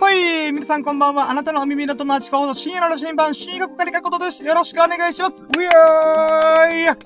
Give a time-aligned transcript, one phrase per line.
[0.00, 1.30] ぽい皆さんこんばんは。
[1.30, 4.42] あなたのお耳の友達候補深夜の新版、新学科理科ことです。
[4.42, 5.44] よろしくお願いします。
[5.44, 6.96] うやーいはい。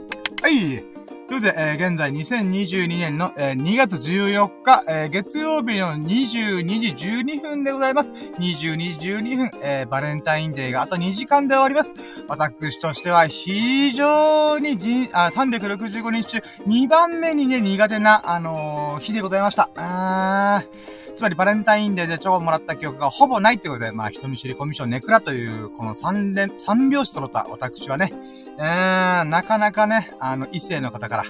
[0.41, 0.83] という
[1.27, 8.13] ことで、えー、現在2022年の、えー、2月14日、えー、月曜日の22時12分でございます。
[8.13, 11.95] 22時12分、え、バレンタインデーがあと2時間で終わります。
[12.29, 16.39] 私としては非常にじあ365日中
[16.69, 19.69] 2番目にね、苦手な、あの、日でございました。
[19.75, 21.04] あー。
[21.17, 28.13] つまりバレンタインデーでチョコをもらった記憶がほぼないってことで、まあ人見知りコミッションネクラという、この三連、三拍子揃った私はね、
[28.59, 31.25] えー、なかなかね、あの、異性の方から、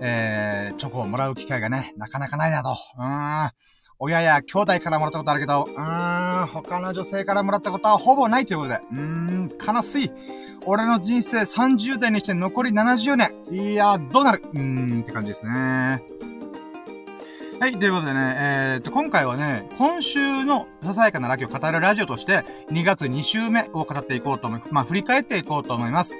[0.00, 2.70] えー、チョコをもらう機会がね、なかなかないなと。
[2.70, 3.50] うーん。
[4.00, 10.10] 親や兄弟からもらったことあるけど、うーん、他の女性からもらったことはほぼないということで、うーん、悲しい。
[10.66, 13.34] 俺の人生30代にして残り70年。
[13.50, 14.42] いやどうなる？
[14.52, 16.02] うーん、って感じですね。
[17.60, 26.16] はい、ということでね、えー、っと、今回はね、今週のささやかなラッキーを語るラジオとして、2月2週目を語っていこうと思い、まあ、振り返っていこうと思います。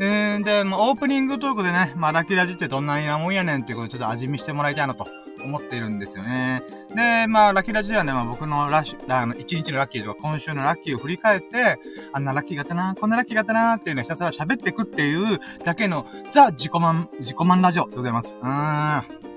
[0.00, 5.06] えー、で、まあ、オープニングトークでね、まあ、ラッキーラジってどんなもんやねんっていうことでちょっと味見してもらいたいなと
[5.44, 6.62] 思っているんですよね。
[6.96, 11.78] で、まあ、ラッキーラジはね、まあ、僕のラッシュ、あの、1日のラッキーとか今週のラッキーを振り返って、
[12.14, 18.34] あんなラッキーがったな、こんなラッキーがったなっていうのをひたすら喋っていくっていうだけの、ザ・自己満、自己満ラジオでございます。
[18.40, 19.28] うーん。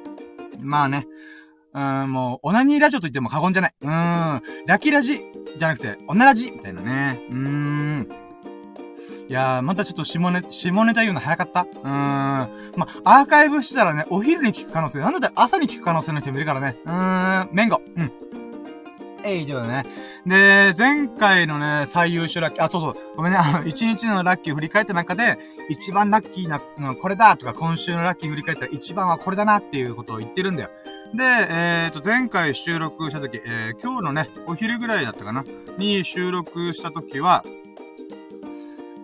[0.61, 1.07] まあね、
[1.73, 3.73] うん、もう、オナニーラジオと言っても過言じゃない。
[3.81, 5.21] うん、ラキラジ
[5.57, 7.21] じゃなくて、オナラジみたいなね。
[7.29, 8.07] うーん。
[9.29, 11.81] いやー、またちょっと下ネ、下ネタ言うの早かったうーん。
[11.87, 16.75] まアーカイブしてたらね、お昼に聞く可能性、なので朝に聞く可能性の人もいるからね。
[16.85, 17.81] うーん、メンゴ。
[17.95, 18.11] うん。
[19.23, 19.85] えい、以上だね。
[20.25, 25.37] で、前回のね、最優秀ラッキー、あ、そうそう、ごめんね、あの、一日のラッキー振り返った中で、
[25.69, 30.69] 一番ラッキーな、これだとか、今週のラッキー振り返ったら一番はこれだなっていうことを言ってるんだよ。
[31.13, 35.43] で、えっ、ー、と、前回収録した時、えー、今日のね、お昼ぐらいだったかな、
[35.77, 37.43] に収録した時は、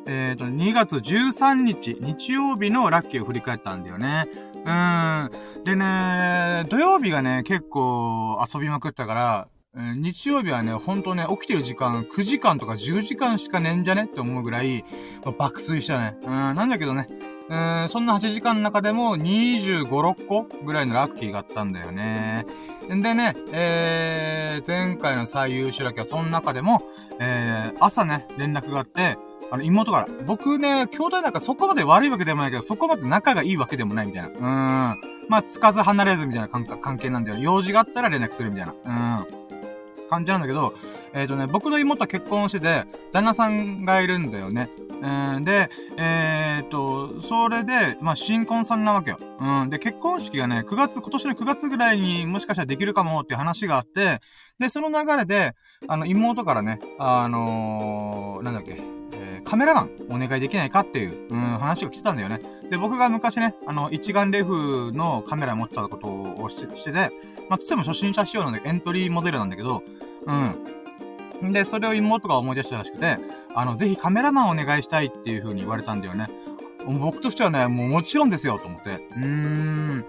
[0.05, 4.27] えっ、ー、と、2月13日、日曜日のラッキーを振り返ったんだよね。
[4.65, 5.31] うん。
[5.65, 14.05] でね、土曜日がね、結構遊びまくったから、日曜日はね、ほんとね、起きてる時間9時間とか10時間しかねえんじゃね？
[14.05, 14.85] って思うぐらい、
[15.37, 16.17] 爆睡したね。
[16.23, 17.09] うん、なんだけどね、
[17.49, 22.45] うん、そんな8時間の中でも25、6個ぐらいのラッキーがあったんだよね。
[22.89, 26.83] でね、えー、前回の最優秀ラッキーはその中でも、
[27.19, 29.17] えー、朝ね、連絡があって、
[29.49, 30.07] あの、妹から。
[30.25, 34.29] 僕ね、兄弟なんかそこまで悪いわけでもないけど、そこまで仲がいいわけでもないみたいな。
[34.29, 34.39] うーん。
[35.29, 37.39] まあ、つかず離れずみたいな関係なんだよ。
[37.39, 38.73] 用事があったら連絡するみたいな。
[38.73, 39.47] うん。
[40.09, 40.73] 感じなんだけど、
[41.13, 44.69] えっ、ー、とね、僕の妹は結婚してて、旦那さんがいるんだよね。
[45.01, 49.19] うん、で、えっ、と、それで、まあ、新婚さんなわけよ。
[49.39, 49.69] うん。
[49.69, 54.21] で、結婚式がね、9月、今年の9月ぐらいにもしかしたらできるかもっていう話があって、
[54.59, 55.55] で、その流れで、
[55.87, 58.77] あの、妹からね、あのー、なんだっけ、
[59.13, 62.41] えー、カメラマンお願いできないかっていう、うん、話が来てたんだよね。
[62.69, 66.07] で、僕が昔ね、あの、一眼レフのカメラ持ってたこと
[66.43, 67.11] をしてしてて、
[67.49, 69.83] まあ、つっても初心者仕様なんでエントリーモデルなんだけど、
[70.25, 70.76] うん。
[71.41, 73.17] で、それを妹が思い出したらしくて、
[73.53, 76.27] あの、ぜひカメラマンお願いしたいっていう風に言われたんだよね。
[76.85, 79.07] 僕としてはね、もうもちろんですよ、と思って。
[79.15, 80.05] うーん。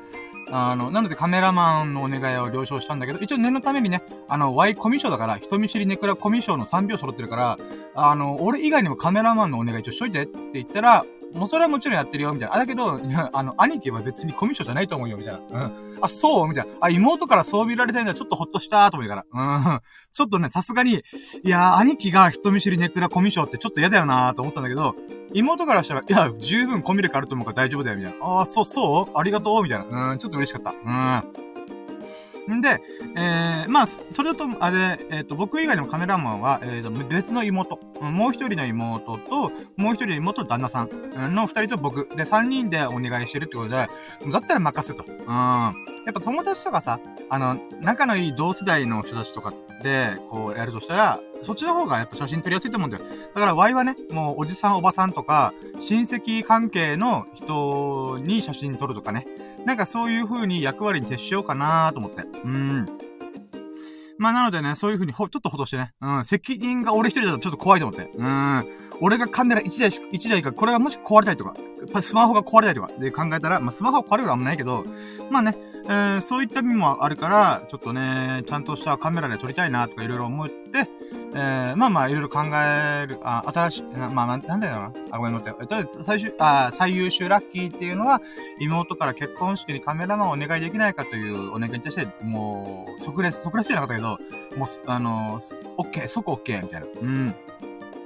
[0.51, 7.59] あの、なのでカメラマンのお願いを了承したんだけど、一応念のためにね、あの、Y コミュ障だから、人見知りネクラコミュ障の3秒揃ってるから、
[7.95, 12.55] あの、俺以外にもカメラマンのお願い一応しといてって言ったら、もうそれはもちろんやってるよ、みたいな。
[12.57, 13.01] あ、だけど、
[13.33, 15.41] あの、兄貴は別にコミュ障じゃないと思うよ、みたいな。
[15.67, 15.99] うん。
[16.01, 16.73] あ、そうみたいな。
[16.81, 19.73] あ、妹からそう見られてんだちょっとほっとしたーと思いながら。
[19.75, 19.81] うん。
[20.13, 21.03] ちょっとね、さすがに、
[21.45, 24.95] いやー兄貴が人見知りネクラコミュ障ってちょっと嫌だよなーと思ったんだけど、
[25.35, 28.41] 妹からしたら、いや、十分コミュ力あると思うから大丈夫だよ、みたいな。
[28.41, 29.19] あ、そう、そう？
[29.19, 29.63] ありがとう？
[29.63, 30.13] みたいな。
[30.13, 30.71] うん、ちょっと嬉しかった。
[30.71, 31.48] うん。
[32.55, 32.81] んで、
[33.17, 43.89] えー、まあ、それと、あれ、えっ、ー、と、僕以外のカメラマンは、えっ、ー、と、別の妹、もう一人の妹と、もう一人の妹と旦那さんの二人と僕、で、三人でお願いしてるってことで、だ
[44.39, 45.05] ったら任せと。
[45.07, 45.27] うん。
[45.27, 47.01] やっぱ友達とかさ、
[47.31, 53.05] あの、仲のいい同世代の人たちとかで、こう、やるとしたら、そっちの方がやっぱ写真撮りやすいと思うんだよ。
[53.35, 59.27] だから、ワイはね、もうおじさんおばさんとか、親戚関係の人に写真撮るとかね。
[59.65, 62.23] なんかそういう風に役割に徹しようかなと思って。
[62.23, 62.87] うん。
[64.19, 65.93] まあなのでね、そういう風にほ、ちょっとほとしてね。
[66.01, 66.25] うん。
[66.25, 68.11] 責任が俺一人だとちょっと怖いと思って。
[68.15, 68.65] うん。
[69.01, 71.55] 俺がカメラ1台し、1台か、これがもし壊れたりとか、
[72.03, 74.85] スマホが壊れたりとかで考えたら、まあスマホは壊れるはあんまないけど、
[75.31, 80.89] まあね、えー、そういった意味もあるから、ちょっとね、ちゃんとしたカメラで撮りたいなとかいろいろ思って、
[81.35, 84.93] えー、まあまあ、いろいろ考える、あ、新しい、まあまあ、なんだよな。
[85.11, 85.67] あ、ごめん、待って。
[85.67, 88.21] とりあえず、最終、あ、最優秀ラッキーっていうのは、
[88.59, 94.19] 妹から結婚式にカメラマンをお願いできないかというお願いに対して、もう、即レス、即レスじゃなかったけど、
[94.57, 95.39] もう、あの、
[95.77, 96.87] オッケー、即オッケー、みたいな。
[97.01, 97.35] うん。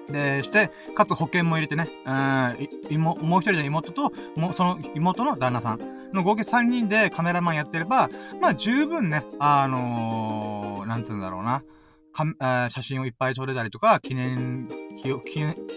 [0.08, 8.10] で、して、かつ保険も入れてね、うん、妹、もう一人の妹と、もうその妹の旦那さんの合計3人でカメラマンやってれば、
[8.40, 11.62] まあ十分ね、あのー、なんつうんだろうな。
[12.12, 14.68] か、写真をいっぱい撮れたりとか、記念、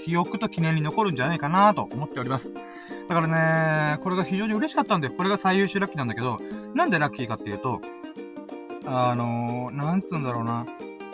[0.06, 2.54] 記憶と記念に残るんじゃないかなと思っております。
[3.08, 6.40] だからね、これが非常に嬉しかったんで、これが最優秀ラッキーなんだけど、
[6.74, 7.82] なんでラッキーかっていうと、
[8.86, 10.66] あのー、なんつうんだろうな。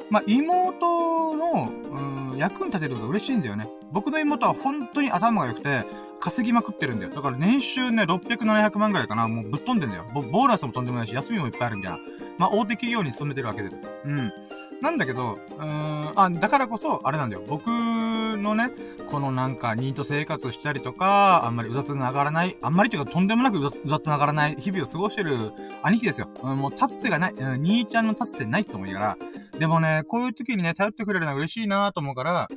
[0.09, 1.71] まあ、妹の、
[2.31, 3.69] うん、役に立てること嬉しいんだよね。
[3.91, 5.85] 僕の妹は本当に頭が良くて、
[6.19, 7.13] 稼ぎまくってるんだよ。
[7.13, 9.27] だから年収ね、600、700万ぐらいかな。
[9.27, 10.06] もうぶっ飛んでんだよ。
[10.13, 12.00] ボボーナスもとんでもないし、休みもいっぱいあるみたいな。
[12.38, 13.69] まあ、大手企業に勤めてるわけで。
[14.06, 14.31] うん。
[14.81, 17.44] なんだけど、うーん、あ、だからこそ、あれなんだよ。
[17.48, 18.72] 僕のね、
[19.10, 26.30] このなんか、ニート生活したりとか、あんまりうざつながらない、あんまりというかとんでもなくうざつながらない日々を過ごしてる兄貴ですよ。
[26.42, 29.18] うん、もう立つ瀬がない、うん、兄ちゃんの立つ瀬ないと思いながら。
[29.60, 32.50] でもね、こういう時にね、頼ってくれるのは嬉しいなと思うから、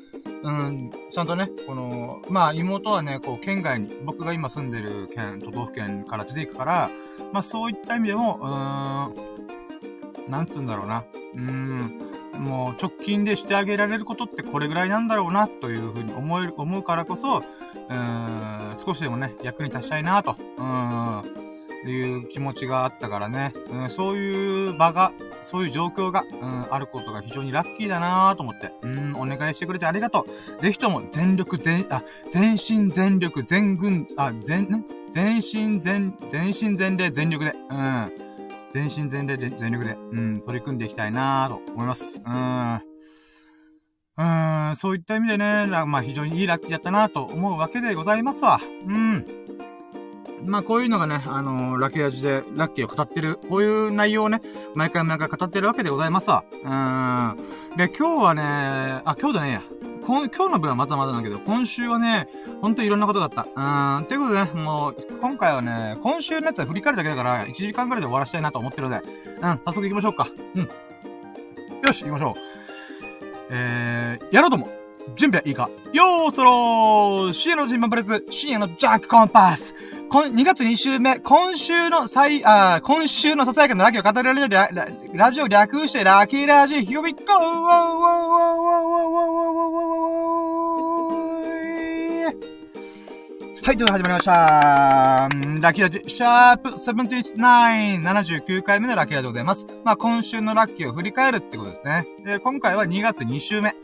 [0.43, 6.91] うん、ちゃんとね、この、まあ妹はね、こう、県外に、僕が今住んでる県、都道府県から出ていくから、
[7.33, 11.05] まあそういった意味でも、うーん、なんつうんだろうな。
[11.35, 21.45] うーん、もう直近でしてあげられることってこれぐらいなんだろうな、というふうに思える、思うからこそ、うーん、少しでもね、役に立ちたいな、と、うーん、
[21.87, 30.27] いう気持ちがあったからね、うん、そういう場が、そういう状況が、うん、あることが非常にラッキーだなと思って、うん、お願いしてくれてありがと
[30.59, 30.63] う。
[30.63, 38.13] ぜひとも全力全、あ、全身全力全軍、あ、全、ね、全身全、全身全霊全力で、うん。
[38.75, 42.21] 全身全霊で、全力で、うん、取り組んでいきたいなと思います。
[42.27, 42.81] うん。
[44.17, 48.59] うん、そういった意味でね、まあ非常にいいラッキーだったなと思うわけでございますわ。
[48.61, 49.25] うん。
[50.45, 54.43] まあこういうのがね、あのー、ラッキー味でラッキーを語ってる、こういう内容をね、
[54.75, 56.43] 毎回毎回語ってるわけでございますわ。
[56.51, 57.77] うん。
[57.77, 58.43] で、今日はね、
[59.05, 59.63] あ、今日じゃねえや。
[60.07, 62.29] 今日の分はまだまだだけど、今週はね、
[62.61, 63.43] ほんといろんなことだった。
[63.43, 64.05] うーん。
[64.05, 70.29] ということでね、もう、今回はね、今週のやつは振り返るだけだから、1時間くらいで終わらしたいなと思ってるので、うん、早速行きましょうか。
[70.55, 70.63] うん。
[70.63, 72.35] よし、行きましょう。
[73.51, 74.69] えー、やろうとも。
[75.17, 79.75] 準備はいいかよーそろー深夜の人番プレス、深夜のジャックコンパス
[80.09, 87.21] 今、2月2週目、今週の最、あ今週のささやかなラッキーを語るラ、ララジオ略してラッキーラジ、ヒヨビコ
[93.63, 94.33] はい、ということで始まりました。
[94.33, 99.67] ラッキーラジ、シャープ79、79回目のラッキーラジでございます。
[99.85, 102.07] まあ、今週のラッキーを振り返るってことですね。
[102.25, 103.75] で、今回は2月2週目。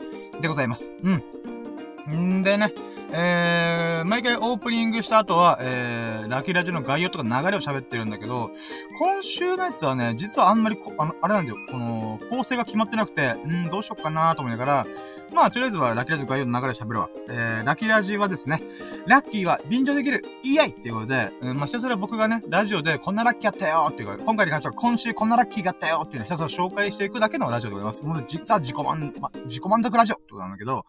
[0.41, 0.97] でございます。
[1.03, 2.39] うん。
[2.39, 2.73] んでね、
[3.13, 8.51] えー、毎回オープニングした後は、えー、ラキラジの概要とか流れを喋ってるんだけど、
[8.97, 14.87] 今週のやつはね、実はあんまりこ、あの、あれなんだよ、この、構成が決まってなくて、うんどうしよっかなと思いながら、
[15.33, 17.09] まあ、とりあえずはラキラジの概要の流れを喋るわ。
[17.29, 18.61] えー、ラキラジはですね、
[19.07, 28.03] ラッキーは便乗できるイエイっていうことで、うん、まあ、ひたすら僕がね、ラジオでこんなラッキーあったよっていうか、今回に関しては今週こんなラッキーがあったよっていうのをひたすら紹介していくだけのラジオでございます。
[28.03, 30.85] もう実は自己満、ま、自己満足ラジオってことなんだけど、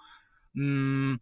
[0.54, 1.20] うーん、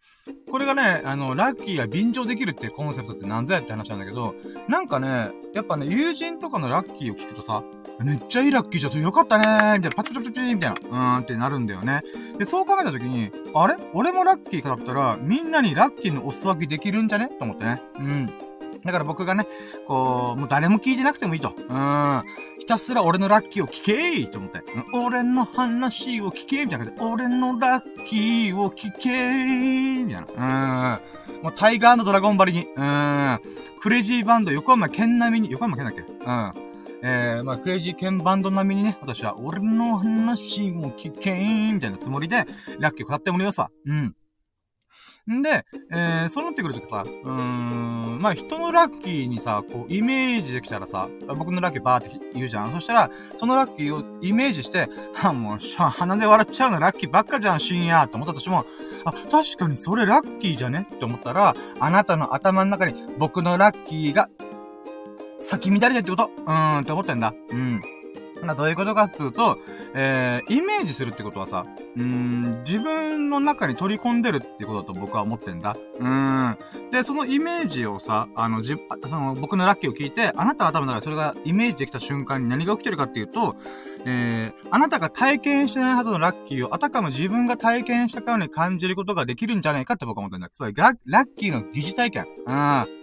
[0.51, 4.35] これがね、あの、ラッキーや便乗できるっていうコンセプトって何ぞやって話なんだけど、
[4.69, 7.63] なんかね、やっぱね、友人とかのラッキーを聞くとさ、
[8.01, 12.03] めっちゃいいラッキーじゃん、それよかったねー、みたいな、パチパチパチみたいな、うーんってなるんだよね。
[12.39, 13.77] で、そう考えたときに、あれ？
[13.95, 17.29] 俺もラッキーかだったら、みんなにラッキーのお裾分けできるんじゃね？
[17.39, 17.81] と思ってね。
[17.99, 18.31] うん。
[18.85, 19.47] だから僕がね、
[19.87, 21.55] こう、もう誰も聞いてなくてもいいと。
[21.57, 22.23] うん。
[22.59, 24.63] ひたすら俺のラッキーを聞けーと思って。
[24.95, 30.99] 俺の話を聞けーみたいな感じで、俺のラッキーを聞けーみたいな。
[31.37, 31.43] うん。
[31.43, 32.67] もうタイガードラゴンバリに。
[32.75, 33.41] うん。
[33.81, 36.01] クレイジーバンド横浜県並みに、横浜県だっけ？
[36.01, 36.53] うん。
[37.03, 42.47] えー、まあ、クレイジーケンバンド並みにね、私は、俺の話も聞けーみたいなつもりで、
[42.79, 43.71] ラッキーを語ってもらいますわ。
[43.87, 44.15] うん。
[45.29, 52.73] んで、えー、そうなってくるとさ、うーん、まあ人のラッキーにさ、こう、イメージできたらさ、僕のラッキーバーって言うじゃん。
[52.73, 58.65] そしたら、そのラッキーをイメージして、は、もう、鼻で笑っちゃうのラッキーばっかじゃん、深夜と思ったとしても、
[59.05, 64.29] あ、確かにそれラッキーじゃねって思ったら、あなたの頭の中に僕のラッキーが
[65.41, 66.25] 先乱れてってこと？
[66.25, 67.33] うーんって思ってんだ。
[67.51, 67.83] うん。
[68.43, 69.59] まあ、どういうことかっていうと、
[69.95, 71.67] えー、イメージするってことはさ、
[71.97, 75.77] うん、自分の中に取り込んでるってことだと僕は思ってんだ。
[75.99, 76.59] うん。
[76.91, 78.77] で、そのイメージをさ、あの、じ、
[79.09, 83.57] その、僕のラッキーを聞いて、あなたは多分だからそれがイメージできた瞬間に何が起きてるかっていうと、
[84.07, 90.49] えー、あなたが体験してないはずのラッキーを、あたかも自分が体験したかのように感じることができるんじゃないかって僕は思ってんだ。
[90.53, 92.27] つまりラ、ラッキーの疑似体験。
[92.47, 93.00] うん。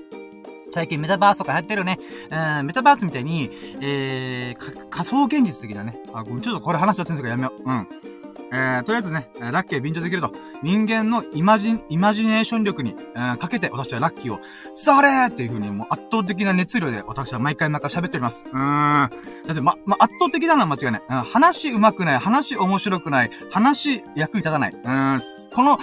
[0.72, 2.00] 最近メタバースとか流行ってるね。
[2.60, 3.50] うん、メタバースみたいに、
[3.82, 6.00] えー、仮想現実的だね。
[6.14, 7.70] あ、ごめん、ちょっとこれ話しちゃってんすけどやめよう。
[7.70, 7.88] うん。
[8.52, 10.32] えー、とりあえずね、ラッキー便乗できると。
[10.64, 14.40] 人間のイマジン、イマジネーション力に、えー、かけて私はラッキーを、
[14.74, 18.48] それっていう風にもう圧倒的な熱量で私は毎回毎回喋っております。
[18.48, 19.10] うーん。
[19.48, 21.02] だってま、ま、圧倒的なのは間違いない。
[21.10, 24.72] うん、話上手くない、話面白くない、話役に立たない。
[24.72, 25.20] うん、
[25.54, 25.78] この、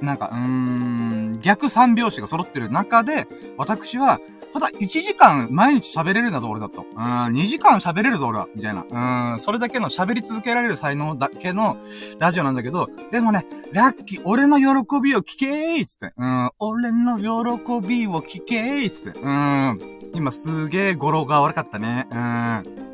[0.00, 3.26] なんか、うーん、逆三拍子が揃ってる中で、
[3.56, 4.20] 私は、
[4.52, 6.82] ただ、1時間毎日喋れるんだぞ、俺だと。
[6.82, 8.48] うん、2時間喋れるぞ、俺は。
[8.54, 9.32] みたいな。
[9.32, 11.76] うん、それだけの喋り続けられる才能だけの
[12.18, 16.12] ラジオなんだけど、でもね、ラッキー、俺の喜びを聞けーつって。
[16.16, 19.20] うん、俺の喜びを聞けーつって。
[19.20, 19.78] うん、
[20.14, 22.08] 今すげー語呂が悪かったね。
[22.10, 22.89] うん。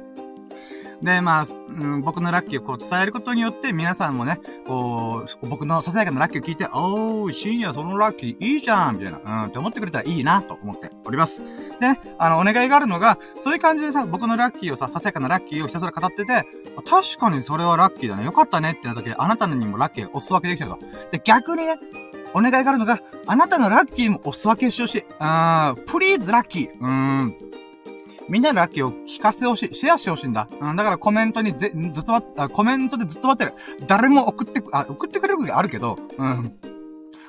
[1.06, 11.42] で、まあ、うん、僕のラッキーをこう伝えることによって、皆さんもね、こう、僕のささやかなラッキーを聞いて、おー、深夜そのラッキーいいじゃんみたいな、うん、って思ってくれたらいいな、と思っております。
[11.80, 16.44] でね、あの、お願いがあるのが、そういう感じでさ、僕のラッキーをさ、ささやかなラッキーをひたすら語ってて、
[16.84, 18.24] 確かにそれはラッキーだね。
[18.24, 20.78] よかったねってなった時、あなたにもラッキーをおすわけできてると。
[21.12, 21.76] で、逆にね、
[22.34, 25.04] お願いがあるのが、あなたのラッキーもおすわけしてほしい。
[25.20, 26.70] あー、プリーズラッキー。
[26.80, 27.45] うーん。
[28.28, 29.74] みんなのラッキーを聞かせてほしい。
[29.74, 30.48] シェアしてほしいんだ。
[30.60, 33.86] うん、だからコメントに、ずっと待っ、コメントでずっと待ってる。
[33.86, 36.56] 誰も送ってあ、送ってくれる時あるけど、うん。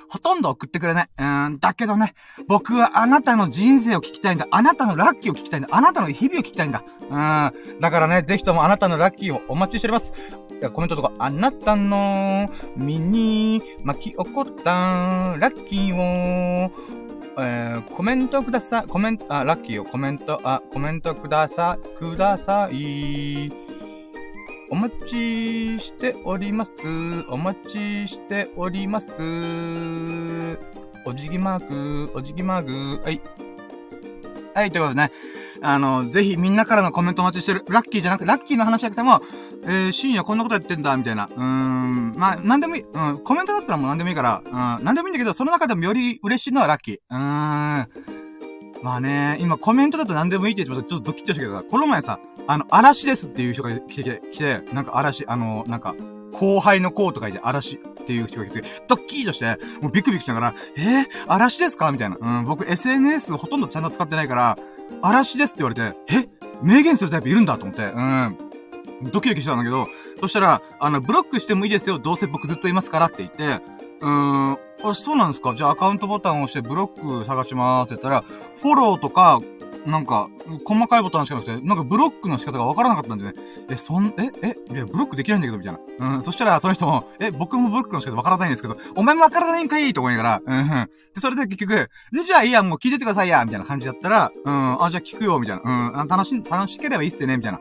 [0.09, 1.09] ほとんど送ってくれない。
[1.19, 2.13] うん、だけどね、
[2.47, 4.47] 僕はあなたの人生を聞きたいんだ。
[4.51, 5.69] あなたのラッキーを聞きたいんだ。
[5.71, 6.83] あなたの日々を聞きたいんだ。
[7.01, 7.79] うん。
[7.79, 10.13] だからね、ぜひともあなたのラッキーをお待ちしております。
[10.73, 14.71] コメントとか、あなたの身に巻き起こった
[15.37, 16.71] ラッキーを
[17.39, 18.87] えー、コメントください。
[18.87, 21.97] コメント、あ、ラッキーよ、コメント、あ、コメントください。
[21.97, 23.51] ください。
[24.69, 26.73] お待ちしております。
[27.29, 29.11] お待ちしております。
[31.05, 33.21] おじぎマーク、おじぎマーク、はい。
[34.55, 35.11] はい、ということでね。
[35.61, 37.65] あの、ぜひみんなからのコメントお待ちしてる。
[37.69, 39.21] ラッキーじゃなくて、ラッキーの話じゃなくても、
[39.63, 41.25] えー、深夜こんなことやってんだ、みたいな。
[41.25, 42.85] うーん、まあ、なんでもいい。
[42.91, 46.95] うん、コメントだったらもうなんでもいいから、うん、なんでもいいんだけど、その中でもより嬉しいのはラッキー。
[47.09, 48.17] うーん。
[48.83, 55.95] まあね、今コメントだと何でもいいって言ってちょっとドキッとしたけど、この前さ、あの、嵐ですっていう人が来て、来て、なんか嵐、あの、なんか、
[56.39, 61.91] 後輩の子とか言って嵐っていう人が来て、ドッキーとして、もうビクビクしながら、えー、嵐ですか？
[61.91, 62.17] みたいな。
[62.19, 64.57] うん、僕 SNS ほとんどちゃんと使ってないから、
[65.01, 66.27] 嵐ですって言われて、え
[66.61, 68.37] 明言するタイプいるんだと思って、うん。
[69.11, 69.87] ドキドキしたんだけど、
[70.19, 73.63] そしたら、あの、ブロックしてもいいですよ、どうせ僕ずっといますからって言って、
[74.01, 75.53] うーん、あ、そうなんですか？
[75.55, 78.23] じゃあアカウントボタンを押してブロック探しまーすって言ったら、
[78.61, 79.39] フォローとか、
[79.85, 80.27] なんか、
[80.65, 83.33] 細かいボタンしかなくて、なんかブロックの仕方がわからなかったんでね。
[83.69, 86.17] え、そん、え、え、いや、ブロックできないんだけど、みたいな。
[86.17, 86.23] うん。
[86.23, 90.59] そしたら、その人も、え、僕もブロックの仕方わからないんですけど、お前もわからないんかいと思いながら、うん。
[90.59, 91.89] うんで、それで結局、
[92.25, 95.91] じゃあいいや、もう聞いててくださいや、みたいな感じだったら、うん、あ、じゃあ聞くよ、みたいな。
[96.01, 97.59] うん、楽し、楽しければいいっすよね、みたいな。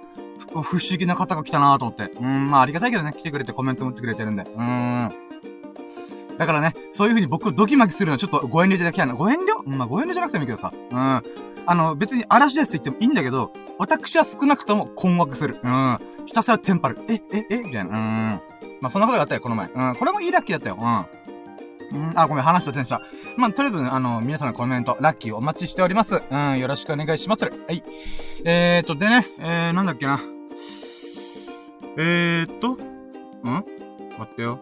[0.49, 2.13] 不思議な方が来たなと思って。
[2.21, 4.43] うん、まあありがたいけどね、来てくれてコメントも打ってくれてるんで。
[4.43, 5.13] うん。
[6.37, 9.15] だからね、そういう風に僕をドキマキするのはちょっとご遠慮いただきたいな。
[9.15, 9.63] ご遠慮？
[9.67, 10.71] まあご遠慮じゃなくてもいいけどさ。
[10.75, 11.23] うん。
[11.67, 15.59] あの、別に嵐ですって言ってもいいんだけど、私は少なくとも困惑する。
[15.63, 15.99] うん。
[16.27, 16.99] ひたすらテンパる。
[17.09, 17.59] え、え、え？
[17.59, 17.91] みたいな。
[17.91, 18.41] うん。
[18.81, 19.69] まあそんなことがあったよ、この前。
[19.69, 19.97] うん。
[19.97, 20.79] これもいいラッキーだったよ。
[20.81, 21.07] うん。
[21.93, 23.01] うん、あ、ごめん、話したせんした。
[23.37, 26.21] まあ、とりあえず、あの、皆さんのコメント、ラッキーお待ちしております。
[26.31, 27.45] うん、よろしくお願いします。
[27.45, 27.85] はい。
[28.45, 30.21] えーと、でね、えー、なんだっけな。
[31.97, 33.65] えーっと、ん？
[34.19, 34.59] 待ってよ。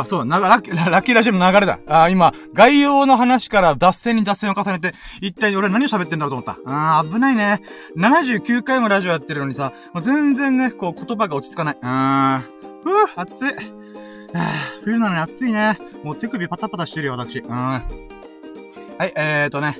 [0.00, 1.78] あ、そう、な、ラッキー、ラッキーラジオの流れだ。
[1.86, 6.98] あ、今、概要の話から脱線に脱線を重ねて、一体俺何を喋ってんだろうと思った。
[6.98, 7.62] あー、危ないね。
[7.96, 11.78] 79回もラジオやってるのにさ、もう全然ね、こう、言葉が落ち着かない。
[11.82, 13.82] あー、ふぅ、暑い。
[14.82, 15.78] 冬なのに暑いね。
[16.02, 17.40] もう手首パタパタしてるよ、私。
[17.40, 17.50] うん。
[17.50, 17.82] は
[19.00, 19.76] い、えーとね。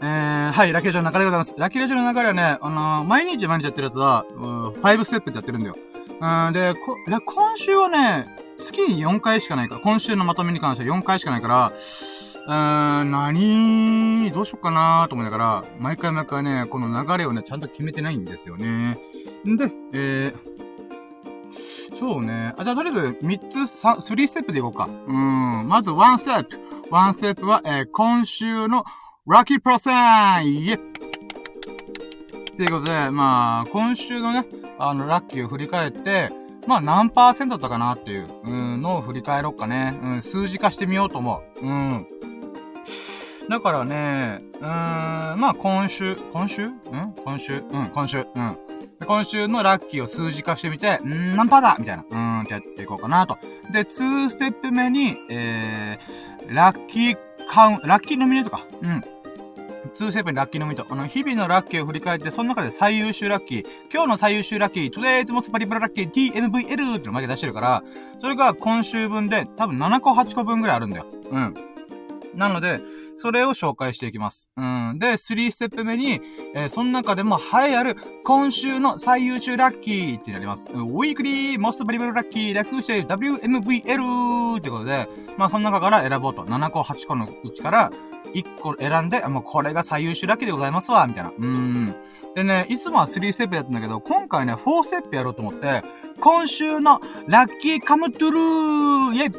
[0.00, 1.54] えー、はい、ラッキーラジオの流れでございます。
[1.58, 5.76] ラッキーラジオの流れはね、あのー、毎日毎日やってるやつは、うん、5ステップってやってるんだよ。
[6.20, 8.26] うん、で、こ、今週はね、
[8.62, 11.72] 月に4回しかないから、今週のまとめに関しては4回しかないから、
[12.46, 18.98] うーん、何、どうしよっかなーと思いながら、毎回毎回ね、この流れをね、ちゃんと決めてないんですよね。
[19.46, 22.54] んで、えー、そうね。
[22.56, 24.88] あ、じゃあとりあえず、3つ、3、3ステップでいこうか。
[25.06, 25.68] うん。
[25.68, 26.58] まず、1ステップ。
[26.90, 28.84] 1ステップは、えー、今週の
[29.26, 30.78] ラッキープロセンイエっ
[32.56, 34.44] ていうことで、まあ、今週のね、
[34.78, 36.32] あの、ラッキーを振り返って、
[36.66, 39.98] まあ、何パーセントだったかなっていう、うんのを振り返ろうかね。
[40.02, 41.60] うん、数字化してみようと思う。
[41.60, 42.06] うん。
[43.48, 46.68] だからね、うーん、まあ今週、今週？
[46.68, 46.80] ん
[47.24, 47.64] 今週？
[47.70, 48.18] うん、今週。
[48.18, 48.56] うん。
[49.04, 52.04] 今週のラッキーを数字化してみて、んー、何パーだみたいな。
[52.08, 53.36] うーんってやっていこうかなと。
[53.72, 58.60] で、2ステップ目に、えー、ラッキーカウン、ラッキーノミネートか。
[58.80, 59.04] うん。
[59.94, 60.86] 2セブンラッキーのミト。
[60.88, 67.82] あの、日々のラッキーを振り返って、その中で最優秀ラッキー、今日の最優秀ラッキー、Today's Most Valuable Lucky TMVL っての前で出してるから、
[68.18, 71.06] それが今週分で、多分7個8個分ぐらいあるんだよ。
[71.30, 71.54] うん。
[72.34, 72.80] なので、
[73.16, 74.48] それを紹介していきます。
[74.56, 74.98] うん。
[74.98, 76.20] で、3ステップ目に、
[76.54, 80.72] えー、その中でも栄えある、今週の最優秀ラッキーってなります。
[80.72, 86.44] Weekly、Most Valuable Lucky、略して WMVL ってことで、まあその中から選ぼうと。
[86.44, 87.92] 7個、8個のうちから、
[88.34, 91.32] 1個選んで、もうこれが最優秀ラッキーでございますわ、みたいな。
[91.36, 91.94] うん。
[92.34, 95.82] でね、いつもは3ステップやったんだけど、今回ね、4ステップやろうと思って、
[96.20, 99.30] 今週の Lucky Come True イェイっ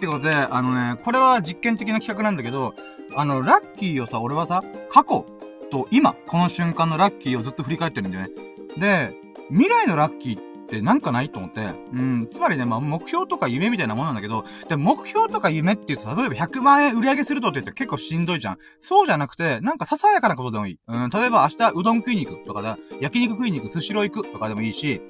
[0.00, 2.74] てことで、あのね、これは実験的な企画なんだけど、
[3.14, 5.26] あの、ラッキーをさ、俺はさ、過去
[5.70, 8.30] と今、この瞬間のラッキーをずっと振り返ってるんだよね。
[8.78, 9.14] で、
[9.50, 18.58] 未来のラッキーっってなんかないと思って、うん、つまりね、まあ、目標とか夢みたいなものなんだけど、で、目標とか夢って言うと、例えば100万円売り上げするとって言って結構しんどいじゃん。
[18.78, 20.78] そうじゃなくて、なんかささやかなことでもいい。
[20.86, 25.02] うん、例えば明日うどん食いに行くとかだ、焼肉食いに行く、寿司ロー行くとかでもいいし、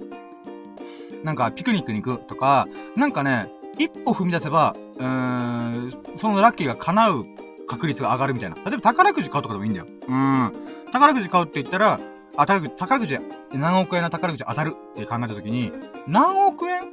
[1.23, 7.27] なんかピクニックに行くとか、なんかね、一歩踏み出せば、うーん、そのラッキーが叶う
[7.69, 8.57] 確率が上がるみたいな。
[8.57, 9.87] 例えば宝くじ買うとかでもいいんだよ。
[10.09, 10.53] うん。
[10.93, 12.01] 宝くじ買うって言ったら、
[12.37, 13.19] あ、宝くじ、宝くじ、
[13.53, 15.73] 何億円の宝くじ当たるって考えたときに、
[16.07, 16.91] 何億円？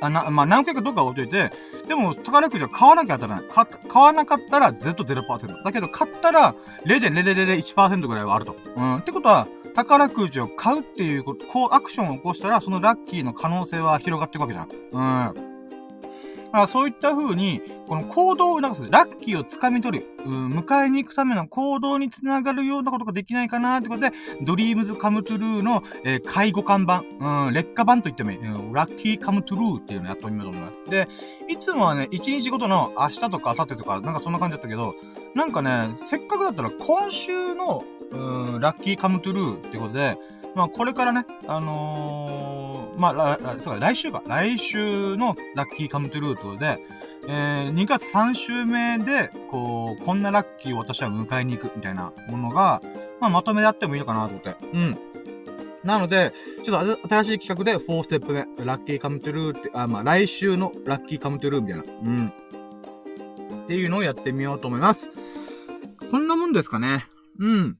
[0.00, 1.52] あ、な、まあ、何億円かどっか置いといて、
[1.86, 3.48] でも、宝くじは買わなきゃ当たらない。
[3.50, 5.62] 買、買わなかったらずっと0%。
[5.64, 6.54] だけど、買ったら
[6.84, 8.56] 0.001%ぐらいはあると。
[8.76, 8.96] うん。
[8.98, 14.68] ってことは、宝くじを買うっていうこと、こうアクションを起こしたら、そのラッキーの可能性は広がっていくわけじゃん。
[14.92, 15.47] うん。
[16.52, 24.12] あそういった風に、この行動を促す、ラッキーを掴み取る、迎えに行くための行動につながるようなことができないかなってことで、
[24.42, 30.90] DREAMS COME TRUE の、えー、下位互換版、うん、劣化版と言ってもいい、うん、 Lucky Come True っていうのやってみようと思います。
[30.90, 31.08] で、
[31.48, 34.94] いつもはね、1日ごとの明日とか明後日とか、なんかそんな感じだったけど、
[35.34, 40.16] なんかね、せっかくだったら今週の、うん、ラッキーカムトゥルーってことで、
[40.54, 44.22] まあこれからね、あのーまあ、そうか、来週か。
[44.26, 46.78] 来週のラッキーカムトゥルートで、
[47.28, 52.82] えー、2月3週目で、こう、こんなラッキーを私は迎えに行くみたいなものが、
[53.20, 54.56] まあ、まとめであってもいいのかなと思って。
[54.72, 54.98] うん。
[55.84, 56.32] なので、
[56.64, 61.84] ちょっと新しい企画で4ステップ目、ラッキーカムトゥルーって、あ、まあ、来週のラッキーカムトゥルーみたいな。
[61.84, 62.32] うん。
[63.64, 65.08] っていうのをやってみようと思います。
[66.10, 67.04] そんなもんですかね。
[67.38, 67.78] うん。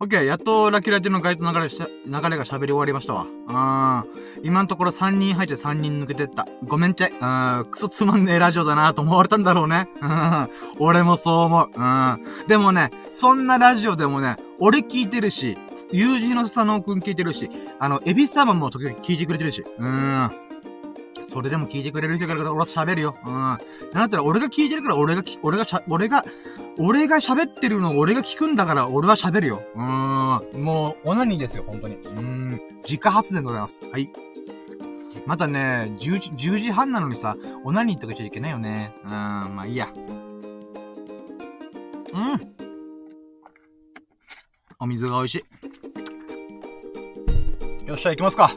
[0.00, 3.26] オッケー、やっとラキラテのガイド流れし流れが喋り終わりましたわ。
[3.48, 6.46] あー、今のところ3人入って3人抜けてった。
[6.62, 7.10] ごめんちゃい。
[7.10, 9.88] うん、クソつまんねえラジオだなと思われたんだろうね。
[10.00, 11.70] うん、俺もそう思う。
[11.76, 12.20] うん。
[12.46, 15.58] でもね、そんなラジオでもね、俺聞いてるし、
[15.90, 19.64] 友人の佐野くん聞いてるし、あの、エビス様も時々聞いてくれてるし。
[19.78, 20.47] うん。
[21.28, 23.14] それでも聞いてくれる人から俺は喋るよ。
[23.24, 23.32] うん。
[23.32, 23.58] なん
[23.92, 26.24] だったら俺が聞いてるから俺が俺がしゃ、俺が、
[26.78, 29.62] 俺が喋ってるのを俺が聞くんだから俺は喋るよ。
[29.74, 30.64] うーん。
[30.64, 31.96] もう、オナニーですよ、本当に。
[31.96, 32.60] うーん。
[32.82, 33.86] 自家発電でございます。
[33.90, 34.10] はい。
[35.26, 38.94] またね、10時、10時半なのにさ、オナニーとか言っちゃいけないよね。
[39.04, 39.12] うーん、
[39.54, 39.92] まあいいや。
[39.94, 39.98] う
[42.18, 42.54] ん。
[44.80, 45.44] お水が美味し
[47.84, 47.88] い。
[47.88, 48.50] よっしゃ、行きますか。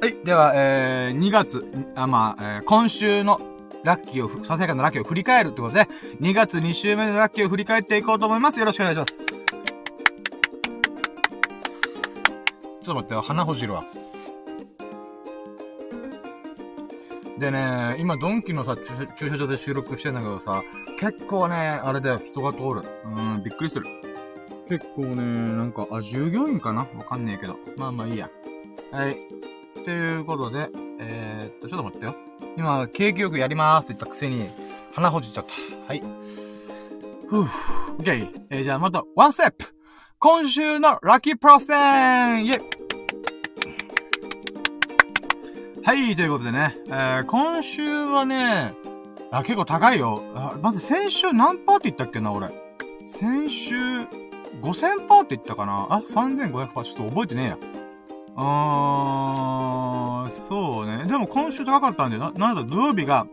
[0.00, 0.14] はい。
[0.24, 3.40] では、えー、2月、あ、まあ、えー、今週の
[3.82, 5.88] ラッキーを、ささやかなラッキーを振り返るってことで、
[6.20, 8.60] 2月2週目のラッキーを振り返っていこうと思います。
[8.60, 9.26] よろしくお願いします。
[9.26, 9.34] ちょ
[12.82, 13.84] っと待ってよ、鼻ほじるわ。
[17.40, 18.76] でね、今ドンキのさ、
[19.18, 20.62] 駐車場で収録してんだけどさ、
[21.00, 22.88] 結構ね、あれだよ、人が通る。
[23.04, 23.08] う
[23.38, 23.86] ん、びっくりする。
[24.68, 25.24] 結構ね、
[25.56, 26.86] なんか、あ、従業員かな？
[26.96, 27.56] わかんねえけど。
[27.76, 28.30] まあまあいいや。
[28.92, 29.16] はい。
[29.88, 30.68] ということで、
[31.00, 32.14] えー、っと、ちょっと待ってよ。
[32.58, 34.46] 今、景気よくやりまーすって言ったくせに、
[34.92, 35.52] 鼻ほじっちゃった。
[35.88, 36.02] はい。
[37.26, 38.46] ふぅ、オッケー。
[38.50, 39.64] えー、じゃあまた、ワンステップ
[40.18, 42.62] 今週のラッキープロステンイェイ
[45.82, 48.74] はい、ということでね、えー、今週はね、
[49.30, 50.22] あ、結構高いよ。
[50.34, 52.50] あまず先週何パーって言ったっけな、俺。
[53.06, 54.02] 先週、
[54.60, 57.77] 5000パーって言ったかなあ、3500パーちょっと覚えてねえや。
[58.40, 61.06] あー、そうね。
[61.06, 63.26] でも今週高かったんで、な、なんだ、土曜日が、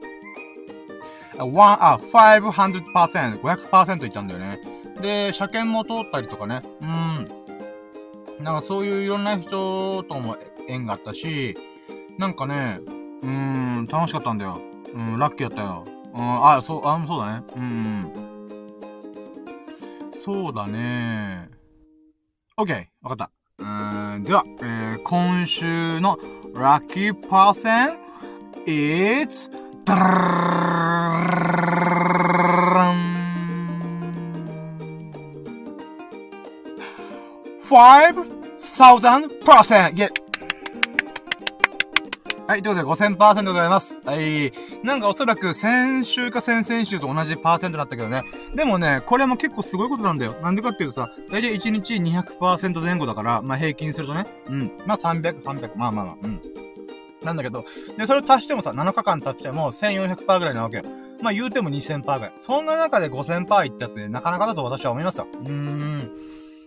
[1.37, 1.43] 1、
[1.79, 4.59] あ、500%、500%いったんだよね。
[4.99, 6.63] で、車検も通ったりとかね。
[6.81, 8.43] うん。
[8.43, 10.37] なんかそういういろんな人とも
[10.67, 11.55] 縁があったし、
[12.17, 12.79] なんかね、
[13.21, 14.59] うん、楽しかったんだよ。
[14.91, 15.85] うん、ラッキーだったよ。
[16.15, 17.43] うん、あ、そう、あ、そうだね。
[17.55, 18.11] うん。
[20.11, 21.49] そうだね。
[22.57, 23.44] オッケー、わかった。
[23.57, 26.19] うーん、では、えー、今週の
[26.53, 27.97] ラッキーパーセン
[28.65, 29.49] It's
[29.85, 30.01] ダラ
[32.91, 33.15] ン
[37.63, 39.91] 5000%!
[39.91, 40.11] イェ
[42.47, 43.97] はい、ということで5000%でございます。
[44.05, 44.53] はい。
[44.83, 48.23] なんかおそらく先週か先々週と同じパーセントだったけどね。
[48.53, 50.33] でもね、これも結構すごいことなんだよ。
[50.43, 54.27] なんでかっていうとさ、だいたい1日200%前後だから、まあ平均するとね。
[54.47, 54.71] うん。
[54.85, 56.41] まあ300、300、まあまあまあ、うん。
[57.23, 57.65] なんだけど、
[57.97, 60.83] で、それを足してもさ、7日間経っても1400%ぐらいなわけよ。
[61.23, 62.33] まあ言うても2000%ぐらい。
[62.37, 65.25] そんな中で5000%いったって、なかなかだと私は思いますよ。
[65.33, 66.11] うーん。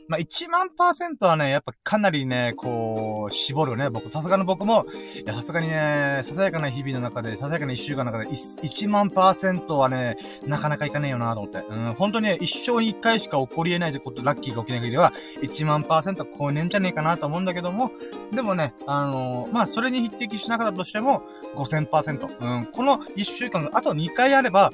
[0.09, 3.90] まあ、1万パーセントはね、やっぱかなりね、こう、絞るね。
[3.90, 10.16] 僕、さすがの僕も、いや、さすがにね、ささやかな日々の中で、ささやかな一週間の中で、1万パーセントはね、
[10.47, 11.59] なかなかいかねえよなと思って。
[11.59, 17.90] うん、本当にね、一生に一回しか起こり得ないってこと、ラッキーが起きない限りは、1万パーセントは超えねえんじゃねえかなと思うんだけども、
[18.33, 21.23] でもね、あのー、まあ、それに匹敵しなかったとしても、
[21.55, 22.38] 5000%。
[22.40, 24.73] うん、この1週間があと2回あれば、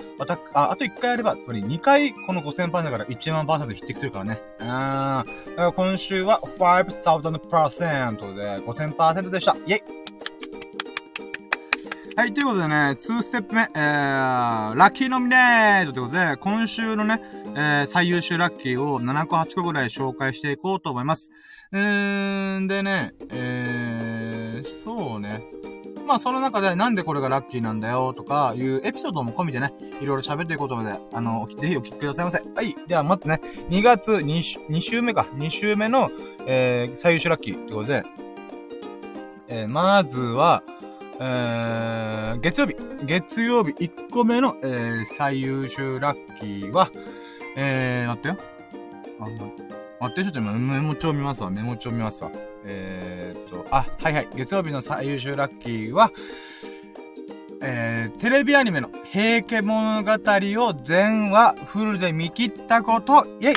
[0.53, 4.41] あ、あと1回あれば、つまり2回この5000%から1万パーセント匹敵するからね。
[4.61, 5.24] うん。
[5.25, 9.57] だから今週は5000%で5000%でした。
[9.67, 10.05] イェイ
[12.17, 17.21] はい、ということでね、2ステップ目、えー、ラッキーノミネートということで、今週のね、
[17.57, 21.31] えー、最優秀ラッキーを7個8個ぐらい紹介していこうと思います。
[21.73, 25.43] うーん、でね、えー、そうね。
[26.07, 32.43] まあその中でなんでこれがラッキーなんだよとかいうエピソードも込みでね、いろいろ喋っていこうと思うので、あの、ぜひお聞きくださいませ。
[32.55, 32.75] はい。
[32.87, 33.41] では待ってね、
[33.71, 36.11] 2月 2, 2週目か、2週目の、
[36.47, 38.05] えー、最優秀ラッキーってことで、
[39.49, 40.63] えー、まずは、
[41.21, 42.77] えー、月曜日。
[43.05, 46.91] 月曜日1個目の、えー、最優秀ラッキーは、
[47.57, 48.37] えー、待ってよ。
[49.21, 49.25] あ、
[50.01, 51.51] 待って、ちょっと今メモ帳見ますわ。
[51.51, 52.31] メモ帳見ますわ。
[52.65, 54.29] えー、っと、あ、はいはい。
[54.35, 56.11] 月曜日の最優秀ラッキーは、
[57.63, 63.55] えー、テレビアニメの平家物語を全話フルで見切ったこと、イェイ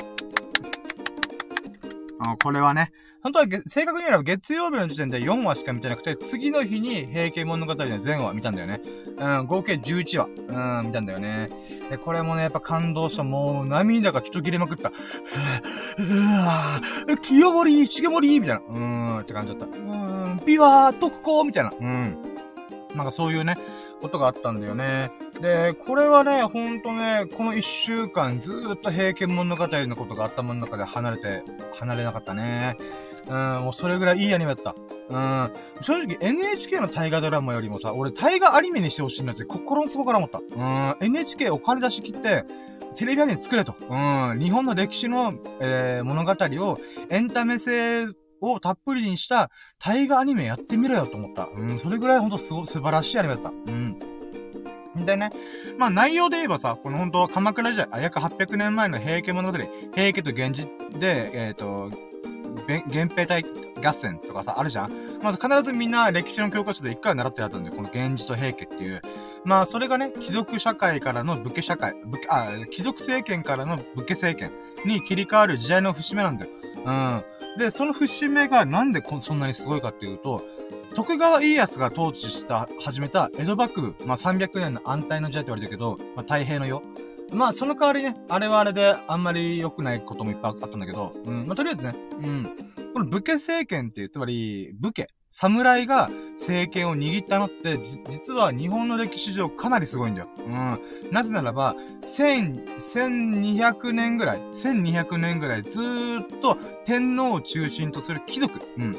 [2.19, 2.91] あこれはね、
[3.23, 8.81] 本当は正確に言えば月曜日の時点で4話しか見てなくて、次の日に平家物語の全話見たんだよね。
[9.17, 10.25] うん、合計11話、
[10.79, 11.49] うん、見たんだよね。
[11.89, 13.23] で、これもね、やっぱ感動した。
[13.23, 14.89] もう、涙がちょちょ切れまくった。
[14.89, 14.91] う
[16.45, 18.61] わぁ、清盛、重盛みたいな。
[18.69, 19.77] うーん、って感じだった。
[19.77, 21.73] うーん、ビワー、特攻みたいな。
[21.79, 22.17] うん。
[22.95, 23.57] なんかそういうね、
[24.01, 25.11] ことがあったんだよね。
[25.41, 31.43] で、これはね、ほんとね、この一週間ずーっと平家物語のことが頭の中で離れて、
[31.75, 32.77] 離れなかったね。
[33.29, 34.75] うん、もうそれぐらいいいアニメだった。
[35.09, 35.53] うん。
[35.81, 40.39] 正直 NHK の大河ドラマよりもさ、俺大河アニメにしてほしいなって心の底から思った。
[40.39, 41.05] うん。
[41.05, 42.45] NHK お金出し切って、
[42.95, 43.75] テレビアニメ作れと。
[43.89, 43.95] う
[44.35, 44.39] ん。
[44.39, 46.33] 日本の歴史の、えー、物語
[46.71, 48.07] をエンタメ性
[48.41, 51.47] をたっぷりにした大河アニメやってみろよと思った。
[51.53, 51.79] うん。
[51.79, 53.49] それぐらいほんとすご、素晴らしいアニメだった。
[53.49, 53.99] うん。
[55.05, 55.29] でね、
[55.77, 59.57] まあ内容で言えばさ、この本当は鎌倉時代、約800年前の平家物語、
[59.93, 61.91] 平家と源氏で、えっ、ー、と、
[62.67, 63.45] 源平対
[63.83, 64.91] 合戦とかさ、あるじゃん？
[65.21, 67.75] まず必ずみんな歴史の教科書で一回習ってやったんだよ。
[67.75, 69.01] この源氏と平家っていう。
[69.45, 74.51] まあ、それがね、貴族社会からの武家社会、武家、あ、貴族政権からの武家政権
[74.85, 76.51] に切り替わる時代の節目なんだよ。
[76.85, 77.23] うん。
[77.57, 80.43] で、その節目がなんでこそんなにすごいかっていうと、
[80.95, 86.83] 徳川家康が統治した、始めた江戸幕府、まあ300年の安泰の時代って言われてるけど、まあ太平の世。
[87.31, 92.49] まあ、その代わりね、あれはあれであんまり良くないこともいっぱいあったんだけど、うん、まあ、とりあえずね、うん。
[92.93, 96.09] この武家政権っていう、つまり、武家、侍が
[96.39, 97.77] 政権を握ったのって、
[98.09, 100.27] 実は日本の歴史上かなりすごいんだよ。
[100.39, 100.79] うん。
[101.11, 108.95] なぜならば、千、1200年ぐらい、1200年ぐらいずっと天皇を中心とする貴族、うん。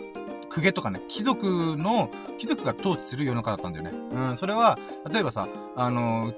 [0.48, 3.90] 公家とかね、貴族の、貴族が統治する世の中だったんだよね。
[4.12, 4.78] うん、それは、
[5.10, 6.32] 例えばさ、あの、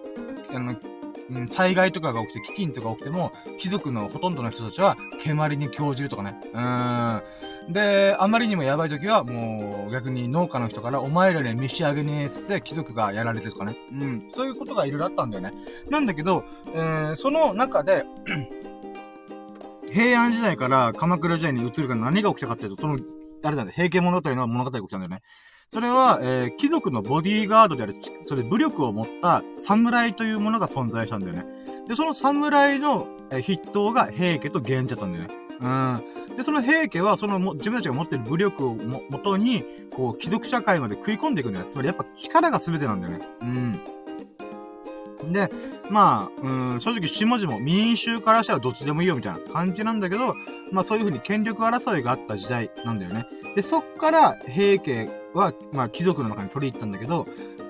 [0.52, 0.76] あの、
[1.30, 6.40] うん、災害とかが起きて、飢饉とか起きても、貴族のほとんどの人たちは、蹴鞠に興じるとかね。
[6.52, 7.72] うーん。
[7.72, 13.76] で、あまりにもやばい時は、もう、逆に農家の人から、お前らね、召し上げねえつって、貴族がやられてるとかね。
[13.92, 14.24] うん。
[14.28, 15.52] そういうことがいろいろあったんだよね。
[15.88, 18.04] なんだけど、えー、その中で
[19.92, 22.98] 平安時代から鎌倉時代に移るから何が起きたかっていうと、その、
[23.42, 25.22] あれだね、平家物語の物語が起きたんだよね。
[25.72, 31.44] それは、えー、貴族のボディーガードである、それ武力を持った侍というものが存在したんだよね。
[31.88, 35.34] で、その侍の、え、筆頭が平家と源氏だったんだよね。
[35.60, 36.36] うん。
[36.36, 41.66] で、その平家は、そのも、自分たちが持ってる武力をも、もとに、こう、貴族社会まで食い込んでいくんだよ。
[41.68, 43.28] つまりやっぱ力が全てなんだよね。
[43.40, 43.80] うん。
[45.32, 45.52] で、
[45.88, 50.34] まあ、うん、正直下々も民衆からしたらどっちでもいいよみたいな感じなんだけど、
[50.72, 53.26] まあそういう風に権力争いがあった時代なんだよね。
[53.54, 57.26] で、そっから平家は、まあ貴族の中に取り入ったんだけど、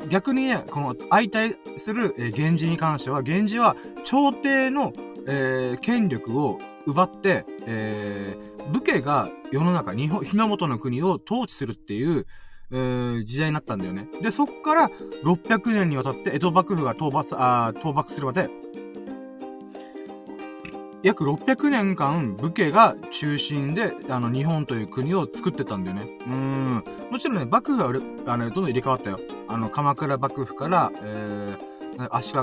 [0.09, 4.93] 逆にね、この相対する、えー、源氏に関しては、源氏は朝廷の、
[5.27, 12.27] えー、権力を奪って、えー、武家が世の中、日本、日の本の国を統治するっていう、
[12.73, 14.09] えー、時代になったんだよね。
[14.23, 14.91] で、そっから
[15.25, 18.49] 600年にわたって江戸幕府が討伐、ああ討伐するまで、
[21.03, 26.09] 約600年間武家が中心で、あの、日本という国を作ってたんだよね。
[26.27, 26.85] うん。
[27.11, 27.79] もちろんね、幕府
[28.25, 29.19] が、あの、どんどん入れ替わったよ。
[29.49, 32.39] あの、鎌倉幕府から、えー、足利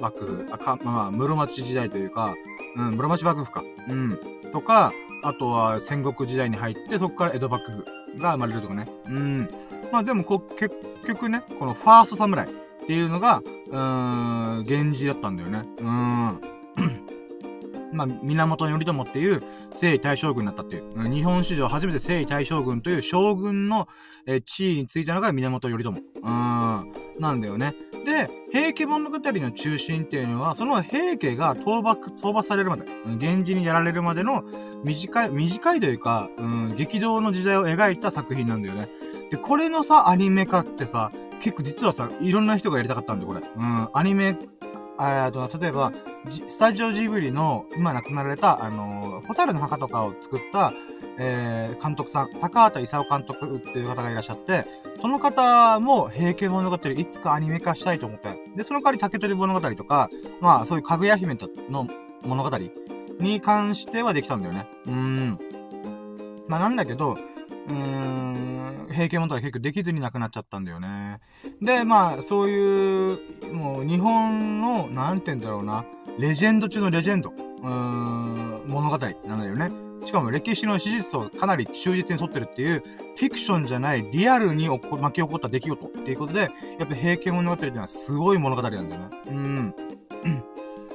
[0.00, 2.34] 幕府、あ、か、まあ、室町時代というか、
[2.76, 3.62] うん、室町幕府か。
[3.88, 4.18] うん。
[4.52, 8.88] とか、あとは戦国時代に入って、そこから江戸幕府が生まれるとかね。
[9.06, 9.48] うん。
[9.92, 10.74] まあでもこ、結
[11.06, 15.64] 局ね、このファーストサムライっていうのが、うーん、源氏だったんだよね。
[15.78, 16.40] うん。
[17.92, 21.10] まあ、源頼朝っていう征夷大将軍になったっていう。
[21.10, 23.88] 日本史上初めて征夷大将軍という将軍の、
[24.24, 25.90] え地位についたのが源頼朝。
[25.90, 26.92] うん。
[27.18, 27.74] なんだよね。
[28.04, 34.44] で、平家物語の中心っていうのは、その平家が討伐、討伐されるまで、源氏にやられるまでの
[34.84, 38.88] 短い、短いというか、うん、激動の時代を描いた作品なんだよね。
[39.30, 43.40] で、これのさ、アニメ化ってさ、結構実はさ、いろんな人がやりたかったんだよ、これ。
[43.40, 44.36] うん、アニメ、
[45.02, 45.92] あと、例えば、
[46.46, 50.72] スタジオジブリの、今亡くなられた、あのー、ホタルの墓とかを作った、
[51.18, 54.64] えー、監督さん、高畑勲監督っていう方がいらっしゃって、
[55.00, 58.38] その方も平家物語いつかアニメ化したいと思って。
[58.56, 60.08] で、その代わり竹取物語とか、
[60.40, 61.36] まあそういうかぐや姫
[61.68, 61.88] の
[62.22, 62.58] 物語
[63.18, 64.68] に関してはできたんだよね。
[64.86, 65.38] うーん。
[66.46, 67.18] まあなんだけど、
[67.68, 71.20] うーん、平家物語結局できずになくなっちゃったんだよね。
[71.60, 73.18] で、まあそういう、
[73.52, 75.84] もう日本の、なんて言うんだろうな、
[76.18, 79.70] レジェンド中のレジェンド、うーん、物語なんだよね。
[80.04, 82.82] しかも歴史の史実をかなり忠実に沿ってるっていう、
[83.16, 86.48] フィクションじゃないリアルに巻き起こった出来事っていうことで、や
[86.84, 89.08] っぱ平家物語っていうのはすごい物語なんだよね。
[89.28, 89.74] うん。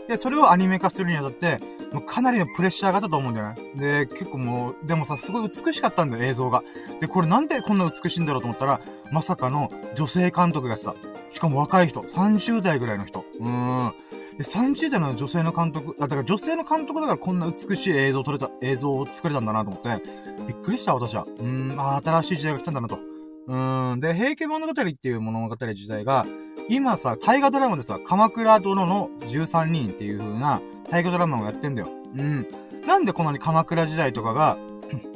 [0.08, 1.60] で、それをアニメ化するにあたって、
[1.91, 3.72] もうかなりのプレッシャーがあったと思うんだよね。
[3.76, 6.63] で、結構もう、でもさ、すごい美しかったんだよ、映像が。
[7.00, 10.96] で、これなんでこんな美しいんだろうと思ったら、まさかの女性監督がやってた。
[11.34, 13.26] しかも若い人、30代ぐらいの人。
[13.39, 13.93] うーん。
[14.38, 20.04] で、30代の女性の監督、だから女性の監督だからこんな美しい映像を撮れた、映像を作れたんだなと思って、
[20.48, 21.24] びっくりした、私は。
[21.24, 23.00] うーん、あ新しい時代が来たんだなと。
[23.48, 26.26] うーん、で、平家物語っていう物語時代が、
[26.69, 31.89] 今さ、大河ドラマでさ、鎌倉殿の13人っていう風な大河ドラマをやってんだよ。
[32.17, 32.47] うん。
[32.86, 34.58] なんでこんなに鎌倉時代とかが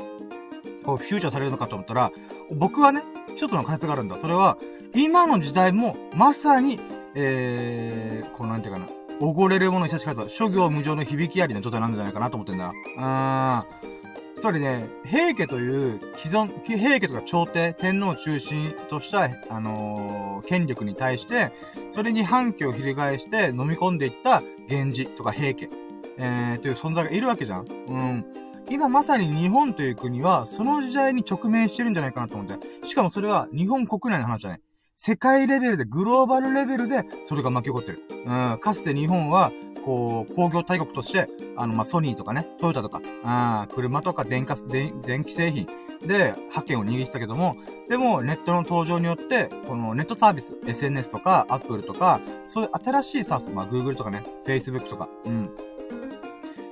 [0.85, 2.11] こう、フューチャーされるのかと思ったら、
[2.53, 3.03] 僕はね、
[3.35, 4.17] 一つの仮説があるんだ。
[4.17, 4.57] それは、
[4.95, 6.79] 今の時代も、まさに、
[7.15, 8.87] えー、こうなんていうかな。
[9.19, 12.71] おごれるものに差し方、諸行無常の響きありの状態なんじゃないかなと思ってんだ。
[12.97, 14.00] うーん。
[14.41, 21.51] つまりね、平家という既存、平家とか朝廷、天皇を中心とした、あのー、権力に対して、
[21.89, 25.69] それに反旗を翻して飲み込んでいった源氏とか平家、
[26.17, 27.67] えー、という存在がいるわけじゃん。
[27.67, 28.25] うん。
[28.67, 32.87] 今まさに日本という国は、その時代に直面してるんじゃないかなと思って。
[32.87, 34.61] しかもそれは日本国内の話じゃない。
[34.95, 38.01] 世界レベルで、グローバルレベルで、それが巻き起こってる。
[38.25, 39.51] うん、かつて日本は、
[39.83, 45.67] こう、工業大国として、あの、まあ、ソニーとかね、トヨタとか、あ車とか電化、電、気製品
[46.05, 47.55] で、覇権を握ってたけども、
[47.89, 55.49] でも、ネットの登場によって、このネットサービス、SNS とか、Apple とか、そういう新しいサービス、まあ、Google とかね、Facebook とか、うん。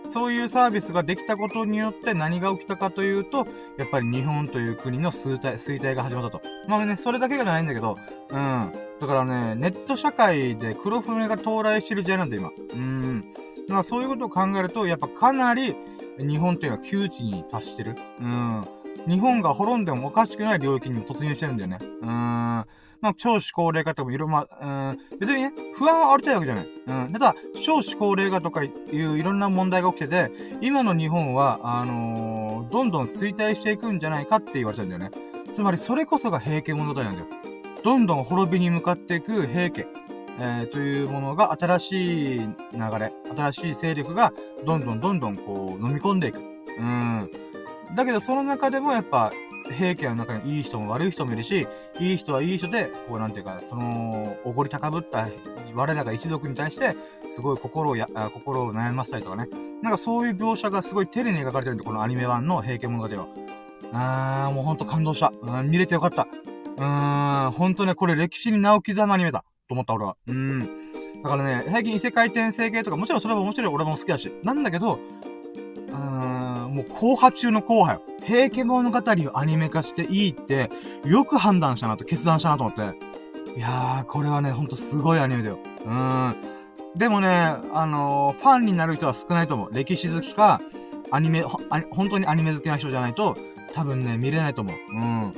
[0.09, 3.45] そういうサービスができたことによって何が起きたかというと、
[3.77, 6.41] やっぱり日本という国の衰退、衰退が始まったと。
[6.67, 7.95] まあね、それだけがないんだけど、
[8.29, 8.88] うん。
[8.99, 12.51] だからね、ネット社会で黒船が到来してる時代なんだ、今。
[12.73, 13.33] うん。
[13.67, 15.75] まあそういうことを考えると、やっぱかなり
[16.17, 17.95] 日本っていうのは窮地に達してる。
[18.19, 18.67] うん。
[19.07, 21.77] 日本が滅んでもおかしくない領域に突入してるんだよね。
[21.81, 22.65] うーん。
[23.01, 26.67] まあ、少子高齢化とかもいろいろ、まあ、うん、別にね、不安はありたいわけじゃない。
[26.85, 27.13] うん。
[27.13, 35.11] ただ、少子高齢化とかいういろんな問題が起きてて、今の日本は、あのー、どんどん衰退していくんじゃないかって言われてるんだよね。
[35.53, 37.38] つまり、それこそが平家物語なんだよ。
[37.83, 39.87] どんどん滅びに向かっていく平家。
[40.41, 42.47] えー、というものが新しい流
[42.97, 44.31] れ、新しい勢力が
[44.65, 46.39] どんどんどんどんこう飲み込んでいく。
[46.39, 47.29] うん。
[47.95, 49.33] だけどその中でもやっぱ
[49.71, 51.67] 平家の中にいい人も悪い人もいるし、
[51.99, 55.27] いい人はいい人で、こうなんていうか、その、おごり高ぶった
[55.73, 56.95] 我らが一族に対して、
[57.27, 59.47] すごい心をや、心を悩ませたりとかね。
[59.81, 63.27] なんかそういう描写がすごい丁寧に描かれてるんで、このアニメ版の平家物語は。
[63.93, 65.33] あー、もうほんと感動した。
[65.41, 66.27] うん、見れてよかった。
[66.79, 69.43] うーん、ほんとね、これ歴史に名を刻むアニメだ。
[69.67, 70.15] と思った俺は。
[70.27, 70.59] うん。
[71.21, 74.31] だからね、最近異世界転生系とか、もちろんそれは面白い、俺も好きだし。
[74.43, 78.01] なんだけど、うーん、もう後派中の後派よ。
[78.23, 80.71] 平家物語をアニメ化していいって、
[81.05, 82.97] よく判断したなと、決断したなと思って。
[83.57, 85.59] いやー、これはね、ほんとすごいアニメだよ。
[85.85, 86.35] うーん。
[86.95, 87.27] でもね、
[87.73, 89.73] あのー、ファンになる人は少ないと思う。
[89.73, 90.61] 歴史好きか、
[91.11, 93.37] アニメ、本当にアニメ好きな人じゃないと、
[93.73, 94.75] 多分ね、見れないと思う。
[94.91, 95.33] うん。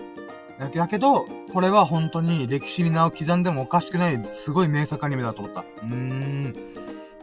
[0.70, 5.62] だけど、これは本当に歴史に名を刻んでもおかしくない、すごい名作アニメだと思った。
[5.62, 6.56] うーん。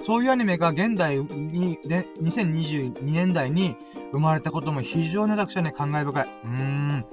[0.00, 3.76] そういうアニメが現代に、で、2022年代に
[4.12, 6.24] 生まれたことも非常に私はね、感慨深い。
[6.24, 7.04] うーん。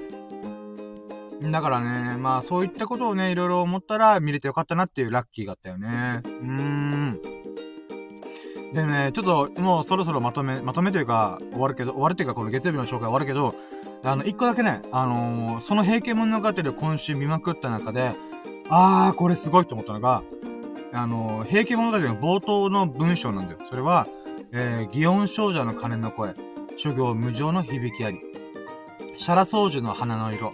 [1.52, 6.22] だからね、まあそういったことをね、いろいろ思ったら見れてよかったなっていうラッキーがあったよね。
[6.24, 7.20] うーん。
[8.74, 13.56] でね、ちょっともうそろそろまとめ、まとめというか終わるけど、終わるというかこの月曜日の紹介終わるけど、
[14.04, 18.14] あの、一個だけね、あのー、その平家物語を今週見まくった中で、
[18.70, 20.24] あー、これすごいと思ったのが、
[20.94, 23.60] あのー、平家物語の冒頭の文章なんだよ。
[23.70, 24.08] それは、
[24.52, 26.36] えー、祇園少女の鐘の声、
[26.78, 28.20] 諸行無常の響きあり、
[29.18, 30.52] シャラ宗樹の花の色、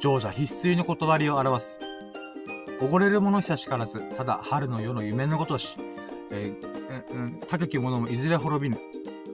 [0.00, 1.80] 常者必須の断りを表す。
[2.80, 5.76] おごれる者久しからず、ただ春の夜の夢のごとし、
[6.30, 8.80] えー、えー、高き者もいずれ滅びぬ。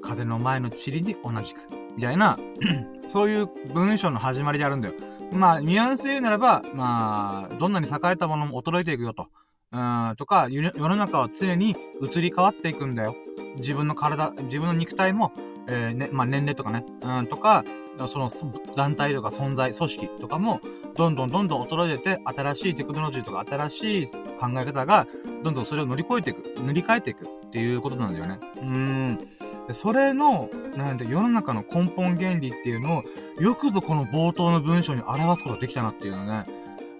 [0.02, 1.75] 風の前の塵に同じく。
[1.96, 2.38] みたいな
[3.08, 4.94] そういう文章の始まりであるんだよ。
[5.32, 9.26] まあ、ニュアンスで言うならば、まあ、どんなに栄えたものも衰えていくよと。
[9.72, 13.16] うん、とか、世の中は常に移り変わっていくんだよ。
[13.56, 15.32] 自分の体、自分の肉体も、
[15.66, 17.64] えー、ね、まあ、年齢とかね、うん、とか、
[18.06, 18.30] その
[18.76, 20.60] 団体とか存在、組織とかも、
[20.94, 25.06] どんどんどんどん衰えてて、新しいテクノロジーとか新しい考え方が、
[25.42, 28.38] どんどんそれを乗り越えていく、塗り替えていくっていうことなんだよね。
[28.56, 29.28] うん。
[29.74, 36.46] それの、なんで、世の中の根本原理っていうのを、よくぞこの冒頭の文章に表すことができたなっていうのね。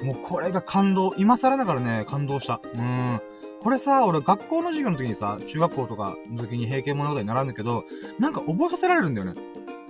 [0.02, 2.60] もうこれが感動、今更ながらね、感動した。
[2.74, 3.20] うん。
[3.62, 7.84] これさ、俺学校の授業の時にさ、中学校とかの時に平家物語に習うんだけど、
[8.18, 9.34] なんか覚えさせられるんだよね。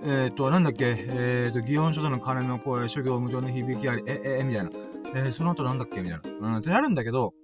[0.02, 4.70] えっ、ー、と、なんだっけ、えっ、ー、と、祇園書の鐘の声、諸行無常の響きあり、え、え、え、みたいな。
[5.14, 6.00] えー、その後なんだっけ？
[6.00, 6.48] みたいな。
[6.48, 7.34] うん、ってなるんだけど、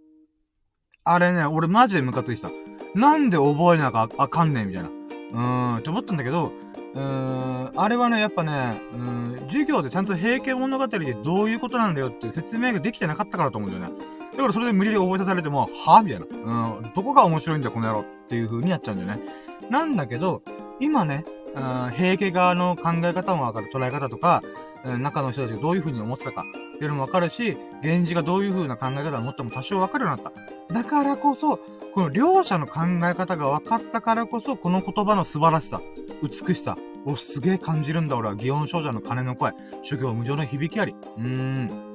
[1.05, 2.51] あれね、俺マジでムカついてた。
[2.95, 4.91] なんで覚えなきゃあかんねんみたいな。
[5.33, 6.53] うーん、って思ったんだけど、
[6.95, 13.99] うーん、あれはね、やっぱね、うん、授業でちゃんと平家物語でどういうことなんだよっていう説明ができてなかったからと思うんだよね。
[14.33, 16.27] だからそれで無理やり覚えさせられても、はみたいな。
[16.27, 19.25] うん、どこが面白いんだ、この野郎っていう風になっちゃうんだよね。
[19.71, 20.43] なんだけど、
[20.81, 24.43] 今ね、うん、平家側の考え方もわかる、捉え方とか、
[24.85, 30.52] うん、中の人たちがどういう風に思ってたかっていうのもわかるし、源氏がどういう風な考え方を持っても多少わかるようになった。
[30.71, 31.59] だからこそ、
[31.95, 35.81] この両者の考え方が分かったからこそ、この言葉の素晴らしさ、
[36.23, 38.37] 美しさをすげえ感じるんだ俺は。
[38.37, 40.95] 祇園少女の鐘の声、諸行無常の響きあり。
[41.19, 41.93] うーん。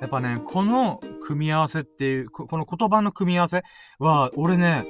[0.00, 3.62] やっぱね、この組み合わせっていう、この言葉の組み合わせ
[3.98, 4.86] は、俺ね、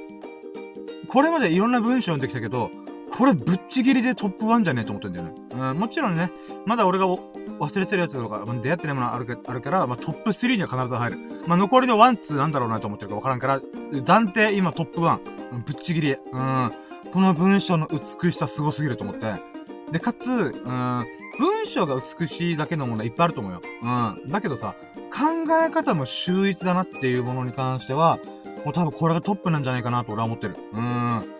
[1.07, 2.71] これまでいろんな文章読んできたけど、
[3.17, 5.33] これぶっちぎりでトップ1じゃねえと思ってんだよね。
[5.51, 6.31] うん、もちろんね、
[6.65, 11.17] まだ俺が忘れてるやつとか、出会ってないものあるあるから、まあ、トップ3には必ず入る。
[11.47, 15.19] まあ、残りの1、2なんだろうなと思ってるかわからんから、暫定今トップ1。
[15.65, 16.11] ぶっちぎり。
[16.13, 16.71] うん。
[17.13, 19.33] この文章の美しさすごすぎると思って。
[19.91, 21.05] で、かつ、うん、
[21.39, 23.61] 文章が美しいだけのものいっぱいあると思うよ。
[23.81, 24.29] うん。
[24.29, 24.75] だけどさ、
[25.09, 28.19] 考え方も秀逸だなっていうものに関しては、
[28.65, 30.57] もう多分これがトップなんじゃないかなと俺は思ってる。
[30.73, 31.34] うん。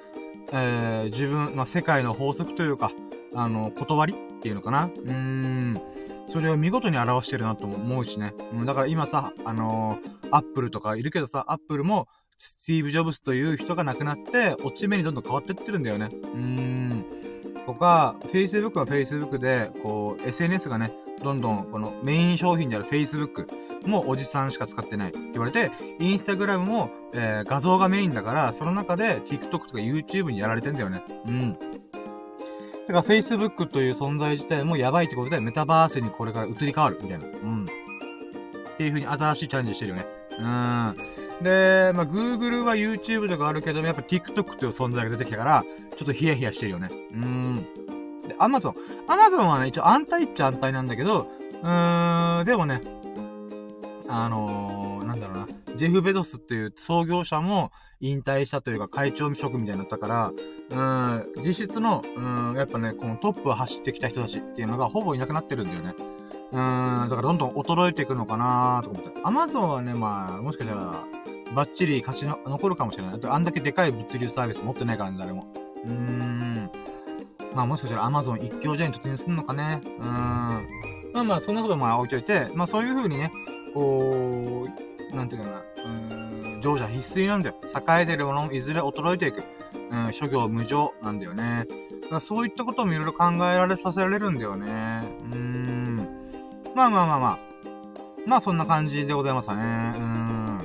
[0.52, 2.92] えー、自分、まあ、世界の法則というか、
[3.34, 4.86] あの、断りっていうのかな。
[4.86, 5.82] うーん。
[6.28, 8.34] それを見事に表してるなと思うしね。
[8.54, 16.10] うん、だから今さ、あのー、アップルとかいるけどさ、アップルも、スティーブ・ジョブズという人が亡くなって、落ち目にどんどん変わってってるんだよね。
[16.12, 17.06] うーん。
[17.66, 20.92] とか、Facebook は Facebook で、こう、SNS がね、
[21.24, 23.48] どんどん、このメイン商品である Facebook
[23.86, 31.04] もうおじさんしか使ってないって言われて、Instagram も、えー、画像がメインだから、その中で TikTok とか YouTube にやられてんだよね。
[31.26, 31.54] うん。
[32.88, 37.26] だから Facebook という存在自体もやばいってことで、メタバースにこれから移り変わる、みたいな。
[37.26, 37.66] うん。
[37.66, 40.06] っていう風に新しいチャレンジしてるよね。
[40.38, 40.96] うん。
[41.42, 45.66] で、まあ、Google は YouTube とかあるけども、やっぱ TikTok という存在が出てきたから、
[45.98, 46.90] ちょっとヒヤヒヤしてるよね。
[46.92, 47.66] うん。
[48.28, 48.74] で、Amazon。
[49.08, 51.30] Amazon はね、一応安泰っちゃ安泰なんだけど、
[51.64, 52.82] うーん、でもね、
[54.08, 60.32] あのー、なんだろうな、ジェフ・ベゾスっていう創業者も引退したというか会長職みたいになったから、
[60.70, 62.20] うん、実質の、う
[62.54, 65.96] ん、やっぱね、このトップを走ってきた人たちっていうのがほぼいなくなってるんだよね。
[66.52, 69.20] うん、だからどんどん衰えていくのかなとか思って。
[69.24, 71.04] アマゾンはね、まあ、もしかしたら、
[71.54, 73.20] バッチリ勝ちの、残るかもしれない。
[73.24, 75.48] あんだけでかい物流サービス持ってないからね、誰も。
[75.84, 76.70] うーん。
[77.54, 79.82] まあもしかしたらアマゾン一強ジャイに突入するのかね。
[79.84, 80.06] うーん。
[81.14, 83.32] まあまあ、そんなことまあ置いといて、まあそういう風にね、
[83.76, 84.68] こ
[85.12, 85.88] う、なんていうかな、う
[86.58, 87.56] ん、常者必須なんだよ。
[87.66, 89.44] 栄えてるものもいずれ衰えていく。
[89.92, 91.66] うん、諸行無常なんだよね。
[92.04, 95.04] だからそういったこともいろいろ考えられさせられるんだよね。
[95.30, 95.96] うーん。
[96.74, 97.40] まあまあまあまあ。
[98.26, 99.62] まあそんな感じでございますかね。
[99.62, 100.58] うーん。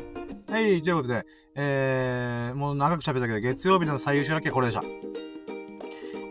[0.49, 4.85] はい、ということで、えー、もう長く喋ったけど、月曜日の最優秀ラッキーこれでした。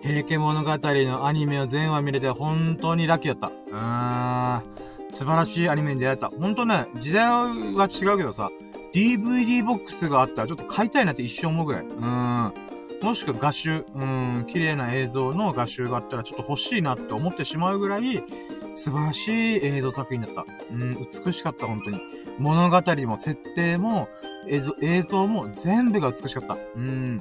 [0.02, 3.56] 平家物語のアニメを全話見れて本当にラッキーだった。
[3.68, 4.89] うーん。
[5.12, 6.30] 素晴らしいアニメに出会えた。
[6.30, 8.49] ほんとね、時代は違うけどさ、
[8.93, 11.84] DVD ボックスがあったらちょっと買いたいなって一生思うぐらい。
[11.84, 12.53] うーん。
[13.01, 18.24] もしくは画集、うん、綺麗な映像の画集があったらちょっと欲しいなって思ってしまうぐらい、
[18.74, 20.45] 素晴らしい映像作品だった。
[20.72, 22.01] うん、美しかった、本当に。
[22.39, 24.10] 物語も設定も、
[24.47, 26.57] 映像、映像も全部が美しかった。
[26.76, 27.20] うん。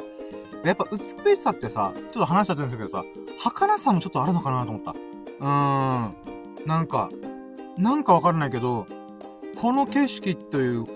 [0.64, 3.04] やっぱ美しさってさ、ちょっと話しちゃったんですけどさ、
[3.38, 4.90] 儚さもちょっとあるのかなと思った。
[4.90, 6.14] うーん。
[6.66, 7.08] なんか、
[7.78, 8.86] なんかわからないけど、
[9.56, 10.86] この景色という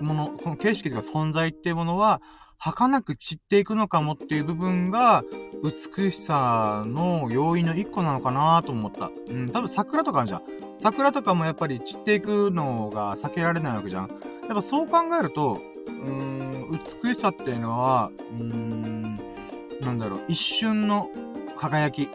[0.00, 2.20] もの、この景色というか存在っていうものは、
[2.58, 5.24] 儚く散っていくのかもっていう部分が、
[5.62, 9.10] 美しさの要因の一個なのかなと思った。
[9.28, 10.42] うん、多分桜とかあるじゃん。
[10.78, 14.08] 桜とかもやっぱり散っていくのが避けられないわけじゃん。
[14.08, 19.16] やっぱそう考えると、うーん、美しさっていうのは、うーん、
[19.80, 21.10] なんだろう、一瞬の
[21.56, 22.08] 輝き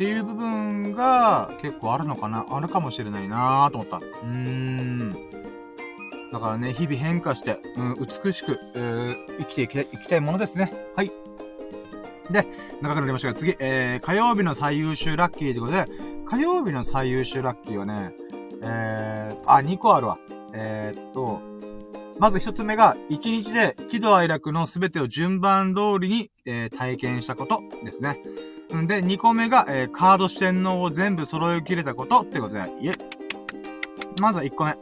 [0.00, 3.98] っていう部分が結構あるのかな、あるかもしれないなと思った。
[3.98, 5.12] うーん。
[6.32, 10.72] だからね、日々変化して、うん、美しく、えー、生きていきたい、きたいものですね。
[10.96, 11.12] はい。
[12.30, 12.46] で、
[12.80, 15.86] 長くなりましたが、次、えー、火曜日の最優秀ラッキーということで、
[16.24, 18.14] 火曜日の最優秀ラッキーはね、
[18.62, 20.16] えー、あ、2個あるわ。
[20.54, 21.42] えー、っと、
[22.18, 28.18] まず一つ目が、一日で喜怒哀楽のすべてを順番通りに、えー、体験したことですね。
[28.76, 32.92] んで、二個目が、えー、カード四天王を全部揃えきれたことってことで、いえ。
[34.20, 34.76] まずは一個目。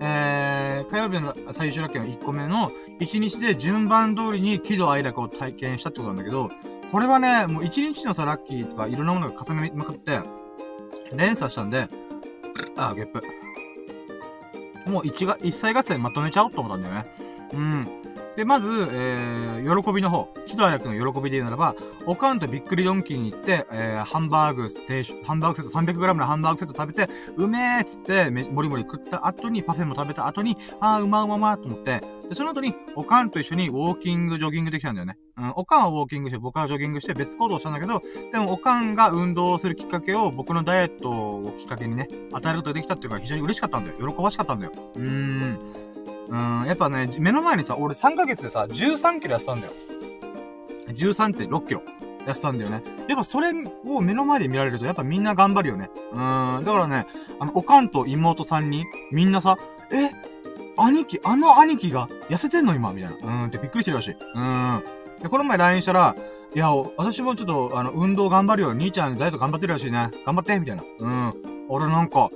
[0.00, 6.50] えー、火曜日の最終ラッキーの一個目の、一日で順番通りに喜怒哀楽を体験したってことなんだけど、
[6.90, 10.20] これはね、もう一日のさ、ラッキーとかいろんなものが重ねまくって、
[11.14, 11.88] 連鎖したんで、
[12.76, 13.22] あ、ゲップ。
[14.90, 17.04] もう一が、一切合戦まとめちゃおうと思ったんだよね。
[17.52, 17.88] うん。
[18.36, 20.28] で、まず、えー、喜びの方。
[20.46, 21.74] 喜怒哀楽の喜びで言うならば、
[22.06, 35.16] おかんとびっくりドンキーに行って、えー、ハンバーグ定食、ハンバーグセット、300g のハンバーグセット食べて、うめーっつって、もりもり食った後に、パフェも食べた後に、あー、うまうままと思って、で、その後に、おかんと一緒にウォーキング、ジョギングできたんだよね。
[35.36, 44.12] うん、おかんはウォーキングして、僕はジョギングして別行動したんだけど、でもおかんが運動するきっかけを、僕のダイエットをきっかけにね、与えることができたっていうか、非常に嬉しかったんだよ。
[44.12, 44.72] 喜ばしかったんだよ。
[44.94, 45.83] うーん。
[46.28, 49.72] うん、やっぱね、目の前にさ、俺3ヶ月でさ、13キロ痩せたんだよ。
[50.88, 51.82] 13.6キロ
[52.26, 52.82] 痩せたんだよね。
[53.08, 53.52] やっぱそれ
[53.84, 55.90] を目の前で見られると、やっぱみんな頑張るよね。
[56.12, 57.06] うん、だからね、
[57.38, 59.58] あの、おかんと妹さんに、みんなさ、
[59.92, 60.10] え
[60.76, 62.92] 兄貴、あの兄貴が痩せてんの今？
[62.92, 63.44] みたいな。
[63.44, 64.16] うんってびっくりしてるらしい。
[64.34, 64.82] うん。
[65.22, 66.16] で、この前 LINE したら、
[66.54, 68.70] いや、私もちょっと、あの、運動頑張るよ。
[68.72, 70.10] 兄ちゃんダイエット頑張ってるらしいね。
[70.24, 70.82] 頑張ってみたいな。
[70.98, 71.34] うん。
[71.68, 72.30] 俺なんか、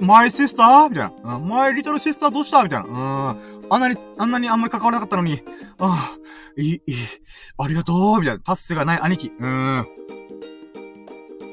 [0.00, 1.36] マイシスターみたいな。
[1.36, 1.48] うん。
[1.48, 2.62] マイリトルシスターどうした？
[2.62, 2.86] みたいな。
[2.86, 2.92] う
[3.36, 3.66] ん。
[3.70, 5.42] あんなに、あんなにあんまり関わらなかったのに、
[5.78, 6.96] ああ、いい、いい、
[7.56, 8.40] ありがとうみたいな。
[8.40, 9.32] 達成がない兄貴。
[9.38, 9.86] うん。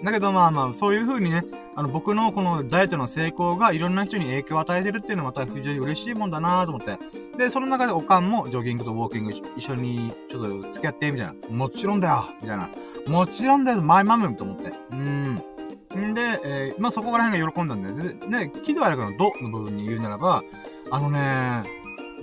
[0.03, 1.43] だけどまあまあ、そういう風にね、
[1.75, 6.97] あの、僕のこのダイエットの成功がいろんな人に影響を与えてるっていうのはまた非常に嬉しいもんだなと思って。
[7.37, 11.49] で、その中でおかんもジョギングとウォーキング一緒にちょっと付き合って、みたいな。
[11.49, 12.69] もちろんだよみたいな。
[13.07, 14.73] もちろんだよマイマムと思って。
[14.91, 15.43] うん。
[15.97, 20.43] んで、えー、まあそこら辺が喜んだんで、で、喜怒哀楽のドの部分に言うならば、
[20.91, 21.63] あのね、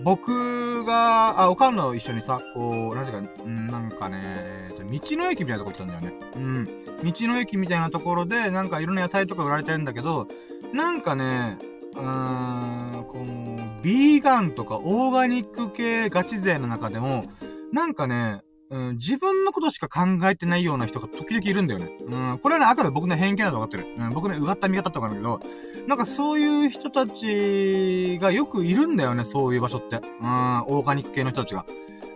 [0.03, 6.13] 僕が、あ、おかんの一緒にさ、こう、なんていうか、んなんかね、道の駅みたいなとこ行ったんだよね。
[6.37, 6.65] うん。
[6.65, 10.27] 道の駅みたいなところで、なんかいろんな野菜とか売られてるんだけど、
[10.73, 11.59] なんかね、
[11.95, 17.27] うーん、この、ビーガンとかオーガニック系ガチ勢の中でも、
[17.73, 21.91] なんかね、うん、自分のことしか考えてないような人が時々いるんだよね。
[22.01, 23.87] うん、これはね、あくまで僕の偏見だと分かってる。
[23.99, 25.41] うん、僕ね、うがった見方とかなんだけど、
[25.87, 29.97] なんかそういう人たちがよくいるんだよね、そういう場所って。
[29.97, 31.65] うん、オーガニック系の人たちが。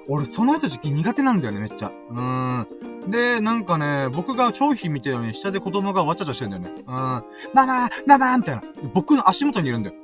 [0.09, 1.93] 俺、その人たち苦手なんだよね、めっちゃ。
[2.11, 3.11] うん。
[3.11, 6.83] で、なんかね、僕が商品見てるのに下で子供がわちゃわちゃしてるんだよね。
[6.87, 6.95] うん。
[6.95, 7.23] マ
[7.67, 8.63] マママみたいな。
[8.95, 9.97] 僕の足元にいるんだよ。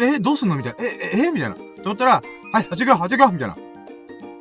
[0.00, 0.56] え、どうすんの？
[0.56, 0.84] みたいな。
[0.84, 1.30] え、え、え？
[1.30, 1.56] みたいな。
[1.56, 2.22] と思ったら、
[2.52, 3.56] はい、あっち行くよ、あっち行くよみたいな。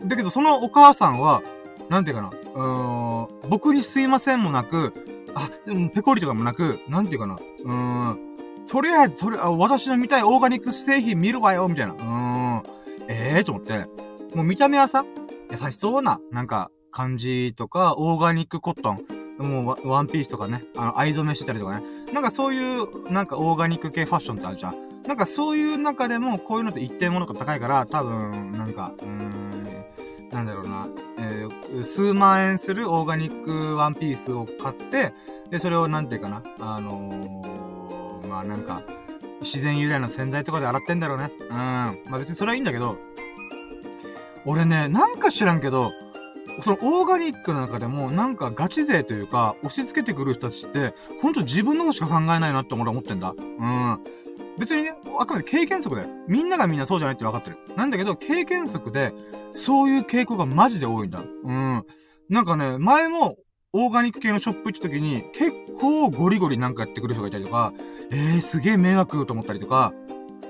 [0.03, 1.41] だけど、そのお母さんは、
[1.89, 2.29] なんていうかな。
[2.29, 4.93] うーん、僕にすいませんもなく、
[5.35, 7.35] あ、でも、ペコリとかもなく、なんていうかな。
[7.35, 8.19] うーん、
[8.67, 11.93] とりあえず、とりあ、私の見たいオーガニック製品見るわよ、みたいな。
[11.93, 12.63] うーん、
[13.07, 13.87] ええー、と思って。
[14.35, 15.05] もう見た目はさ、
[15.49, 19.05] 優しそうな、なんか、感じとか、オーガニックコットン。
[19.39, 21.85] もうワンピースとかね、あの、藍染めしてたりとかね。
[22.13, 24.89] なんかそういう、なんかオーガニック系ファッションってあるじゃん。
[25.07, 29.78] なんかそういう中でも、こういうのって一定ものが高いから、多分、なんか、うーん、
[30.31, 35.13] なんだろうな、えー、数万円するオーガニックワンピースを買って、
[35.49, 38.83] で、それをなんていうかな、あのー、まあなんか、
[39.41, 41.31] 自然由来の洗剤とかで洗ってんだろうね。
[41.39, 41.47] うん。
[41.49, 42.97] まあ別にそれはいいんだけど、
[44.45, 45.91] 俺ね、なんか知らんけど、
[46.61, 53.33] そのオーガニックの中でも、なんかガチ勢というか、押し付けてくる人たちって、ほんと自分のことしか考えないなって俺は思ってんだ。
[53.37, 53.99] うん。
[54.59, 56.09] 別にね、あくまで経験則だよ。
[56.27, 57.57] みんながみんなそうじゃないって分かってる。
[57.75, 59.13] なんだけど、経験則で、
[59.53, 61.21] そういう傾向がマジで多いんだ。
[61.21, 61.85] うん。
[62.29, 63.37] なんかね、前も、
[63.71, 67.71] オーガニック系のショップ行った時に、結構ゴリゴリなんかやってくる人がいたりとか、
[68.11, 69.93] えー、すげえ迷惑と思ったりとか、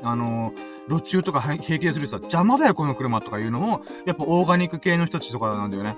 [0.01, 5.97] あのー、路中とか平気でするさ、邪魔だよこの車とかいうのも、やっぱオーガニック系の人たちとかなんだよね。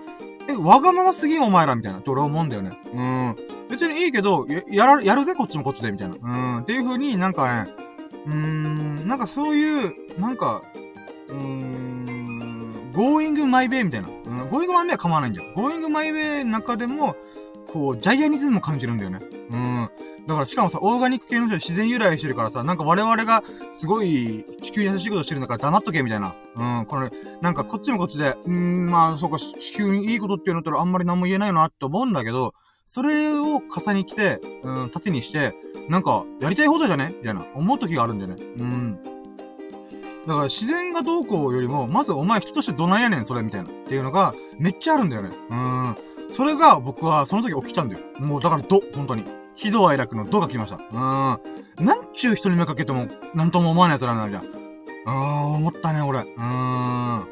[0.49, 2.77] え、わがまますぎんお前らみたいな、と俺思うんだよね。
[2.93, 3.35] うん。
[3.69, 6.15] 別にいいけど、や、やら、やるぜこっちもこっちで、みたいな。
[6.19, 6.57] うん。
[6.61, 7.71] っていう風になんかね、
[8.25, 10.61] うーん、なんかそういう、なんか、
[11.27, 14.09] うーん、going my way みたいな。
[14.09, 15.49] うん、going my way は構わないんだよ。
[15.55, 17.15] going my way の中でも、
[17.71, 19.19] こう、ジャイアニズムも感じるんだよね。
[19.49, 19.89] うん。
[20.27, 26.35] だからしかもさ、オーガニック系の人は自然由来してるからさ、なんか我々がすごい地球に優しいことしてるんだから黙っとけみたいな。
[26.55, 27.09] うん、これ、
[27.41, 32.53] なんかこっちもこっちで、うん、まあそうか、地球にいいことっていうのったらあんまり何も言えないなって思うんだけど、
[32.85, 35.55] それを重に来て、うん、縦にして、
[35.89, 37.13] なんか、やりたい放題じゃね？
[37.17, 38.43] みたいな、思う時があるんだよね。
[38.57, 38.99] うん。
[40.27, 43.69] だから自然がどうこうよりも、まずお前人としてどないやねん、それ、みたいな。
[43.69, 45.29] っていうのが、めっちゃあるんだよね。
[45.49, 45.95] うん。
[46.31, 48.01] それが僕はその時起きたんだよ。
[48.19, 49.23] もうだからど、本当に。
[49.55, 50.77] 喜怒哀楽のどが来ました。
[50.77, 51.85] うん。
[51.85, 54.61] なんちゅう人に目かけても、なんとも思わない奴らなんだ、みたい
[55.05, 55.13] な。
[55.13, 56.19] うん、思ったね、俺。
[56.19, 56.43] うー
[57.17, 57.27] ん。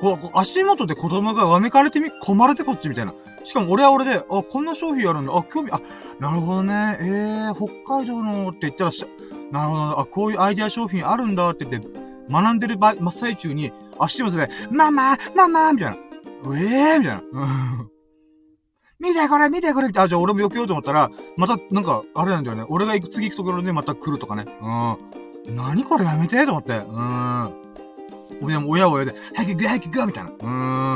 [0.00, 3.14] こう、こう足元で子供がわめかれてみ、困るてこっちみたいな。
[3.44, 5.36] しかも俺は俺で、あ、こんな商品あるんだ。
[5.36, 5.80] あ、興味、あ、
[6.18, 6.98] なるほどね。
[7.00, 9.04] えー、北海道のって言ったらし、
[9.50, 11.88] なるほど、あ、こういうアイデア商品あるんだって言って、
[12.30, 15.96] 学んでる場真っ最中に、足元で、ママママみたいな。
[15.96, 17.22] えーみたいな。
[17.32, 17.90] うん。
[18.98, 20.04] 見てこれ見てこれみたいな。
[20.04, 22.64] あ、じゃあ俺も避けようと思ったら、また、なんか、あれなんだよね。
[22.68, 24.44] 俺が行く、次行くところでまた来るとかね。
[25.46, 25.56] うん。
[25.56, 26.72] 何これやめてと思って。
[26.72, 27.50] うん。
[28.42, 30.30] 俺も親親で、早く行く早く行くみたいな。
[30.30, 30.46] う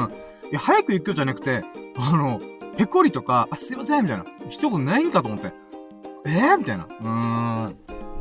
[0.06, 0.23] ん。
[0.54, 1.64] いや、早く行くよじゃなくて、
[1.96, 2.40] あの、
[2.76, 4.24] ペコリとか、あ、すいませんみたいな。
[4.48, 5.52] 一言ないんかと思って。
[6.26, 6.84] えー、みたいな。
[6.84, 7.08] うー
[7.70, 7.76] ん。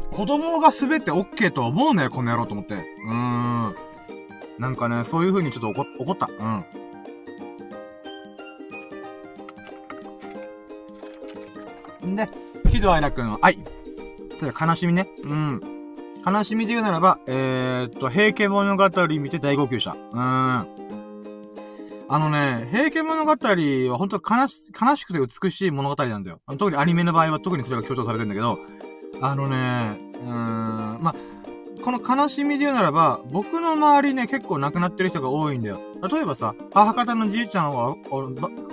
[0.09, 2.73] 子供が滑って OK とは思うねこの野郎と思って。
[2.73, 3.75] うーん。
[4.57, 6.27] なんかね、そういう風にちょっと怒怒った。
[12.03, 12.13] うん。
[12.13, 12.27] んで、
[12.71, 13.59] 喜怒哀楽の愛。
[14.39, 15.07] ただ悲しみね。
[15.23, 15.61] うん。
[16.25, 19.91] 悲しみで言うならば、えー、っと、平家物語見て大号泣した。
[19.91, 21.02] うーん。
[22.13, 26.41] あのね、平家物語は本当悲し、悲しくて美しい物語なんだよ。
[26.59, 28.59] 特にアニメの場合は特にそれが強調されてんだけど、
[29.19, 31.15] あのね、うーん、ま
[31.83, 35.79] この悲しみで言うならば、僕の周りね、結構亡くなってる人が多いんだよ。
[36.07, 37.95] 例えばさ、母方のじいちゃんは、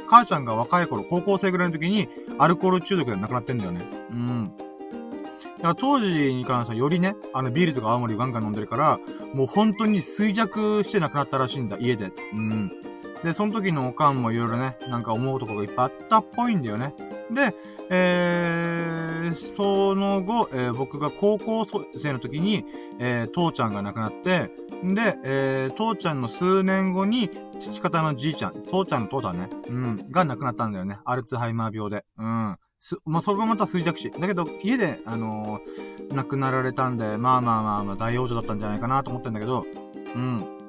[0.07, 3.87] 母ちゃんが若い頃、高校生ぐらいの時に、アルコール中毒で亡くなってんだよね。
[4.11, 4.53] うん。
[4.59, 9.01] だから当時に関してはよりね、あのビールとか青森ガンガン飲んでるから、
[9.33, 12.13] もう本当に衰弱して亡くなったらしいんだ、家で。
[12.35, 12.80] うん。
[13.23, 16.95] で、その時のおかんもいろいろね、なんか思うとこがいっぱいあったっぽいんだよね。
[17.31, 17.55] で、
[17.91, 22.65] えー、その後、えー、僕が高校生の時に、
[22.99, 24.51] えー、父ちゃんが亡くなって、
[24.83, 30.99] で、えー、父ちゃんの数年後に、父方のじいちゃん、父ちゃんの父だね、うん、が亡くなったんだよね。
[31.05, 32.05] アルツハイマー病で。
[32.17, 32.57] うん。
[32.79, 34.11] す、まあ、それがまた衰弱死。
[34.11, 39.67] だけど、家で、あのー、亡くなられたんで、まあまあまあまあ、大養女だったんじゃないかなと思ってんだけど、
[40.15, 40.60] うん。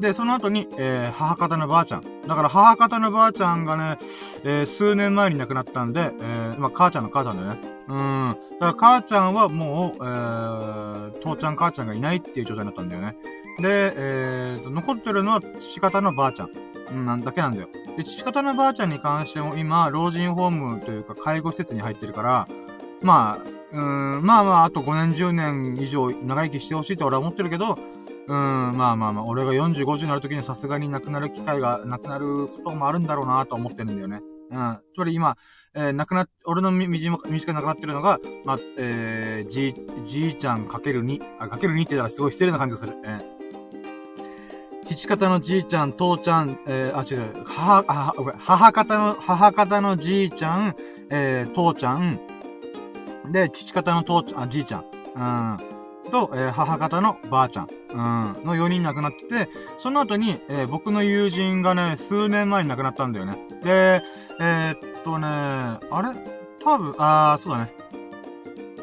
[0.00, 2.02] で、その後に、えー、母方のばあちゃん。
[2.26, 3.98] だから母方のばあちゃんがね、
[4.42, 7.60] えー、数年前に亡くなったんで、えー、まあ、母ちゃんの母ちゃんだよね。
[7.88, 8.36] うん。
[8.52, 13.16] だから母ちゃんはもう、えー、父ちゃん母ちゃんがいないっていう状態になったんだよね。
[13.60, 16.50] で、えーと、残ってるのは父方のばあちゃん。
[16.90, 17.68] うん、なんだけなんだよ。
[17.96, 22.48] で、父方のばあちゃんに関しても今、老人ホームというか介護施設に入ってるから、
[23.02, 27.78] まあ、うん、まあまあ、あと5年10年以上長生きしてほしいと俺は思ってるけど、
[28.26, 34.22] うん、まあまあまあ、俺が40、50になる時にさすがに亡くなる機会がなくなることもあるんだろうなと思ってるんだよね。
[34.50, 34.78] うん。
[34.94, 35.36] つまり今、
[35.74, 39.74] えー、亡くな、俺の身近なくなってるのが、まあ、えー、じ、
[40.06, 42.94] じいちゃんかける2、あ、かける2って言ったらすごい失礼な感じがする。
[43.04, 50.76] えー、父方のじいちゃん、父ちゃん、えー、あ、違う、母、あ、母方の、母方のじいちゃん、
[51.10, 52.20] えー、父ちゃん、
[53.30, 54.84] で、父方の父ちゃん、あ、じいちゃん、
[55.16, 55.73] うん。
[56.14, 57.96] と、えー、母方のばあちゃん、うん、
[58.44, 59.48] の4人亡くなってて、
[59.78, 63.36] その後に、えー、僕の友人がね、数年前に亡くなったんだよね。
[63.64, 64.00] で、
[64.40, 66.16] えー、っとね、あれ？
[66.62, 67.72] 多分、あー、そうだね。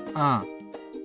[0.08, 0.14] うん。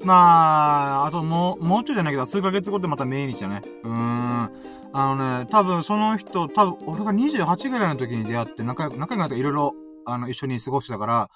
[0.04, 3.62] まあ、あともう、もうちょいじゃないけど、数ヶ月後でまた命日だね。
[3.84, 4.50] うーん。
[4.92, 9.74] あのね、多分その人、多分俺が28ぐらいの時に出会って、仲良く、仲良くなっていろいろ、
[10.04, 11.30] あの、一緒に過ごしてたから、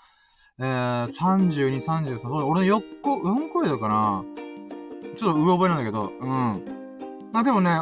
[0.58, 4.24] えー、32、33、そう俺の4個、4個上だかな。
[5.20, 6.64] ちょっと上覚えなんだけど、うん。
[7.32, 7.78] まあでもね、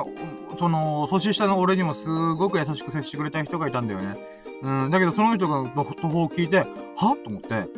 [0.58, 4.16] その、年下の俺にもすごく優しく接してくれた人がいたんだよね。
[4.62, 4.90] うん。
[4.90, 7.68] だけどその人が途方を聞いて、はと思って、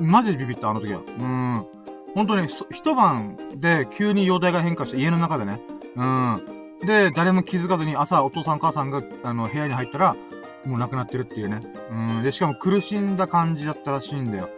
[0.00, 1.00] マジでビビった、あの時は。
[1.00, 1.66] うん。
[2.14, 5.60] 本当に、一晩で急に容体が変化して、家の中でね。
[5.96, 6.42] うん。
[6.86, 10.16] で、誰も気づかずに朝お父さん母さんが、あの、部屋に入ったら、
[10.64, 11.60] もう亡くなってるっていうね。
[11.90, 12.22] うん。
[12.22, 14.48] で、しかも苦しんだ感じだったらしいんだよ。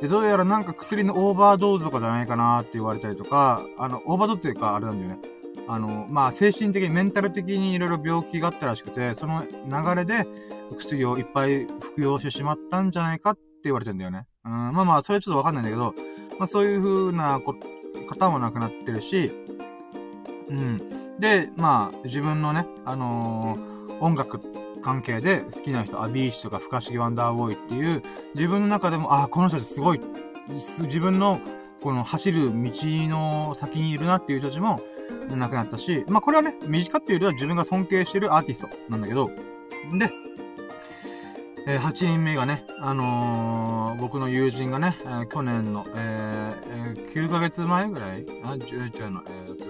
[0.00, 5.18] で、どうやらなんか薬のオーバードーズとかじゃないかなって言われたりとか、あの、オーバードーズかあれなんだよね。
[5.66, 10.26] あの、まあ、精神的に、メンタル的にいろいろ病気があったらしくて、その流れで
[10.76, 14.26] 薬をいっぱい服用してしまったんじゃないかって言われてんだよね。
[14.44, 15.94] うん、まあまあ、それはちょっとわかんないんだけど、
[16.38, 17.54] まあそういう風なこ
[18.08, 19.32] 方も亡くなってるし、
[20.48, 21.18] うん。
[21.18, 24.40] で、まあ、自分のね、あのー、音楽
[24.82, 28.02] 関係で好きな人、アヴィーチーとか、不可思議ワンダーボーイっていう、
[28.34, 30.00] 自分の中でも、ああ、この人たちすごい、
[30.48, 31.40] 自分の、
[31.82, 34.80] この走る道の先にいるなっていう人たちも
[35.30, 39.28] 亡くなったし、まあこれはね、短っていうよりは自分が尊敬してるアーティストなんだけど、
[39.98, 40.10] で、
[41.66, 49.67] え、8人目がね、あのー、僕の友人がね、え、去年の、えー、9ヶ月前ぐらいあ、違うの、えー、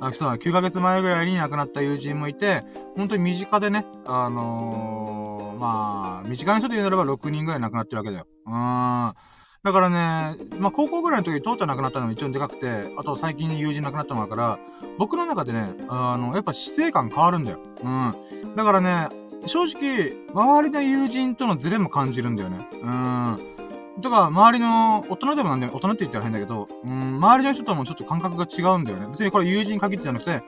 [0.00, 2.64] あ、そう、9ヶ月前ぐらいに亡くなった友人もいて、
[2.96, 8.26] 本当に身近でね、あのー、まあ、身近な人で言うならば6人ぐらい亡くなってるわけだよ。
[8.46, 9.14] うん。
[9.62, 14.58] だからね、まあ、高校ぐらいの時に父ちゃん亡くなったのが一番でかくて、あと最近友人亡くなったのだから、
[14.98, 17.58] 僕の中でね、あの、やっぱ死生観変わるんだよ。
[17.82, 18.14] うん。
[18.56, 19.08] だからね、
[19.44, 22.66] 正直、周りの友人とのズレも感じるんだよね。
[22.82, 23.59] うん。
[24.02, 25.72] とか、周りの、大人でもなんだよ。
[25.74, 29.06] 大人って言ったら変だけど、うん、周りの人ともちょっと感覚が違うんだよね。
[29.08, 30.42] 別にこれ友人限ってじゃなくて、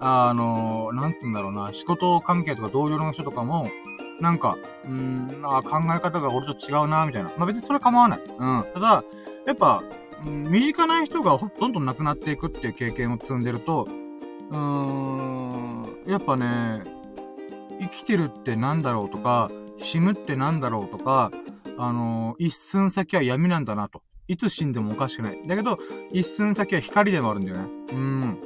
[0.00, 3.68] あの、なんつうんだろうな、仕事関係とか同僚の人とかも、
[4.20, 7.30] なんか、うん、あ考え方が俺と違うな、みたいな。
[7.36, 8.20] まあ別にそれ構わない。
[8.20, 8.64] うん。
[8.74, 9.04] ただ、
[9.46, 9.82] やっぱ、
[10.24, 13.86] うん、身近な人がどんどん亡くなっていくっていう経験を積んでると、
[14.50, 16.82] うーん、やっぱね、
[17.80, 21.30] 生きてるってなんだろうとか、死ぬってなんだろうとか、
[21.78, 24.02] あのー、一寸先は闇なんだなと。
[24.28, 25.46] いつ死んでもおかしくない。
[25.46, 25.78] だけど、
[26.10, 27.68] 一寸先は光でもあるんだよね。
[27.92, 28.38] うん。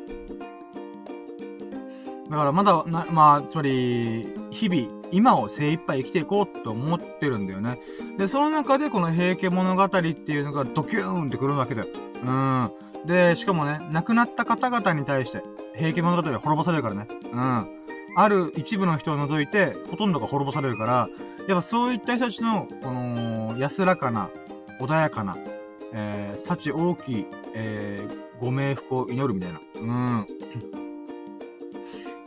[2.31, 7.81] だからまだ、な、まあ、つまり、日々、今を精一杯生きていこうと思ってるんだよね。
[8.19, 11.89] で、その中でこの平家物語っていうのがドキューンってくるわけだよ。
[12.25, 12.71] うん。
[13.07, 15.43] で、しかもね、亡くなった方々に対して、
[15.75, 17.09] 平家物語で滅ぼされるからね。
[17.33, 17.69] うん。
[18.17, 21.09] ある一部の人を除いて、ほとんどが滅ぼされるから、
[21.49, 24.31] やっぱそういった人たちの、この、安らかな、
[24.81, 25.37] 穏やかな、
[25.93, 29.61] えー、幸大きい、えー、ご冥福を祈るみたいな。
[29.75, 30.23] うん。
[30.23, 30.27] っ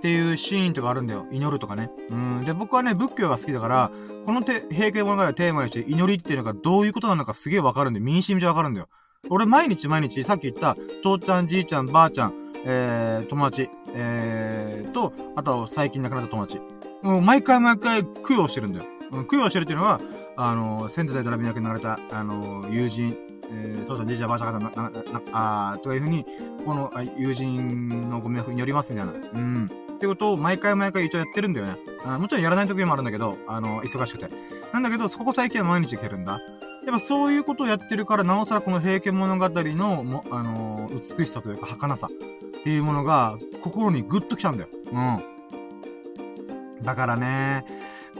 [0.01, 1.25] ていうシーンとかあるんだよ。
[1.31, 1.89] 祈るとかね。
[2.09, 2.43] うん。
[2.45, 3.91] で、僕はね、仏教が好きだから、
[4.25, 8.89] このて平家物語をテーマにして祈りっていうのがどういうことなのかすげえわかるんで、身に染みてわかるんだよ。
[9.29, 12.33] 俺毎日毎日、さっき言った、父ちゃん、じいちゃん、ばあちゃん、
[12.65, 16.61] えー、友達、えー、と、あと、最近亡くなった友達。
[17.01, 18.85] もう、毎回毎回、供養してるんだよ。
[19.11, 19.99] うん、供養してるっていうのは、
[20.35, 23.17] あの、先祖代ドラビナクに流れた、あの、友人、
[23.51, 24.91] えー、そうそう、じいちゃん、ばあちゃん、な、な、な、
[25.31, 26.25] あというふうに、
[26.65, 29.13] この、友人のご迷惑によりますみたいな。
[29.13, 29.69] うん。
[29.95, 31.77] ってことを毎回毎回一応やってるんだよね。
[32.05, 34.27] あもちろんやらない時もあるんだけど、あの、忙しくて。
[34.73, 36.39] なんだけど、そこ最近は毎日来てるんだ。
[36.85, 44.69] やっぱそういうことをやってるから、なおさらこの平家物語の、も、あのー、美しさというか、儚さっていうものが、心にグッと来たんだよ。
[44.91, 46.83] うん。
[46.83, 47.65] だからね、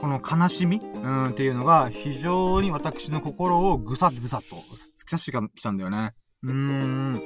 [0.00, 6.14] この悲しみ、うん、っていうのが、非常に私の心をぐさっぐさっと、突き刺してきたんだよね。
[6.42, 7.22] うーん。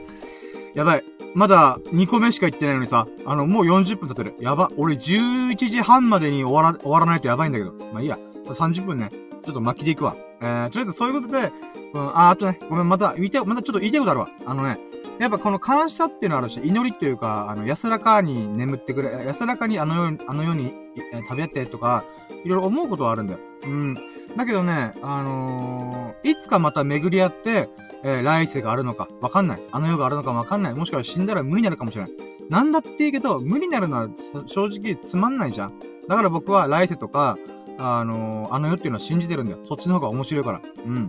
[0.74, 1.05] やばい。
[1.34, 4.34] まだ2個目しか行ってないのにさ、あの、もう40分経ってる。
[4.41, 4.70] やば。
[4.76, 7.72] 俺11時半までに終わら、終わらないとやばいんだけど。
[7.93, 8.18] まあいいや。
[8.47, 9.11] 30分ね。
[9.45, 10.16] ちょっと巻きでいくわ。
[10.41, 11.53] えー、とりあえずそういうことで、
[11.93, 14.28] うん、あ、あとね、ごめん、また、言いたい、またちょっと言いたいことあるわ。
[14.47, 14.78] あのね、
[15.18, 20.72] やっぱこの悲しさっていうのはあるし、祈りっていうか、あの、安らかに眠ってくれ、安らかにあの世に、あの世に、
[21.12, 22.05] え食べてとか、
[22.45, 23.41] いろいろ思うことはあるんだよ。
[23.64, 23.95] うん。
[24.36, 27.68] だけどね、あのー、いつかまた巡り合って、
[28.05, 29.61] えー、来世があるのか、わかんない。
[29.72, 30.74] あの世があるのかわかんない。
[30.74, 32.12] もしくは死んだら無になるかもしれない。
[32.49, 34.09] なんだっていいけど、無になるのは
[34.47, 35.78] 正直つまんないじゃん。
[36.09, 37.36] だから僕は来世とか、
[37.79, 39.59] あのー、あの世っていうのは信じてるんだよ。
[39.62, 40.61] そっちの方が面白いから。
[40.85, 41.07] うん。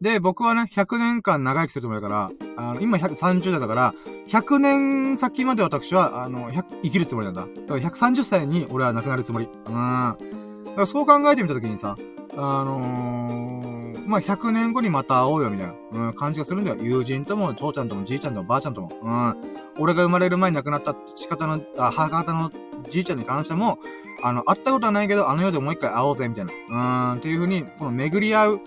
[0.00, 3.94] で、僕はね、100年間長生きするつもりだから、あの、今130代だから、
[4.28, 6.50] 100年先まで私は、あの、
[6.82, 7.42] 生きるつもりなんだ。
[7.42, 9.48] だから130歳に俺は亡くなるつもり。
[9.66, 10.16] うん。
[10.64, 11.98] だからそう考えてみたときにさ、
[12.36, 16.76] あのー、まあ、100年後にまた会おうよ、みたいな、うん、感じがするんだよ。
[16.80, 18.90] 友人とも、父ちゃんとも、じいちゃんとも、ばあちゃんとも。
[19.02, 19.36] うん。
[19.78, 22.50] 俺が生まれる前に亡くなった仕方の、あ、母方の
[22.88, 23.78] じいちゃんに関しても、
[24.22, 26.52] あの、会ったことはないけど、あの世でもう一回会おうぜ、みたいな。
[26.52, 28.60] うーん、っていう風に、この巡り合う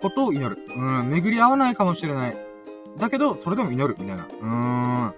[0.00, 0.58] ことを祈る。
[0.74, 2.36] うん、巡り合わないかもしれない。
[2.98, 4.24] だけど、それでも祈る、みたいな。
[4.24, 4.46] うー
[5.08, 5.14] ん。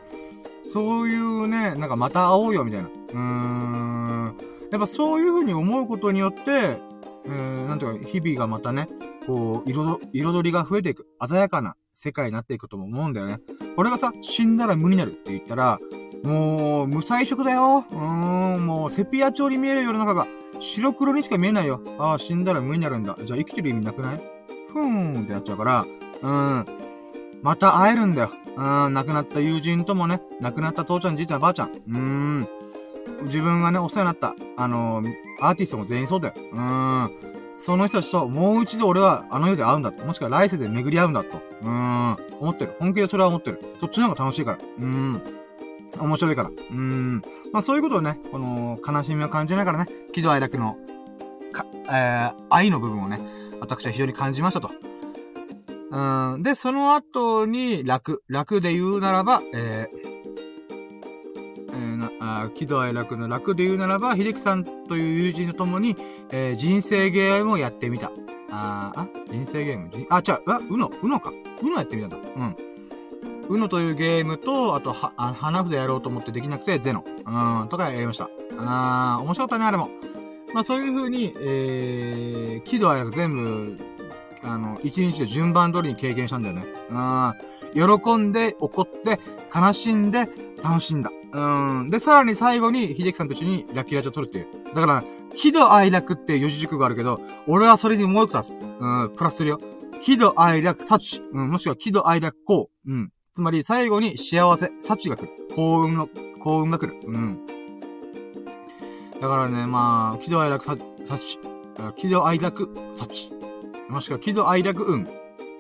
[0.72, 2.88] そういうね、なんかまた会おうよ、みたいな。
[2.88, 4.36] うーん。
[4.70, 6.78] やっぱそういう風に思うことによって、
[7.26, 8.88] えー、なんていうか、日々がまたね、
[9.26, 13.38] こう、彩彩りが増えていく、鮮やかな世界になっていくとも思うんだよね。
[13.76, 15.78] これがさ、死んだら無になるって言ったら、
[16.24, 17.84] もう、無彩色だよ。
[17.90, 20.26] うーん、もう、セピア調に見える世の中が、
[20.60, 21.80] 白黒にしか見えないよ。
[21.98, 23.16] ああ、死んだら無になるんだ。
[23.24, 24.20] じゃあ生きてる意味なくない？
[24.72, 25.84] ふーんってなっちゃうから、
[26.22, 26.66] うん。
[27.42, 28.30] また会えるんだよ。
[28.56, 31.70] うん、亡くなった友人ともね、亡くなった父ちゃん、じいちゃん、ばあちゃん。
[31.70, 32.48] うーん。
[33.24, 36.34] 自分がね、お世話になった、あのー、アーティストも全員そうだよ。
[36.52, 37.10] うーん。
[37.56, 40.04] その人たちともう一度俺はあの世で会うんだと。
[40.04, 41.38] もしくは来世で巡り合うんだと。
[41.62, 42.16] うーん。
[42.40, 42.76] 思ってる。
[42.78, 43.60] 本気でそれは思ってる。
[43.78, 44.58] そっちの方が楽しいから。
[44.58, 45.22] うーん。
[45.98, 46.50] 面白いから。
[46.70, 47.22] うん。
[47.52, 50.76] まあそういうことをね、この、悲しみを感じながらね、喜怒哀楽の、
[51.52, 53.20] か、えー、愛の部分をね、
[53.60, 54.70] 私は非常に感じましたと。
[55.90, 56.42] うん。
[56.42, 58.22] で、その後に、楽。
[58.28, 59.98] 楽で言うならば、えー、
[61.70, 62.10] えー、な、
[62.44, 65.96] あ喜怒哀楽の楽で言うならば、秀樹さんという友人と共に、
[66.30, 68.10] えー、人生ゲームをやってみた。
[68.50, 69.90] ああ、人生ゲーム？
[70.10, 71.30] あ、違う、あ、うの、うのか。
[71.62, 72.16] うのやってみたんだ。
[72.36, 72.56] うん。
[73.54, 77.04] うのというゲームと、あと、は、あ花札やろうと思ってできなくて、ゼノ。
[77.06, 78.28] うん、とかやりました。
[78.58, 79.90] あー、面白かったね、あれも。
[80.52, 83.78] まあ、そういう風に、えー、喜怒哀楽全部、
[84.42, 86.64] あの、一日で順番通りに経験したんだよね。
[86.90, 87.98] うん。
[87.98, 89.18] 喜んで、怒って、
[89.54, 90.28] 悲しんで、
[90.62, 91.10] 楽しんだ。
[91.32, 91.90] うん。
[91.90, 94.46] で、さらに最後に、秀樹さんと一緒にラッキーラジオを撮るっていう。
[94.74, 98.64] だから、喜怒哀楽っていう四字熟語があるけど、俺はそれにもう一個足す。
[98.64, 99.60] うん、プラスするよ。
[100.02, 101.22] 喜怒哀楽、幸。
[101.32, 102.70] うん、もしくは喜怒哀楽、幸。
[102.86, 103.10] うん。
[103.34, 105.30] つまり、最後に幸せ、幸が来る。
[105.54, 106.06] 幸運の、
[106.38, 107.00] 幸運が来る。
[107.02, 107.46] うん。
[109.22, 110.78] だからね、まあ、喜怒哀楽、幸。
[111.96, 113.30] 喜怒哀楽、幸。
[113.88, 115.08] もしくは喜怒哀楽運。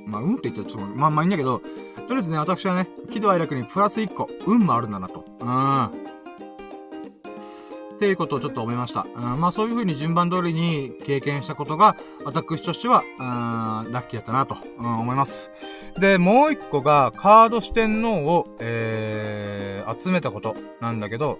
[0.04, 5.24] まあ、運って言ったらちょっと、まあまあいいんだけど、とりあえずね、私はね、喜怒哀楽にプラス1個、運もあるんだなと。
[5.40, 6.01] うん。
[8.02, 9.06] っていうことをちょっと思いました。
[9.14, 11.94] うん、まあそういう風に順番通りに経験したことが、
[12.24, 13.22] 私としては、う
[13.86, 15.52] ん、ラッキーだったなと、うん、思います。
[16.00, 21.38] で、もう一個が、カード四天王を、えー、集めたことなんだけど、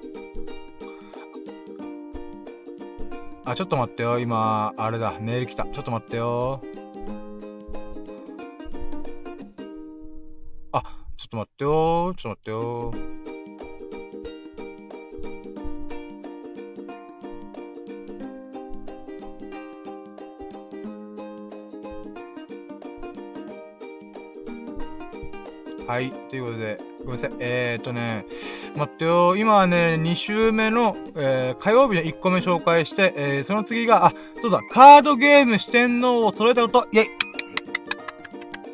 [3.45, 4.21] あ、ちょっと待ってよ。
[4.21, 5.15] 今、あれだ。
[5.21, 5.65] メール来た。
[5.65, 6.63] ちょっと待ってよ。
[10.71, 10.83] あ、
[11.17, 12.15] ちょっと待ってよ。
[12.17, 13.22] ちょっと待ってよ。
[25.93, 26.11] はい。
[26.11, 27.33] ということで、ごめんなさい。
[27.39, 28.25] えー、っとね、
[28.75, 29.37] 待ってよ。
[29.37, 37.09] 今はね、2週目の、えー、火曜日の1個目紹介して、えー、その次が、あ、そうだ、カードゲーム四天王を揃えたこと、イェイ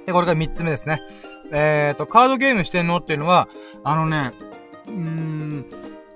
[0.06, 1.02] で、これが3つ目ですね。
[1.50, 3.48] えーと、カードゲーム四天王っていうのは、
[3.82, 4.32] あのね、
[4.86, 5.66] うーん、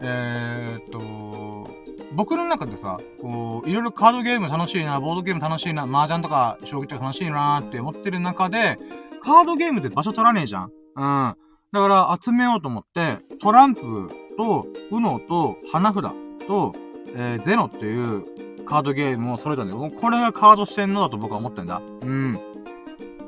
[0.03, 1.69] えーと、
[2.13, 8.79] 僕の中でさ、こう、いろいろカードゲーム楽しいな、ボードゲーム楽しいな、麻雀とか将棋とか楽しいなって思ってる中で、
[9.21, 11.37] カードゲームって場所取らねえじゃんうん。
[11.73, 16.05] だから集めようと思って、トランプと、ウノと、花札
[16.47, 16.75] と、
[17.15, 19.91] えー、ゼノっていうカードゲームを揃えたんだよ。
[19.91, 21.81] これがカードしてんのだと僕は思ってんだ。
[22.03, 22.39] うん。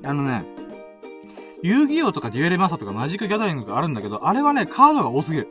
[0.05, 0.45] あのね、
[1.63, 5.49] 遊戯王とかデュエルマスターとかマジックギャザリングがあるんだけど、あれはね、カードが多すぎる。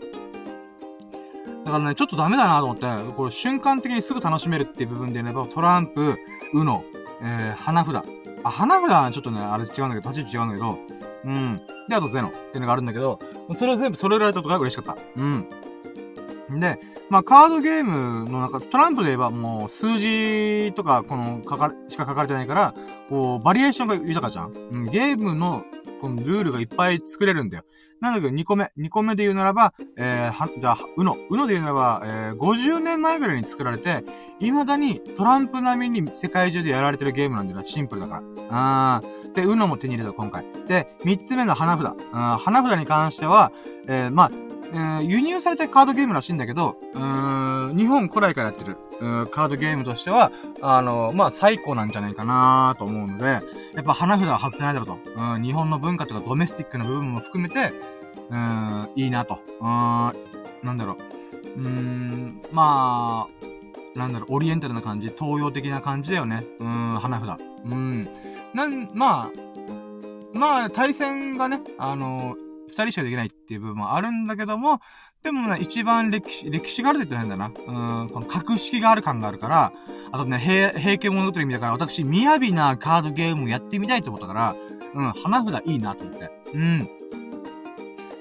[1.65, 6.19] だからね、ちょっとダメだなと思って、これ瞬間的にすぐ楽しめるっていう部分で言えば、トランプ、
[6.53, 6.83] ウノ、
[7.21, 8.05] えー、花札。
[8.43, 10.77] あ、花札はちょっとね、あれ違うんだけど、立ち位置違うんだけど、
[11.25, 11.61] うん。
[11.87, 13.19] で、あとゼノっていうのがあるんだけど、
[13.55, 15.01] それを全部揃えられたことが嬉しかった。
[15.15, 15.47] うん。
[16.59, 22.73] で、まあ、カードゲームの中、トランプで言えばもう数字とか、この、書かれ、しか書かれてないから、
[23.09, 24.53] こう、バリエーションが豊かじゃん。
[24.53, 25.63] うん、ゲームの、
[26.01, 27.63] このルールがいっぱい作れるんだよ。
[28.01, 28.71] なんだけど、2個目。
[28.77, 31.15] 2個目で言うならば、えー、は、じゃあ、うの。
[31.29, 34.03] うので言うならば、えー、50年前ぐらいに作られて、
[34.39, 37.63] 未だにトランプ並みに世界中でやられてるゲームなんだよな。
[37.63, 38.21] シンプルだから。
[38.49, 39.22] あー。
[39.33, 40.45] で、うのも手に入れた、今回。
[40.67, 41.93] で、3つ目の花札。
[41.93, 43.51] うん、花札に関しては、
[43.87, 44.31] えー、まあ、
[44.73, 50.31] えー、輸入されたカードゲームらしいんだけど、うーん、日本古来からやってる、うカードゲームとしては、
[50.61, 53.41] あの、まあ、最高なんじゃないかなと思うので、や
[53.81, 54.97] っぱ花札は外せないだろうと。
[55.15, 57.71] うん、日本の文化とかドメスティックな部分も含めて、
[58.29, 59.39] うん、いいなと。
[59.59, 61.59] うん、なんだろう。
[61.59, 66.45] うーん、まあ、なんだろう、オリエンタルな感じ、東洋的な感じだよね。
[66.59, 67.39] うん、花札。
[67.65, 68.09] うん。
[68.53, 72.35] なん、まあ、まあ、対戦がね、あの、
[72.67, 74.79] 二人しかできないっていう部分もあるんだけども、
[75.21, 78.01] でもね、一番歴史、歴史があると言ってないんだな。
[78.01, 79.73] うん、この格式がある感があるから、
[80.11, 84.55] あとね、平、平家物語みたいから、私、雅なカードゲームをやってみたいと思ったから、
[84.93, 86.29] うん、花札いいなと思って。
[86.53, 86.89] うん。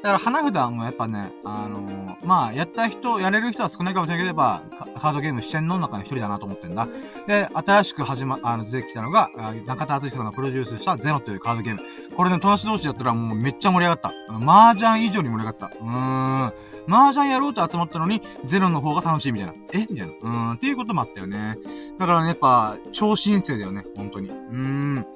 [0.03, 6.88] だから花札もやっぱね、あのー、まあ、やった人、やれる人は少ないかもしれないけど、カードゲーム四天王の中の一人だなと思ってんだ。
[7.28, 9.30] で、新しく始ま、あの、出てきたのが、
[9.64, 11.82] 中田敦彦さんがプロデュースしたゼノというカードゲーム。
[12.16, 14.12] これね、友達同士やったらもうめっちゃ盛り上がった。
[14.44, 15.66] 麻雀以上に盛り上がってた。
[15.66, 16.53] うーん。
[16.88, 19.55] 麻雀やろうと集まったのに、ゼロの方が楽しいみたいな。
[19.72, 19.80] え？
[19.82, 20.07] みたいな。
[20.07, 20.53] うーん。
[20.55, 21.57] っていうこともあったよね。
[21.98, 23.84] だからね、やっぱ、超新星だよね。
[23.96, 24.28] 本当に。
[24.30, 25.07] うーん。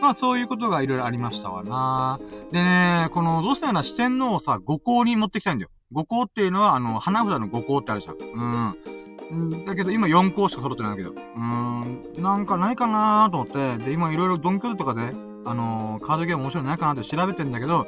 [0.00, 2.18] まあそういうことがいろいろありましたわな。
[2.52, 5.70] でね、この、どうしたら四天王をさ、五行に持ってきたいんだよ。
[5.92, 8.16] 五行っていうのは、あの、花札の五行ってあるじゃん。
[8.16, 9.64] うん。
[9.64, 11.10] だけど今4校しか揃ってないんだけど。
[11.10, 12.22] うーん。
[12.22, 13.84] なんかないかなーと思って。
[13.84, 15.10] で、今いろいろドンキョルとかで、
[15.44, 17.86] あのー、カードゲーム面白いないかなって調べてんだけど、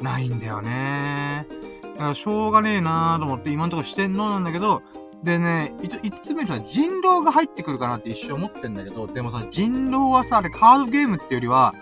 [0.00, 1.92] ないんだよねー。
[1.94, 4.82] だからしょうがねえなーと思って今んとこ四天王なんだけど、
[5.22, 11.74] でね、一応、5つ目にさ、人狼が入ってくるかなって一瞬思ってんだけど、でもさ、人狼はさ、あれカードゲームってよりは、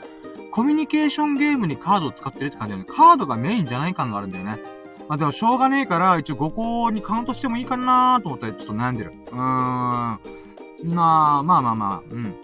[0.51, 2.95] コミュニケーションゲームにカードを使ってるって感じだよね。
[2.95, 4.59] カードがメインじゃない感があるんだよね。
[5.09, 9.13] まあでもしょうがねえから、一応5個にカウントしてもいいかなーと思ったらちょっと悩んでる。
[9.33, 9.37] うーん。
[10.95, 12.35] なあ、まあまあまあ、うん。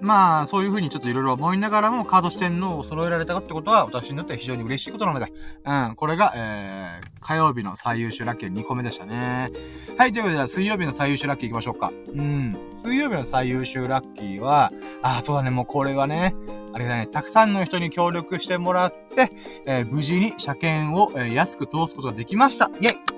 [0.00, 5.32] まあ、そういう風にちょっといろいろ思いながらもカード四天王を揃えられたってことは、私にとっては非常に嬉しいことなので、
[5.64, 9.50] うん、これが、えー、火曜日の最優秀ラッキー2個目でしたね。
[9.96, 11.92] はい、ということで、水曜日の最優秀ラッキー行きましょうか。
[12.14, 14.72] うん、水曜日の最優秀ラッキーは、
[15.02, 16.34] あ、そうだね、もうこれはね、
[16.72, 19.32] あれだね、たくさんの人に協力してもらって、
[19.66, 22.70] えー、無事に車検を、えー、安く通すことができました。
[22.80, 23.17] イェイ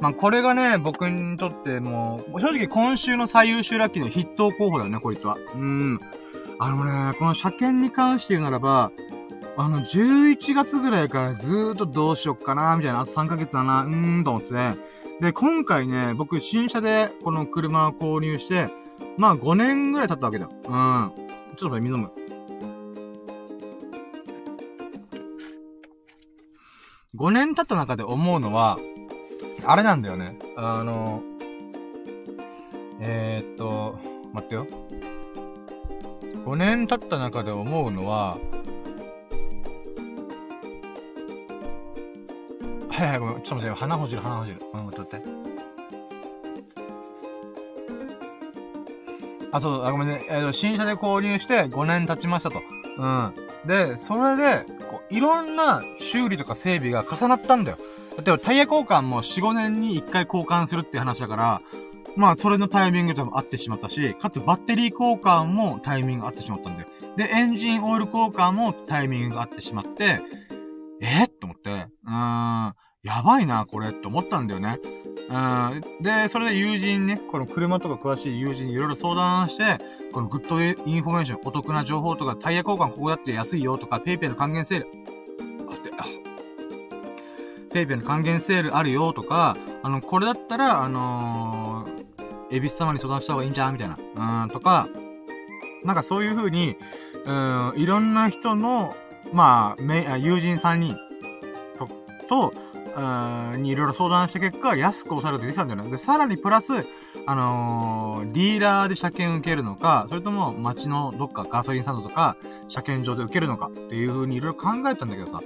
[0.00, 5.36] まあ、これがね、僕にとってもう、正直今週の最優秀ラッキーの筆頭候補だよね、こいつは。
[5.54, 6.00] うん。
[6.58, 8.92] あのね、この車検に関して言うならば、
[9.56, 14.76] あの、11月ぐらいからずーっとどうしよっかな、みたいな、あと3ヶ月だな、うーん、と思ってね。
[15.20, 18.70] で、今回ね、僕、新車でこの車を購入して、
[19.18, 20.50] まあ5年ぐらい経ったわけだよ。
[20.64, 21.12] うん。
[21.56, 22.10] ちょっと待って、水飲む。
[27.16, 28.78] 5年経った中で思うのは、
[29.66, 30.36] あれなんだよね。
[30.56, 31.22] あの、
[33.00, 33.98] えー、っと、
[34.32, 34.66] 待ってよ。
[36.44, 38.38] 5年経った中で思うのは、
[42.90, 43.34] はいはい、ごめん。
[43.36, 43.76] ちょっと待って。
[43.78, 44.60] 鼻ほじる、鼻ほじる。
[44.74, 45.40] うん、待って待って。
[49.52, 50.24] あ、そう、あ、ごめんね。
[50.28, 52.60] えー、新車で購入して5年経ちましたと。
[52.98, 53.49] うん。
[53.66, 57.78] で、それで、こう、いろんな修理とか整備が重なったんだよ。
[58.16, 61.62] 例えばタイヤ交換も4、5年に1回交換するって話だから、
[62.16, 66.88] まあ、それのタイミングでも合ってしまったし、かつバッテリー交換もタイミング合ってしまったんだよ。
[67.16, 70.20] で、エンジンオイル交換もタイミングが合ってしまって、
[71.00, 74.78] えと思って、うーん、やばいな、これって思ったんだよね。
[75.28, 76.02] うん。
[76.02, 79.78] で、それで友人ね、この車とか詳しい友人にいろいろ相談して、
[80.12, 84.88] この Good Information、お得な情報とか、タイヤ交換ここだって安いよとか、 PayPay の還元セール、
[85.70, 86.04] あって、あ、
[87.72, 94.44] PayPay の還元セールあるよとか、あの、これだったら、あのー、エビス様に相談した方がいいんじゃんみたいな。
[94.44, 94.88] うん、とか、
[95.84, 96.76] なんかそういう風に、
[97.24, 98.94] うん、いろんな人の、
[99.32, 100.96] まあ、友人3人
[101.78, 101.88] と、
[102.28, 102.54] と、
[103.58, 105.90] にいろいろ相談した結果、安く抑えることできたんだよね。
[105.90, 106.72] で、さらにプラス、
[107.26, 112.36] あのー、ディーラーで車検受けるのか、それとも街のどっかガソリンスタンドとか、
[112.68, 115.40] 車検場で受けるのかっていう風にいろいろ考えたんだけどさ、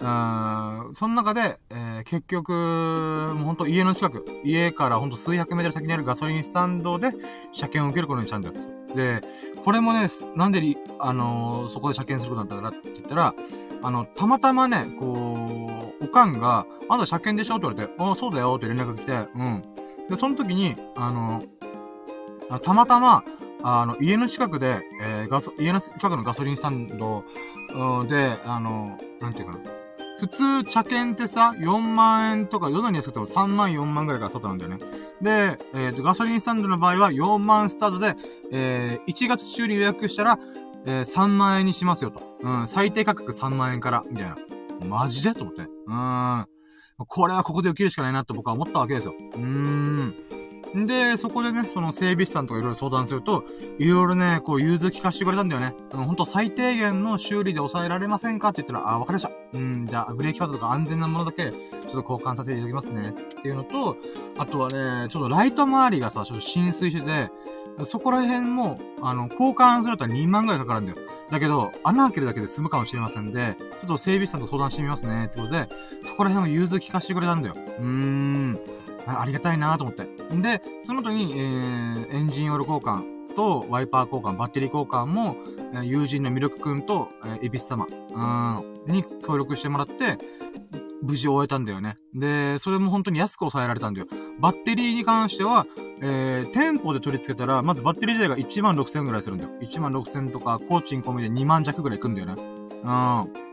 [0.00, 7.12] うん、その中で、えー、結局、もうほんと家の近く、家からほんと数百メートル先にあるガソリンスタンドで
[7.52, 8.54] 車検を受けることにしたんだよ。
[8.94, 9.20] で、
[9.64, 10.62] これもね、なんで、
[11.00, 13.34] あのー、そこで車検することになったからって言ったら、
[13.82, 19.62] あの、たまたまね、こう、おかんが、あんた車検でしょって言われて、ああ、そうだよって連絡が来て、うん。
[20.08, 21.42] で、その時に、あの、
[22.50, 23.24] あたまたま、
[23.62, 27.24] あの、家の近くで、えー、ガソ、家の近くのガソリンスタンド、
[28.08, 29.58] で、あの、なんていうかな。
[30.18, 34.78] 普通、車検ってさ、4万円とか、夜に安くても3万4万ぐらいから外なんだよね。
[35.20, 38.16] で、えっ、ー、と、ガソリンスタンドの場合は4万スタートで、
[38.50, 40.38] えー、1月中に予約したら、
[40.88, 42.22] えー、3万円にしますよと。
[42.40, 44.36] うん、最低価格3万円から、みたいな。
[44.86, 45.34] マジで？
[45.34, 45.62] と思って。
[45.62, 46.46] うーん。
[47.06, 49.14] これはここで受けるしかないなって僕は思ったわけですよ。
[49.18, 50.14] うーん。
[50.86, 53.44] で、そこでね、その整備士さんとかいろいろ相談すると、
[53.78, 55.74] いろいろね、こう、融通聞かしてくれたんだよね。
[55.92, 59.30] あの、ほんと最低限の修理で抑えられませんかって言ったら、あ、わかりました。
[59.54, 63.10] うん、じゃあ、ブレーキファズとか安全なものだけ、ちょっと交換させていただきますね。
[63.10, 63.96] っていうのと、
[64.36, 67.30] あとはね、ちょっとライト周りがさ、ちょっと浸水してて、
[67.84, 70.98] そこら辺も、あの、交換すると2万ぐらいかかるんだよ。
[71.30, 75.26] だけど、穴開けるだけで済むかもしれませんで、ちょっと整備士さんと相談してみますね。
[75.26, 75.68] ってことで、
[76.04, 77.54] そこら辺も融通聞かしてくれたんだよ。
[77.56, 78.58] うーん。
[79.06, 80.04] ありがたいなと思って。
[80.34, 85.36] んで、その後に、えー、エンジンオイル交換と、ワイパー交換、バッテリー交換も、
[85.82, 90.18] 友人のミルクくんと、えー、エビス様、うん、に協力してもらって、
[91.02, 91.98] 無事終えたんだよね。
[92.14, 94.06] で、それも本当に安く抑えられたんだよ。
[94.40, 95.66] バッテリーに関しては、
[96.00, 99.50] えー、店舗で取り付けたら、まずバッテリー自体が1万6000ぐらいするんだよ。
[99.60, 102.34] 1万6000とか、工賃込みで2万弱ぐらいいくんだよね。
[102.84, 103.48] うん。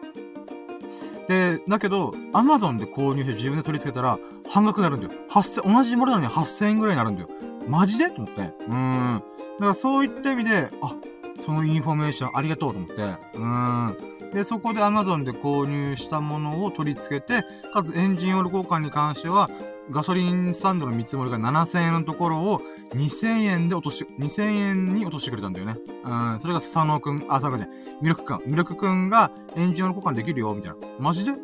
[1.27, 5.13] で、だけど、アマゾンで購入して自分で取り付けたら、半額になるんだよ。
[5.29, 7.29] 8000、同じものなのに8000円ぐらいになるんだよ。
[7.67, 8.11] マジで？
[8.11, 8.41] と思って。
[8.67, 9.23] うん。
[9.55, 10.95] だからそういった意味で、あ、
[11.41, 13.01] そのインフォメーションありがとうと思って。
[13.35, 14.14] うん。
[14.33, 19.49] で、そこで Amazon で購入したものを取り付けて、かつエンジンオイル交換に関しては、
[19.91, 22.61] ガソリンスタンドの見積もりが7000円のところを
[22.93, 25.77] 2000円で落とし、2000円に落としてくれたんだよね。
[26.03, 27.67] うん、それが佐野くん、あ、佐野じゃ
[28.01, 28.41] ミルクくん。
[28.45, 30.77] ミルクくんがエンジンオイル交換できるよ、みたいな。
[30.99, 31.31] マジで？
[31.31, 31.35] え、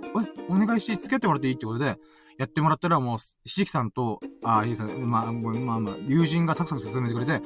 [0.49, 1.97] お願いして、付けてもらっていいってことで、
[2.41, 7.39] やってもらったらもう、ひじきさんと、あ、ひじきさん、まあ、まあまあ、友人がサクサク進めてくれて、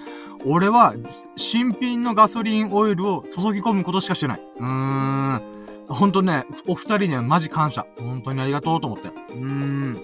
[0.45, 0.95] 俺は、
[1.35, 4.41] 新品のガソリンオイルを注ぎ込むことしかしてない。
[4.57, 5.41] うーん。
[5.89, 7.85] ほんとね、お二人にはマジ感謝。
[7.99, 9.09] 本当にありがとうと思って。
[9.09, 10.01] うーん。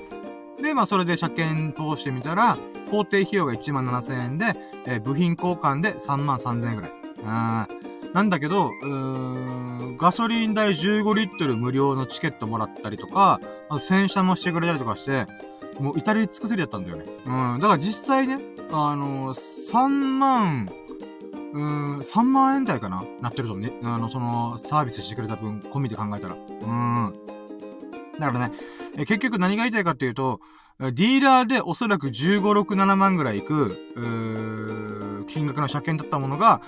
[0.62, 2.58] で、まあ、それで車検通してみたら、
[2.90, 6.92] 工程費用が1万7000円で、えー、部品交換で3万3000円ぐらい。
[7.80, 7.91] うん。
[8.14, 8.88] なんだけど、うー
[9.94, 13.40] ん、ガソリン代15リットル無料のチケットもらったりとか、
[13.70, 15.28] あと洗車もしてくれたりとかして、
[15.80, 17.06] もう至り尽くせりだったんだよね。
[17.26, 17.60] うん。
[17.62, 18.40] だから実際ね、
[18.72, 20.70] あのー、3万、
[21.54, 23.72] うーん、3万円台かななってるとね。
[23.84, 26.36] あの、その、サービスしてくれた分、込みで考えたら。
[26.36, 27.14] うん。
[28.20, 28.56] だからね、
[29.06, 30.42] 結局何が言いたいかっていうと、
[30.80, 36.62] ディーラーでおそらく15、6、7万ぐらいいく、うー金額の車検だったものが、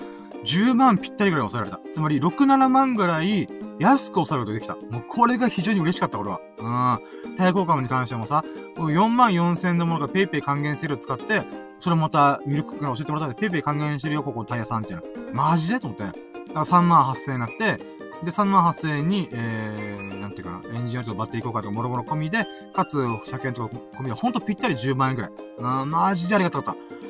[0.43, 1.91] 10万ぴったりぐらい抑えられた。
[1.91, 3.47] つまり、6、7万ぐらい
[3.79, 4.95] 安く抑えることができた。
[4.95, 6.41] もうこれが非常に嬉しかった、俺は。
[6.57, 7.36] うん。
[7.36, 8.43] 対抗感に関してもさ、
[8.75, 11.43] 4万4千円のものが PayPay 還元セールを使って、
[11.79, 15.34] それまたミルクが教えてもらったんで、PayPay 還元してるよ、ここタイヤさんっていうの。
[15.34, 16.03] マジでと思って。
[16.03, 16.19] だか
[16.53, 17.84] ら3万8千円になって、
[18.23, 25.31] で、3万8000円に、えー、なんていうかな、エンジンオイルとバッテリー交換とかもろもろ込みで、かつ、車検とか込みで、ほんとぴったり10万円くらい。
[25.57, 27.03] うん、マジでありがたかった。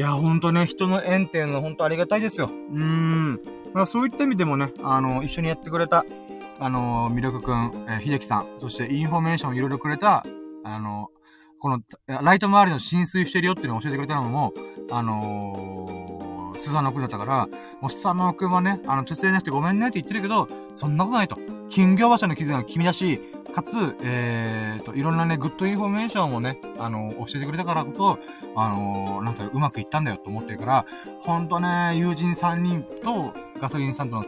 [0.00, 2.46] いや、ほんとね、人の縁っていうのはほんとありがたいですよ。
[2.46, 3.40] うーん。
[3.74, 6.06] まあ、そういった意味でもね、あの、一緒にやってくれた、
[6.58, 10.24] あの、魅力くん、えー、秀樹さん、そしてインフォメーションをいろいろくれた、
[10.64, 11.10] あの、
[11.58, 14.54] この、ライト周りの浸水してるよっていうのを教えてくれたのも、
[14.90, 17.48] あのー、スサノくんだったから、
[17.82, 21.36] もうスサノくんはね、あの、手伝いなくてごめんねって言ってるけど、そんなことないと。
[21.68, 23.20] 金魚馬車の傷が君だし、
[23.50, 28.18] かつ、えーと、いろんなね、グッドインフォメーションをね、あの、教えてくれたからこそ、
[28.56, 30.86] あの、なんていううまくいったんだよと思ってるから、
[31.20, 34.24] ほんとね、友人3人と、ガソリンスタンドの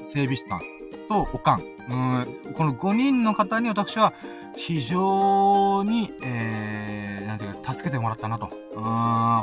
[0.00, 0.60] 整備士さん
[1.08, 1.62] と、おかん。
[1.88, 4.12] うん、この5人の方に私は、
[4.56, 8.50] 非常に、えー、なんていうか、助けてもらったなと。
[8.74, 8.82] うん、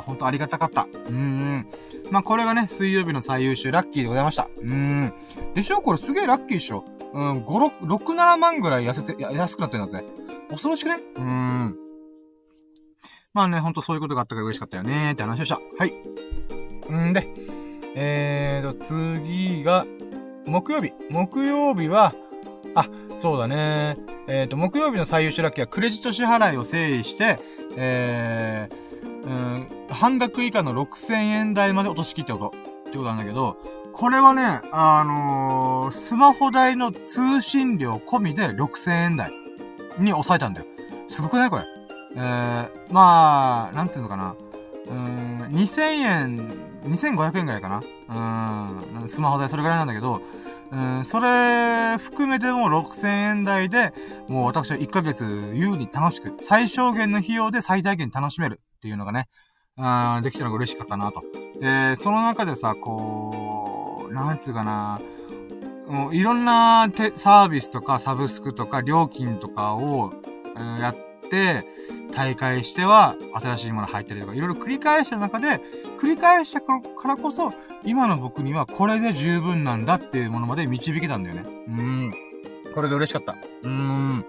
[0.04, 0.86] ほんとありがたかった。
[1.08, 1.66] うん。
[2.10, 4.48] まあ、これがね、水曜日の最優秀ラッキーでございました。
[4.60, 5.12] うん。
[5.54, 5.80] でしょ？
[5.82, 10.04] これすげえラッキーでしょうん、5、6、6、7万ぐらい痩せて、安くなってるんですね。
[10.50, 10.98] 恐ろしくね？
[11.16, 11.76] うん。
[13.32, 15.58] まあね、ほんとそういうことがあったから嬉しかったよねーって話でした。
[15.78, 15.92] はい。
[16.92, 17.28] んで、
[17.96, 19.86] えーと、次が、
[20.46, 20.92] 木曜日。
[21.10, 22.14] 木曜日は、
[22.74, 22.86] あ、
[23.18, 23.96] そうだね。
[24.28, 27.38] えっ、ー、と、木曜日の最優秀ラッキーはクレジット支払いを整理して、
[27.76, 32.46] えー、うん、半額以下の6000円台まで落とし切ってこと。
[32.48, 32.50] っ
[32.92, 33.56] てことなんだけど、
[33.92, 39.32] これはね、あのー、スマホ代の通信料込みで6000円台
[39.98, 40.66] に抑えたんだよ。
[41.08, 41.64] すごくないこれ？
[42.16, 44.34] えー、まあ、なんていうのかな。
[44.86, 46.48] うん、2000円、
[46.84, 47.82] 2500円ぐらいかな。
[49.02, 50.20] うん、スマホ代それぐらいなんだけど、
[50.70, 53.92] うん、それ含めても6000円台で、
[54.28, 55.24] もう私は1ヶ月
[55.54, 59.28] 優に楽しく、最小限の費用で最大限楽しめるっていうのがね、
[59.78, 61.22] うん、できたのが嬉しかったなと。
[61.58, 65.00] で、その中でさ、こう、なんつうかな、
[65.88, 70.12] もういろんなてサービスとかサブスクとか料金とかを、
[70.54, 70.96] えー、やっ
[71.30, 71.64] て、
[72.14, 75.62] 大会しては新しいもの入ったりとか、いろいろ繰り返した中で、
[75.98, 76.78] 繰り返したか
[77.08, 77.54] らこそ、
[77.86, 81.42] 今の僕にはこれで十分なんだっていうものまで導けたんだよね。
[81.68, 82.14] うん。
[82.74, 83.32] これで嬉しかった。
[83.32, 84.26] うーん。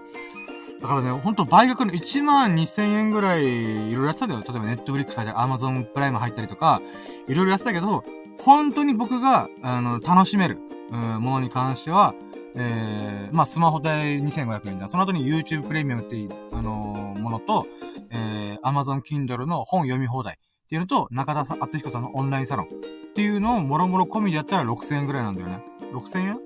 [0.80, 4.42] だからね、ほんと倍額の1万2000円ぐらいいろいろやってたんだよ。
[4.46, 6.82] 例えばネットフリックス入ったり、アマゾンプライム入ったりとか、
[7.26, 8.04] いろいろやってたけど、
[8.38, 10.58] 本当に僕が、あの、楽しめる、
[10.90, 12.14] うん、ものに関しては、
[12.54, 14.88] えー、まあ、スマホ代2500円だ。
[14.88, 17.66] その後に YouTube プレミアムっていう、あのー、ものと、
[18.10, 22.68] えー、Amazon Kindle の本読み放題っていうのと、中田敦彦さんのオンラインサロンっ
[23.14, 25.62] ていうのをもろもろ込みでやったら6000円ぐらいなんだよね。
[25.92, 26.40] 6000円？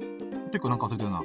[0.51, 1.23] 結構なんか忘れてるな。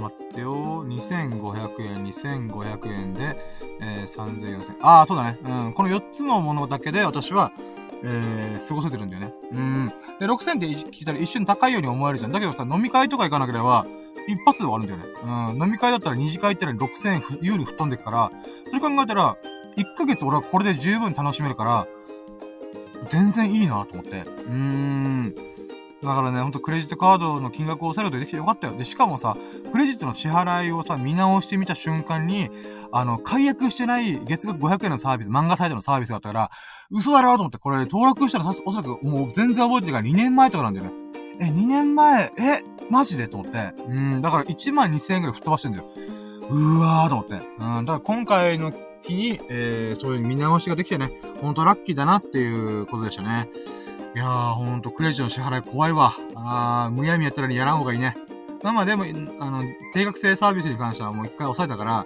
[0.00, 0.86] 待ってよ。
[0.86, 3.36] 2500円、2500円で、
[3.80, 4.76] えー、3000、4000。
[4.80, 5.38] ああ、そうだね。
[5.44, 5.72] うん。
[5.72, 7.52] この4つのものだけで私は、
[8.04, 9.32] えー、過ごせてるんだよね。
[9.52, 9.92] うん。
[10.20, 12.32] で、6000って聞いたら一瞬高いように思えるじゃん。
[12.32, 13.86] だけどさ、飲み会とか行かなければ、
[14.28, 15.54] 一発で終わるんだよね。
[15.54, 15.62] うん。
[15.62, 18.30] 飲み会だったら二次会行ったら6000円有利吹っ飛んでくから、
[18.66, 19.36] それ考えたら、
[19.76, 21.86] 1ヶ月俺はこれで十分楽しめるから、
[23.08, 24.20] 全然いいなと思って。
[24.20, 25.47] うーん。
[26.02, 28.76] だからね、ほんとクレジットカードの金額を抑えるとできてよかったよ。
[28.76, 29.36] で、しかもさ、
[29.72, 32.50] クレジットの支払いをさ、見直してみた瞬間に、
[32.92, 36.50] あの、解約してない月額500円のサービス、漫画サイトのサービスがあったから、
[36.90, 40.92] 嘘だろうと思って、これ登録したらおそらくもう全然覚えてるから2年前とかなんだよね。
[41.40, 43.28] え、2年前、え、マジで？
[43.28, 43.74] と思って。
[43.88, 45.84] うん、だから1万2000円くらい吹っ飛ばしてんだよ。
[46.50, 47.34] うわーと思って。
[47.58, 48.72] うん、だから今回の
[49.02, 53.48] 日に、えー、そういう見直しができてね、ほんとラッキーだなっていうことでしたね。
[54.18, 56.12] いやー、ほんとクレジットの支払い怖いわ。
[56.34, 58.16] あー、むやみやったらにやらん方がいいね。
[58.64, 59.62] まあまあでも、あの、
[59.94, 62.04] 定額制サービスに関してはもう一回抑えたから、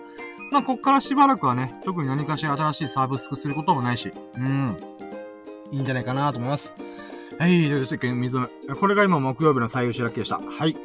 [0.51, 4.77] まあこっからしばらくはね、特に何かしら新しいサービスすることもないし、うん。
[5.71, 6.75] いいんじゃないかなと思います。
[7.39, 8.77] はい、じゃあ、ちょっと水飲む。
[8.77, 10.39] これが今木曜日の最優秀ラッキーでした。
[10.39, 10.77] はい。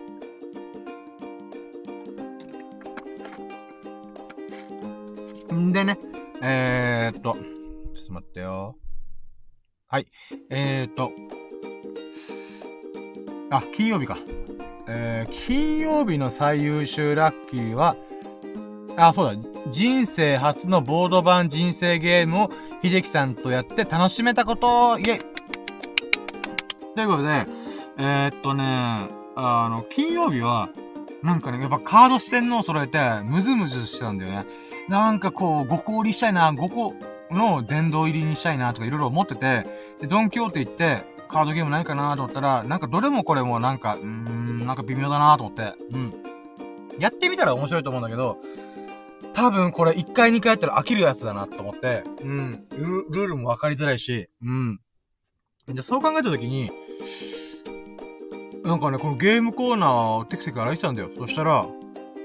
[5.54, 6.00] んでね、
[6.42, 7.34] えー、っと、
[7.94, 8.78] ちょっと待ってよ。
[9.90, 10.08] はい。
[10.50, 11.14] えー、っと、
[13.50, 14.18] あ、金曜日か。
[14.86, 17.96] えー、金曜日の最優秀ラッキーは、
[18.98, 19.42] あ、そうだ。
[19.72, 22.50] 人生初のボード版人生ゲームを
[22.84, 25.20] 秀樹さんとやって楽しめたことイェイ
[26.94, 27.46] ということで、
[27.98, 28.64] えー、っとね、
[29.38, 30.70] あの、金曜日は、
[31.24, 34.46] なんかね、やっぱカード四天王揃えて、ムズムズしてたんだよね。
[34.90, 36.94] なんかこう、5個売りしたいな、5個
[37.32, 39.68] の殿堂入りにしたいな、とかいろいろ思ってて、
[40.02, 46.14] で、ドンキョーテ行って、カードゲームないかなと思ったら、なんかどれもこれもなんか、うーん、なんか微妙だなと思って、うん。
[47.00, 48.38] やってみたら面白いと思うんだけど、
[49.34, 52.66] 多分これ1回2回やったら飽きるやつだなと思って、うん。
[52.72, 54.80] ルールも分かりづらいし、うん。
[55.68, 56.72] で、そう考えたときに、
[58.64, 61.10] なんかね、このゲームコーナーをテクテク歩いてたんだよ。
[61.18, 61.68] そしたら、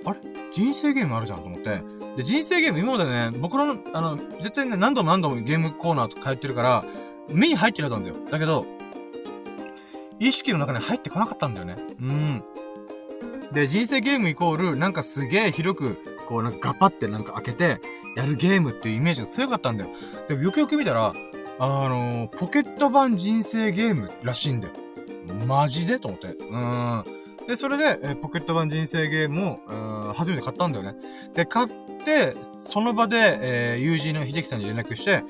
[0.04, 0.18] あれ？
[0.52, 1.82] 人生ゲームあるじゃんと思って。
[2.16, 6.84] で、人生ゲーム今までね、僕の、あの、絶対ね、何度も何度もゲームコーナーとか通ってるから、
[7.28, 8.16] 目に入ってるはずなんだよ。
[8.30, 8.66] だけど、
[10.18, 11.76] 意識の中に入ってこなかったんだよね。
[12.00, 12.44] うん。
[13.52, 17.80] で、人生ゲームイコール、なんかすげえ広く、こうなんかガパってなんか開けて、
[18.16, 19.90] やるゲームっていうイメージが強かったんだよ。
[20.28, 21.14] でもよくよく見たら、
[21.58, 24.74] あのー、ポケット版人生ゲームらしいんだよ。
[25.46, 26.28] マジでと思って。
[26.28, 27.04] うん。
[27.46, 29.58] で、それで、え、ポケット版人生ゲーム
[30.10, 30.94] を、初めて買ったんだよね。
[31.34, 31.68] で、買っ、
[32.60, 35.22] その場で、えー、友人の秀樹さんに連絡して、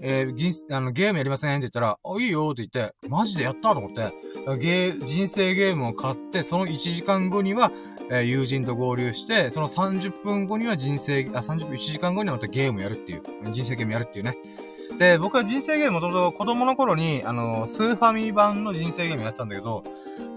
[0.00, 1.50] えー、あの、ゲームやりません？
[1.50, 3.44] って言ったら、あ、いいよって言って、マジで？
[3.44, 3.72] やった？
[3.74, 4.12] と思って、
[4.58, 7.72] ゲー、人生ゲームを買って、その1時間後には、
[8.10, 14.36] えー、友人と合流して、その30分後には人生、あ、30分、1時間後にはまたゲームやるっていう、人生ゲームやるっていうね。
[14.98, 19.84] で、僕は人生ゲームもともと子供の頃に、あの、スーファミ版の人生ゲームやってたんだけど、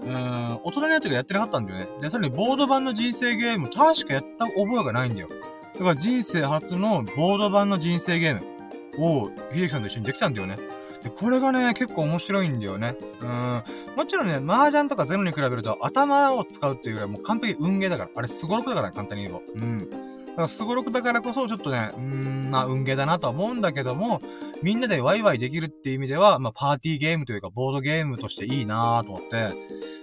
[0.02, 1.88] うーん、大人になってからやってなかったんだよね。
[2.00, 5.28] で、さらにボード版の人生ゲーム、確かやった覚えがないんだよ。
[5.74, 10.58] だから人生初のボード版の人生ゲームを、秀樹さんと一緒にできたんだよね。
[11.02, 12.94] で、これがね、結構面白いんだよね。
[13.20, 13.62] うん。
[13.96, 18.10] もちろんね、麻雀とかゼロに比べると頭を使うっていうぐらいもう完璧運ゲーだから。
[18.14, 19.40] あれ、すごろくだから、ね簡単に言えば。
[19.54, 20.11] うん。
[20.48, 24.20] すごろくだからこそ、ちょっとね、うん、まあ、運ゲーだなとは思うんだけども、
[24.62, 29.52] みんなでワイワイできるっていう意味では、まあ、パーティーゲームというか、ボードゲームとしていいなと思って、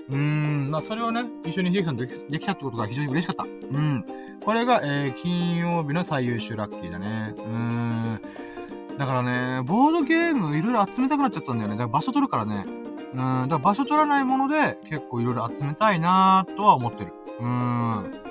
[0.10, 3.44] うん、まあ、それをね、一緒に秀樹さんとできたってことが非常に嬉しかった。
[3.44, 4.06] うん。
[4.44, 7.34] これが、えー、金曜日の最優秀ラッキーだね。
[7.38, 8.22] うん。
[8.98, 11.76] だからね、ボードゲームいろいろ集めたくなっちゃったんだよね。
[11.76, 12.66] だから場所取るからね。
[13.14, 17.14] うん、だから場所取らないもので結構いろいろ集めたいなーとは思ってる。
[17.40, 18.29] うーん。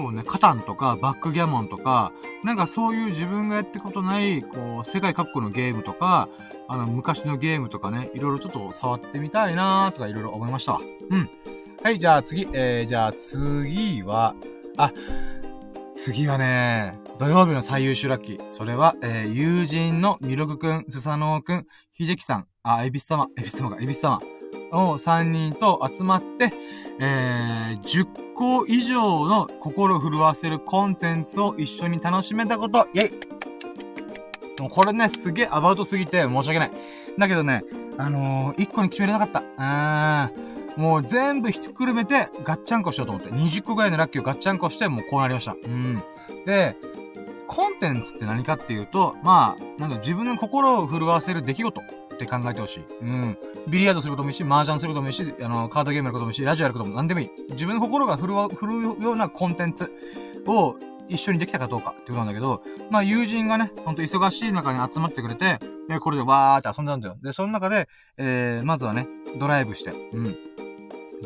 [0.00, 2.12] そうね、カタンとかバックギャモンとか、
[2.44, 6.28] なんかそういう自分がやってことない、こう、世界各国のゲームとか、
[6.68, 10.80] あの、昔のゲームとかね、いろいろちょっと触ってみたいなーとかいろいろ思いました。
[11.10, 11.28] うん。
[11.82, 14.36] はい、じゃあ次、えー、じゃあ次は、
[14.76, 14.92] あ、
[15.96, 18.44] 次はね、土曜日の最優秀ラッキー。
[18.48, 24.20] それは、えー、友人のミログくん、スサノオくん、秀樹さん、あ、エビス様、エビス様が、エビス様
[24.70, 26.52] を3人と集まって、
[27.00, 33.28] えー、10個以上の心震わせるコンテンツを一緒に楽しめたこと、イェイ
[34.60, 36.70] もうこれね、すげえアバウトすぎて申し訳ない。
[37.18, 37.62] だけどね、
[37.96, 39.40] あのー、1個に決めれなかった。
[39.40, 40.48] うーん。
[40.78, 45.52] もう全部ひっくるめてガッチャンコしようと思って、20個ぐらいのラッキーをガッチャンコして、もうこうなりました。
[45.52, 46.02] うん。
[46.46, 46.76] で、
[47.48, 51.80] コンテンツって何かっていうと、まあ、なんだ、自分の心を震わせる出来事
[52.18, 52.84] って考えてほしい。
[53.00, 53.38] うん。
[53.68, 57.30] ビリヤードすることもいいし、麻雀することもいいし、あの、カードゲームやることもいいし、ラジオやることも何でもいい。
[57.50, 59.90] 自分の心が震わ、震うようなコンテンツ
[60.46, 60.76] を
[61.08, 65.58] 一緒にできたかどうかってことなんだけど、まあ友人がね、ほんと忙しい中に集まってくれて、
[65.88, 67.16] で、これでわーって遊んだんだよ。
[67.22, 69.06] で、その中で、えー、まずはね、
[69.38, 70.36] ドライブして、うん。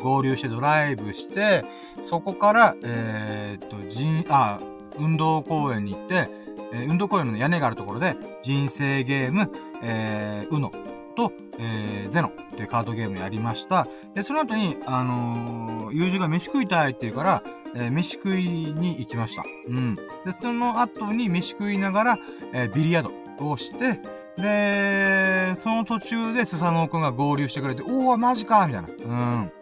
[0.01, 1.65] 合流してドライブして、
[2.03, 4.61] そこから、えー、っと、人、あ、
[4.99, 6.42] 運動公園に行って、
[6.73, 9.51] えー、運動公園の屋根があるところで、人生ゲーム、
[9.83, 10.73] えー、うの
[11.15, 13.87] と、えー、ゼノっていうカードゲームやりました。
[14.15, 17.43] で、その後に、あのー、友人が飯食いたいって言うから、
[17.75, 19.45] えー、飯食いに行きました。
[19.69, 19.97] うん。
[19.97, 20.03] で、
[20.41, 22.19] その後に飯食いながら、
[22.53, 24.01] えー、ビリヤードをして、
[24.37, 28.89] で、その途中でスサノオくんが合流してくれて、おー、マジかみたいな。
[28.89, 29.53] うん。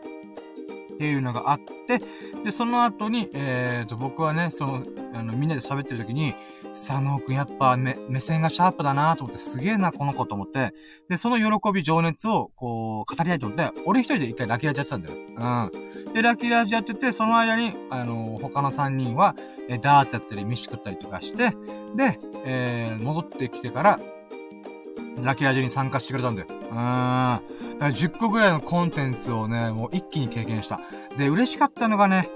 [0.94, 2.00] っていうのがあって、
[2.44, 4.82] で、その後に、えーと、僕はね、その、
[5.14, 6.34] あの、みんなで喋ってる時に、
[6.72, 10.72] 佐野くんやっぱ目、目線がシャープだなと思って、すげえな、この子と思って、
[11.08, 15.14] で、その喜び、情熱を、こう、語りたいと思って、俺一人で一回ラキラジやってたんだよ。
[15.14, 16.12] うん。
[16.12, 19.34] で、ラキラジやってて、その間に、あの、他の三人は、
[19.68, 21.56] えダーツやったり、飯食ったりとかして、
[21.94, 24.00] で、えー、戻ってきてから、
[25.22, 26.46] ラキラジに参加してくれたんだよ。
[26.50, 26.56] うん。
[26.66, 27.42] だか
[27.78, 30.80] ら10個ぐらいのコンテンツをね、もう一気に経験した。
[31.18, 32.28] で、嬉しかったのがね、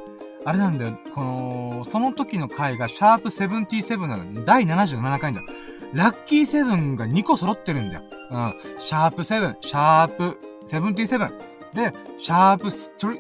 [0.47, 4.45] あれなんだよ、この、その時の回がシャープ77なの。
[4.45, 5.47] 第77回んだよ。
[5.95, 8.03] ラッキーセブンが2個揃ってるんだよ。
[8.31, 8.55] うん。
[8.79, 11.33] シャープ7、シャープ77。
[11.73, 12.69] で、シャープ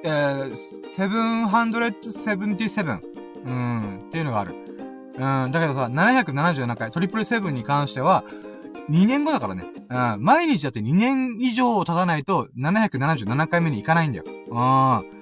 [0.04, 0.54] えー、
[0.96, 3.00] 777。
[3.44, 4.54] うん、っていうのがある。
[5.16, 8.24] うん、だけどさ、777回、トリプルセブンに関しては、
[8.90, 9.64] 2年後だからね。
[9.88, 10.22] うん。
[10.22, 14.24] 毎日だって2年以上経たないと、777回目に行かないんだよ。
[14.26, 15.13] うん。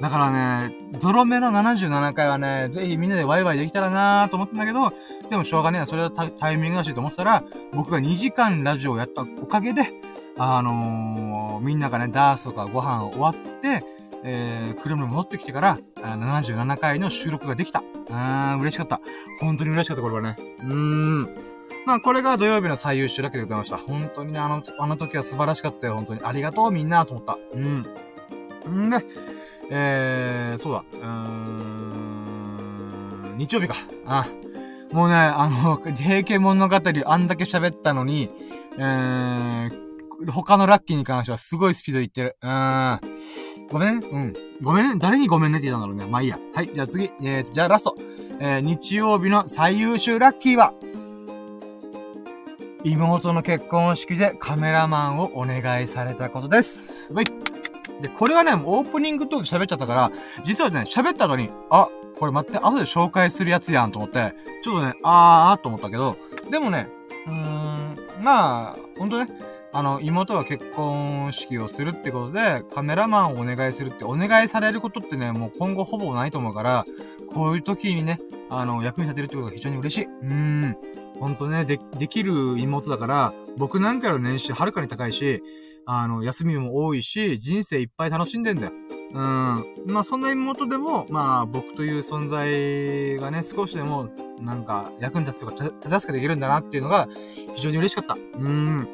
[0.00, 4.92] だからね、ゾロ目の77回はね、ぜひみんなでワイワイできたらなーと思ったんだけど、
[5.28, 9.92] でもしょうがねえな、それはタイミングだしいと思ってたら、僕が2時間ラジオをやったおかげで、
[10.38, 13.84] あのー、みんながね、ダースとかご飯を終わって、
[14.24, 17.82] えー、車に戻ってきてから、77回の収録ができた。
[18.10, 19.00] あーん、嬉しかった。
[19.40, 20.36] 本当に嬉しかった、これはね。
[20.60, 21.28] うーん。
[21.86, 23.76] まあ、これが土曜日の最優秀だけでございました。
[23.76, 25.94] 本当にね、あの、あの時は素晴らしかったよ。
[25.94, 26.20] 本当に。
[26.22, 27.38] ありがとう、みんな、と思った。
[27.54, 28.86] うん。
[28.86, 29.04] んで、
[29.70, 30.84] えー、そうだ。
[30.92, 31.06] うー
[33.34, 33.76] ん、日曜日か。
[34.04, 34.26] あ、
[34.92, 36.80] もうね、あの、平家物語あ
[37.18, 38.28] んだけ喋ったのに、
[38.76, 42.36] えー、他のラッキーに関してはすごいスピードいってる。
[42.42, 43.00] うーん。
[43.70, 44.32] ごめんうん。
[44.60, 44.96] ごめんね。
[44.98, 46.04] 誰にごめんねって言ったんだろうね。
[46.04, 46.38] まあいいや。
[46.52, 46.70] はい。
[46.74, 47.04] じゃあ次。
[47.22, 47.96] えー、じゃあラスト。
[48.40, 50.74] えー、日曜日の最優秀ラッキーは、
[52.82, 57.12] 妹の結婚式でカメラマンをお願いされたことです。
[57.12, 57.26] はい。
[58.00, 60.12] で、これはね、オープニングトーク喋っちゃったから、
[60.44, 66.16] 実はね、喋った後に、あ、これ待って、後で紹介するやつやんと思って、ちょっとね、あーと思ったけど、
[66.50, 66.88] でもね、
[67.26, 69.28] うーん、まあ、ほんとね、
[69.72, 76.84] あの、妹が結婚式をするってことで、カメラマンをお願いするって、お願いされることってね、もう今後ほぼないと思うから、
[77.32, 80.04] こういう時にね、あの、役に立てるってことが非常に嬉しい。
[80.06, 80.76] うーん。
[81.20, 85.42] ほんとね、で、できる妹だから、僕なんかの年収はるかに高いし、
[85.92, 88.72] あの、休みも多いし、人生いっぱい楽しんでんだよ。
[89.12, 89.16] うん。
[89.88, 94.08] まあ、そんな妹でも、まあ、僕という存在がね、少しでも、
[94.38, 97.08] なんか、役に立つとか、手助けできるんだなっていうのが、
[97.56, 98.14] 非常に嬉しかった。
[98.14, 98.88] うん。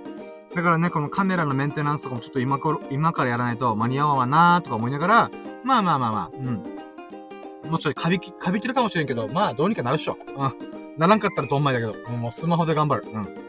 [0.54, 5.30] だからね、このカメラのメンテナンスとかもちょっと今頃、今からやらないと間に合わんわなーとか思いながら、
[5.64, 7.70] まあまあまあまあ、うん。
[7.70, 10.16] もうちょいカビ、カビてるかもしれんけど、まあどうにかなるっしょ。
[10.34, 10.96] うん。
[10.96, 13.04] ならんかったらどんまいだけど、もうスマホで頑張る。
[13.12, 13.45] うん。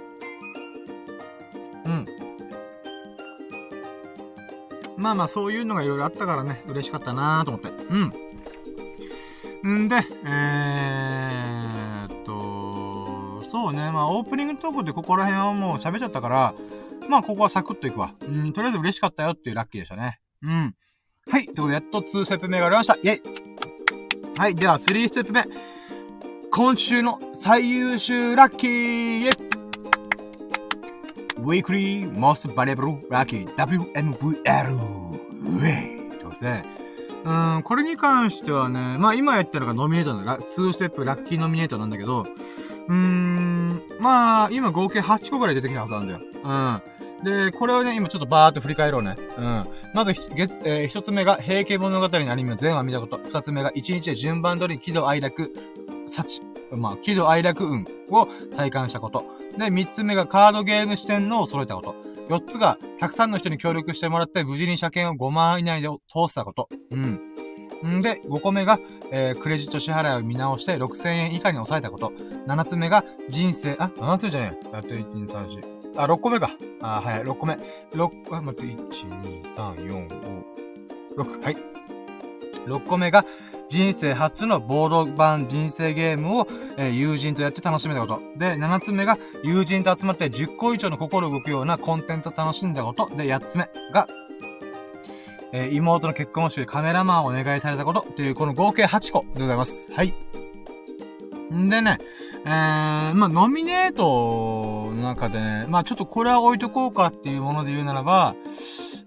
[4.97, 7.69] まあまあ、そういうのがいろいろあったからね、嬉しかったなーと思って。
[9.63, 9.85] うん。
[9.85, 9.95] んで、
[10.25, 16.55] えーっと、そうね、まあ、オープニングトークでここら辺はもう喋っちゃったから、
[17.07, 18.13] まあ、ここはサクッといくわ。
[18.21, 20.19] うん、とりあえず嬉しかったよっていうラッキーでしたね。
[20.41, 20.75] うん。
[21.29, 21.45] はい。
[21.45, 22.95] ということで、やっと2ステップ目がありました。
[22.95, 23.21] イェイ
[24.37, 24.55] はい。
[24.55, 25.45] では、3ステップ目。
[26.51, 29.56] 今週の最優秀ラッキーイェイ
[31.39, 34.75] !Weekly Most Valuable Lucky WMVL!
[34.75, 36.65] ウェイとですね。
[37.23, 42.25] うん、これに関してはね、まあ今やったのがノミネートのラ、2ステップラッキーノミネートなんだけど、
[42.87, 46.21] うーん、まあ今合計8個ぐらい出てきたはずなんだよ。
[46.43, 46.81] うん。
[47.23, 49.17] で、これをね、今ちょっとバーっと振り返ろうね。
[49.37, 49.67] うん。
[49.93, 53.17] まず、月、えー、一つ目が、平家物語のアニメを全話見たこと。
[53.17, 55.51] 二つ目が、一日で順番通り喜怒哀楽、
[56.09, 56.41] 幸、
[56.71, 59.25] まあ、喜怒哀楽運を体感したこと。
[59.57, 61.95] で、三つ目がカードゲーム視点のを揃えたこと。
[62.29, 66.69] 四つが、たくさんの人に協力してもらって、無事に車検を5万以内で通したこと。
[66.91, 67.21] うん。
[67.85, 68.79] んで、5個目が、
[69.11, 72.11] えー、クレジット支払いを見直して6000円以下に抑えたこと。
[72.47, 74.67] 7つ目が、人生、あ、7つ目じゃねえ。
[74.73, 76.01] あと1、2、3、4。
[76.01, 76.51] あ、6個目か。
[76.81, 77.53] あ、はい、6個目。
[77.93, 80.43] 6、あ、待って、1、2、3、4、5、
[81.17, 81.57] 6、はい。
[82.65, 83.25] 6個目が、
[83.69, 88.21] 人生初のボード版人生ゲームを、えー、友人とやって楽しめたこと。
[88.37, 93.09] で、7つ目が、友人と集まって10個以上の心動くようなコンテンツを楽しんだこと。
[93.15, 94.07] で、8つ目が、
[95.51, 99.91] えー、妹の結婚式でカメラマンをお願いされたことという、この合計8個でございます。
[99.91, 100.13] はい。
[101.53, 101.97] んでね、
[102.45, 108.35] えー、まあ、ノミネートの中でね、まあ、ちょっとこれは置いとこうかっていうもので言うならば、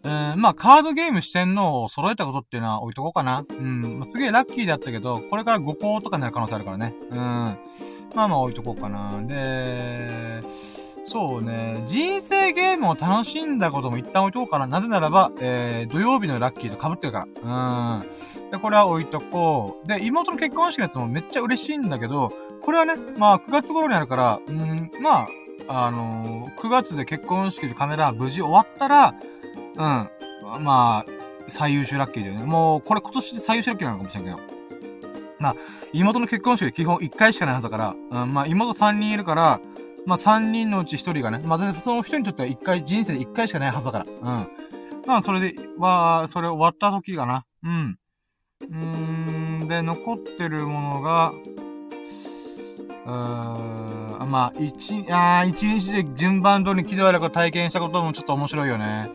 [0.03, 3.45] まあ、カードゲーム四天王を揃えたことっていうのは置いとこうかな。
[3.49, 3.99] うん。
[3.99, 6.95] まあ、すげえラッキーだったけど、これから5個とかになる可能性あるからね。
[7.11, 7.19] うん。
[8.15, 9.23] まあまあ置いとこうかな。
[9.23, 10.43] で、
[11.07, 14.67] そうね、人生ゲームを楽しんだことも一旦置いとこうかな。
[14.67, 17.99] なぜならば、えー、土曜日のラッキーと被ってるから。
[17.99, 18.51] うん。
[18.51, 19.89] で、これは置いとこう。
[19.89, 22.33] で、妹の結婚式のやつもめっちゃ嬉しいんだけど、
[22.63, 25.27] これはね、まあ9月頃にあるから、うん、ま
[25.69, 29.15] あ、あのー、9月で結婚式とカメラ無事終わったら、
[29.81, 30.65] うん。
[30.65, 31.07] まあ、
[31.49, 32.45] 最優秀ラッキーだよね。
[32.45, 34.39] もう、これ今年で最優秀ラッキーなのかもしれんけど。
[35.39, 35.55] まあ、
[35.93, 39.61] 妹の結婚式で基本1回しかないはずだから、うん、まあ、妹3人いるから、
[40.05, 44.05] まあ、3人のうち1人がね、まあ、全然その人にとっては1回、人生で1回しかないはずだから。
[44.05, 44.49] うん。
[45.07, 47.47] まあ、それで、は、それ終わった時かな。
[47.65, 47.99] うん。
[48.61, 51.33] うーん、で、残ってるものが、
[53.07, 59.11] うーん、まあ、一、あ一日で順番通り喜怒哀楽を体験したこともちょっと面白いよね。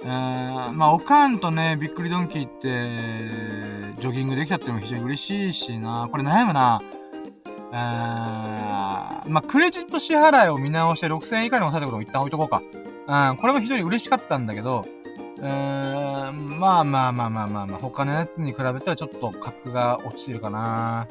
[0.00, 6.08] えー、まあ、おかんとね、びっくりドンキーって、ジョギングできたってのも非常に嬉しいしな。
[6.10, 6.80] これ悩むな。
[7.70, 12.62] えー、まあ、クレジット支払いを見直して6000円以下に抑えたことも一旦置いとこうか。
[13.30, 14.86] うん、これも非常に嬉しかったんだけど、
[15.38, 21.08] うーん、まあまあまあまあまあまあ、他のやつに比べたらちょっと格が落ちてるかな。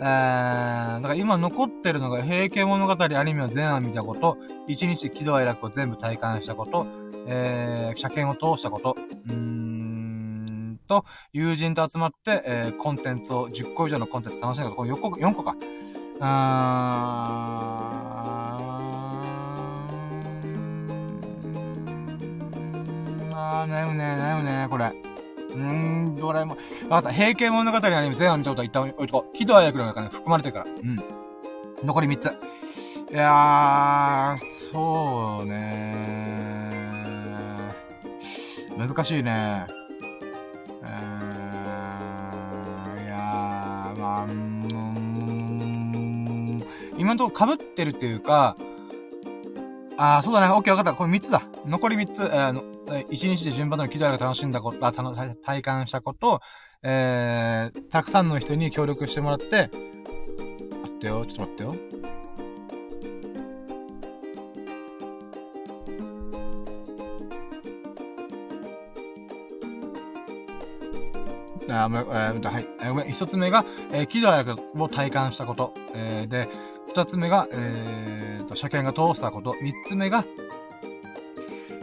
[0.00, 4.36] えー、だから今残ってるのが、平家物語アニメを全話見たこと、
[4.66, 6.86] 一日喜怒哀楽を全部体感したこと、
[7.30, 8.96] えー、車検を通したこと、
[9.26, 15.54] うーんと、友人と集まって、えー、コンテンツを、10個以上のコンテンツ楽しんだこと、この4個、4個か。
[16.20, 24.92] あー、悩むね、悩むね、これ。
[25.50, 26.58] うーん、ドラえもん。
[26.88, 27.12] わかった。
[27.12, 29.36] 平家物語のアニメ全話見たこと一旦置いとこう。
[29.36, 30.66] 喜怒哀楽の中に含まれてるから。
[30.66, 31.02] うん。
[31.84, 32.26] 残り3つ。
[33.10, 36.77] いやー、そうねー。
[38.78, 39.66] 難しいね。
[40.84, 44.94] えー、いやー、まあ、うん、
[46.96, 48.56] 今のところ被ってるっていうか、
[49.96, 50.54] あー、そうだね。
[50.54, 50.96] オッケーわかった。
[50.96, 51.42] これ3つだ。
[51.66, 56.40] 残り3つ、えー、1日で順番の喜怒哀楽楽しんだこと、あ、体感したこと、
[56.84, 59.70] えー、たくさんの人に協力してもらって、
[60.82, 62.17] 待ってよ、ちょっと待ってよ。
[71.68, 72.68] あ、えー、はい。
[72.80, 73.12] えー、ごめん。
[73.12, 75.74] 一つ目が、えー、喜怒哀楽を体感したこと。
[75.94, 76.48] えー、で、
[76.88, 79.54] 二つ目が、えー、と、車検が通したこと。
[79.60, 80.24] 三つ目が、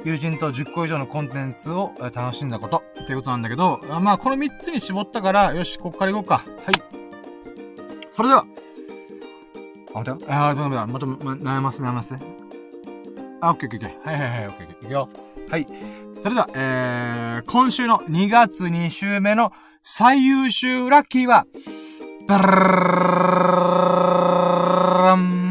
[0.04, 2.84] 友人と10個以上のコンテンツを楽しんだこと。
[3.02, 6.38] っていうことなんだけど、まあ、この3つに絞ったから、よし、こっから行こうか。
[6.38, 6.96] はい。
[8.12, 8.46] それでは。
[9.94, 10.88] あ、待ってあ、ダメだ。
[10.88, 12.16] また、ま、悩ます、悩ます。
[13.42, 14.12] あ、オッケーオッケーオッケー。
[14.12, 14.86] はいはいはい、オッケーオッケー。
[14.86, 15.10] いくよ。
[15.50, 15.68] はい。
[16.22, 19.52] それでは、えー、今週の2月2週目の
[19.88, 21.46] 最優秀ラッキーは、
[22.26, 22.44] ダラ
[25.14, 25.46] ン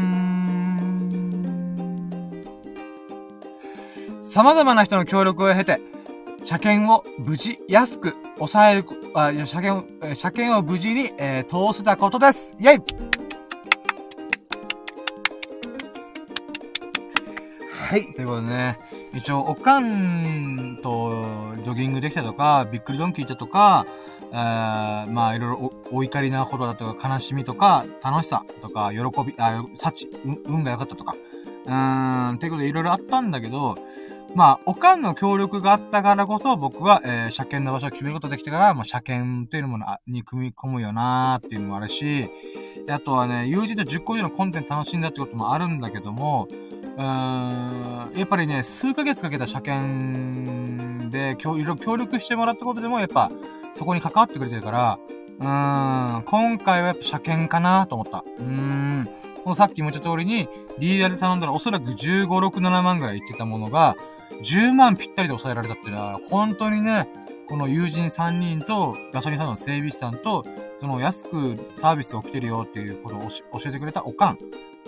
[4.21, 5.79] 様々な人の協力を経て、
[6.43, 8.83] 車検を無事安く抑える、
[9.13, 12.57] あ、車検を、車検を無事に、えー、通せたことです。
[12.59, 12.81] イェイ
[17.71, 18.77] はい、ということでね、
[19.13, 23.85] 一応、おかんとジョギングできたとか、びっくりドンキー行ったとか、
[24.31, 30.07] えー、まあ、いろいろお怒りなことだとか、悲しみとか、楽しさとか、喜び、あ、幸、
[30.45, 31.15] 運が良かったとか、
[31.65, 33.77] うーん、っていうことでいろいろあったんだけど、
[34.35, 42.29] まあ、おかんの協力があったからこそ、僕は、えー、車検の場所を決めることができたから、まあ、車検っていうものに組み込むよなーっていうのもあるし、
[42.89, 53.31] あとはね、友人と10個以上のコンテンツ楽しんだってこともあるんだけども、うーん、やっぱりね、数ヶ月かけた車検で、協力してもらったことでも、やっぱ、
[53.75, 54.99] そこに関わってくれてるから、
[55.39, 58.23] うーん、今回はやっぱ車検かなと思った。
[58.39, 59.09] うーん。
[59.43, 60.47] このさっきも言った通りに、
[60.79, 63.95] ディーラーで頼んだらおそらく15、6、7万ぐらい言ってたものが、
[64.43, 67.07] 10万ぴったりで抑えられたっていうのは、本当にね、
[67.47, 70.45] この友人3人と、ガソリンスタンドの整備士さんと、
[70.77, 73.19] その安くサービスを来てるよっていうことを
[73.59, 74.39] 教えてくれたおかん。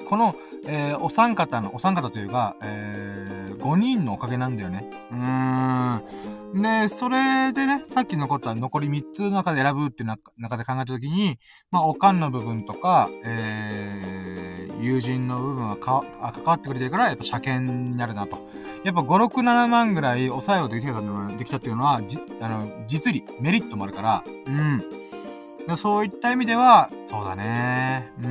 [0.10, 0.36] この、
[0.66, 4.90] えー、お三方の、お三方というか、えー、5人のおかげなんだよね。
[5.12, 6.37] うーん。
[6.54, 11.40] で、それでね、さっき残った残り3つの中で選ぶっていう中で考えたときに、
[11.72, 18.40] まあ、おかんの部分とか、えー、友人の部分はかわ、関わってくれてるから、やっぱ車検になるなと。
[18.84, 20.94] やっぱ5、6、7万ぐらい抑えろできた
[21.38, 24.84] できたっていうのは、じ、あの、実利、メリットもあるから、うん。
[25.76, 28.14] そういった意味では、そうだね。
[28.20, 28.28] うー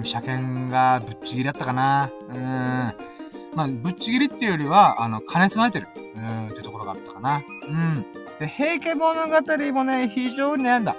[0.00, 2.10] ん、車検がぶっちぎりだったかな。
[2.28, 3.11] うーん。
[3.54, 5.86] まあ、ぶっちぎりっていうよりは、あの、金備えてる。
[6.16, 7.42] うん、ってところがあったかな。
[7.68, 8.06] うん。
[8.38, 10.96] で、平家物語もね、非常に悩んだ。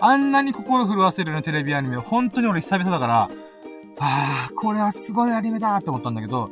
[0.00, 3.30] あんなに心震わせるようなテレビアニメ、本当に俺久々だから、
[3.98, 6.50] ああ、これはすごいアニメだって思ったんだけど、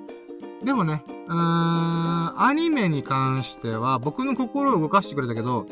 [0.65, 5.67] でもね、うーん、アニメに関しては、僕の心を動かしてくれたけど、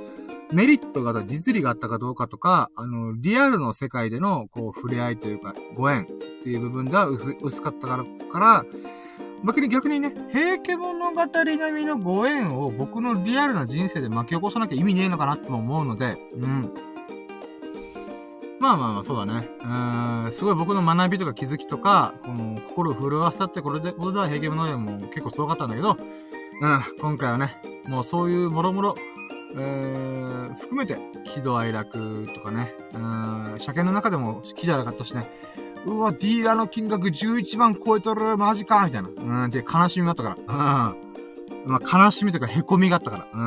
[0.52, 6.06] メリットが、実利があったかどうかとか、あの、リアルの世界での、こう、触れ合いというか、ご縁っ
[6.42, 8.64] ていう部分では薄薄かったから、から、
[9.44, 16.72] 逆に逆にね、平家物語並みのご縁を僕のリアルな人生で巻き起こさなきゃ意味ねえのかなって思うので、うん。
[18.60, 19.48] まあまあまあ、そうだね。
[19.64, 25.96] うん、すごい僕の学びとか気づきとか、この、心を震わせたってこれで、これでは平家物語も結構すごかったんだけど、
[26.60, 27.50] うん、今回はね、
[27.88, 28.94] もうそういうもろもろ、
[29.56, 35.26] え、含めて、喜怒哀楽とかね、うん、車検の中でも喜怒哀楽あったしね、
[35.84, 39.08] うわ、ディーラーの金額11万超えとる、マジかみたいな。
[39.08, 40.36] うん、で、悲しみがあったから。
[40.36, 41.12] うん。
[41.66, 43.26] まあ、悲しみとか凹みがあったから。
[43.32, 43.40] うん。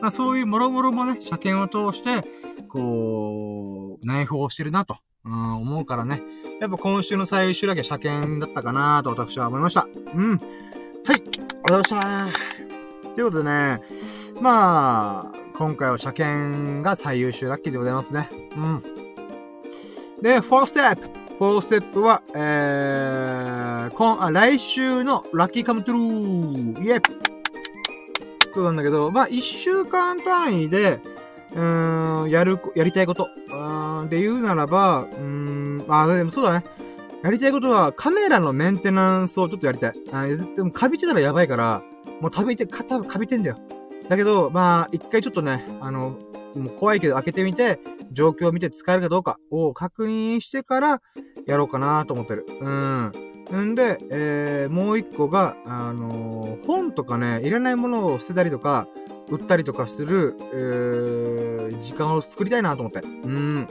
[0.00, 2.28] まあ、そういうもろもろもね、車検を通して、
[2.68, 6.22] こう、内包してるなと、うん、思うからね。
[6.60, 9.86] やっぱ今週の最終だけ車検だったかなと私は思いました。
[10.14, 10.36] うん。
[10.36, 10.40] はい。
[11.08, 13.14] ありがとうございました。
[13.14, 13.82] ということでね、
[14.40, 18.28] まあ、今回は車検が最優秀ラッキーでございますね。
[18.56, 18.82] うん。
[20.22, 27.02] で、 Four Step。Four Step は、えー、今、あ、来週の Lucky Come True イェ
[28.54, 31.00] そうなんだけど、まあ、一週間単位で、
[31.54, 33.28] うん、やる、やりたいこと。
[33.50, 36.64] うん、で言うならば、うん、あ、でもそうだね。
[37.22, 39.92] やりたいことは、カメラのメンテナンスをちょっとやりたい。
[40.12, 41.82] あでも、カビてたらやばいから、
[42.20, 43.58] もう食べて、か、多分カビてんだよ。
[44.08, 46.16] だけど、まあ、一回ちょっとね、あの、
[46.54, 47.78] もう怖いけど開けてみて、
[48.12, 51.02] 状況を見て使えるかどうかを確認してから、
[51.46, 52.46] やろうかなと思ってる。
[52.60, 53.12] うん。
[53.54, 58.86] んで、えー、もう一個が、あのー、本とかね、いらないものを捨てたりとか、
[59.28, 63.00] 売ったりとかする、えー、時間を作りたいなと思って。
[63.00, 63.68] うん。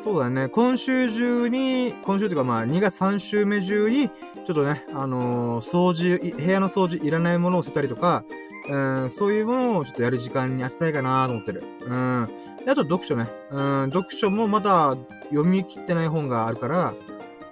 [0.00, 0.48] そうだね。
[0.48, 8.24] 今週中に、今週というかまあ、2月3週目中に、ちょっとね、あのー、掃除、部屋の掃除、いらないものを捨てたりとか、
[8.68, 8.76] う
[9.06, 11.62] ん、そういうものをちょっとやる時間に当てたいかなと思ってる。
[11.80, 12.28] うん。
[12.66, 13.26] あと読書ね。
[13.50, 14.96] うん、読書もまだ
[15.30, 16.94] 読み切ってない本があるから、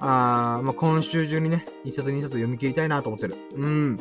[0.01, 3.37] あまあ、今週中にね、一冊二冊読み切りたいなと思ってる。
[3.55, 3.99] うん。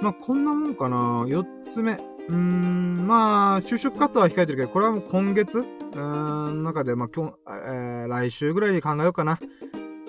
[0.00, 1.24] まあ、こんなもんかな。
[1.28, 1.92] 四つ目。
[1.92, 9.40] うーん、まあ、就職活動は控えてるけど、これはもう今月、うーん、中で、まあ、今日、えー、来週ぐらいに考えようかな。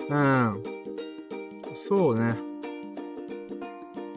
[0.08, 0.62] うん。
[1.72, 2.36] そうね。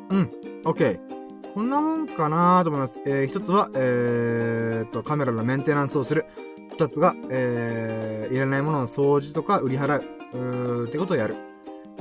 [0.10, 0.32] うん。
[0.64, 1.17] OK。
[1.58, 3.02] こんなもんかなと思います。
[3.04, 6.28] えー、一つは、えー、と、カメラのメンテナンスをする。
[6.70, 10.04] 二つが、えー、いらないものの掃除とか売り払う。
[10.34, 11.36] うーってことをやる。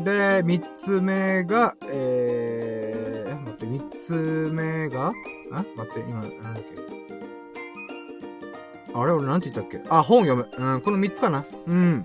[0.05, 4.13] で、三つ目が、えー、待って、三つ
[4.53, 5.15] 目が、
[5.51, 6.77] あ待って、今、なんだっけ。
[8.95, 10.51] あれ俺なんて言ったっけあ、本読む。
[10.75, 12.03] うん、この三つかなうん。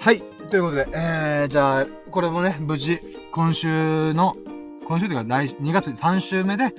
[0.00, 0.20] はい。
[0.50, 2.98] ということで、えー、じゃあ、これもね、無事、
[3.30, 4.36] 今週の
[4.86, 6.72] 今週というか来、2月3週目で、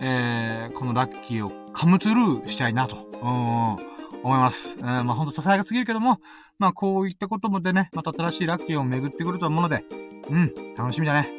[0.00, 4.76] えー、このラッキーをカムトゥルーしたいなと、うん、思います。
[4.78, 6.20] えー、まあほんとささやかすぎるけども、
[6.58, 9.84] まあこういったこともでね、また新しいラッキーを巡ってくると思うので、
[10.30, 11.30] うん、楽しみだね。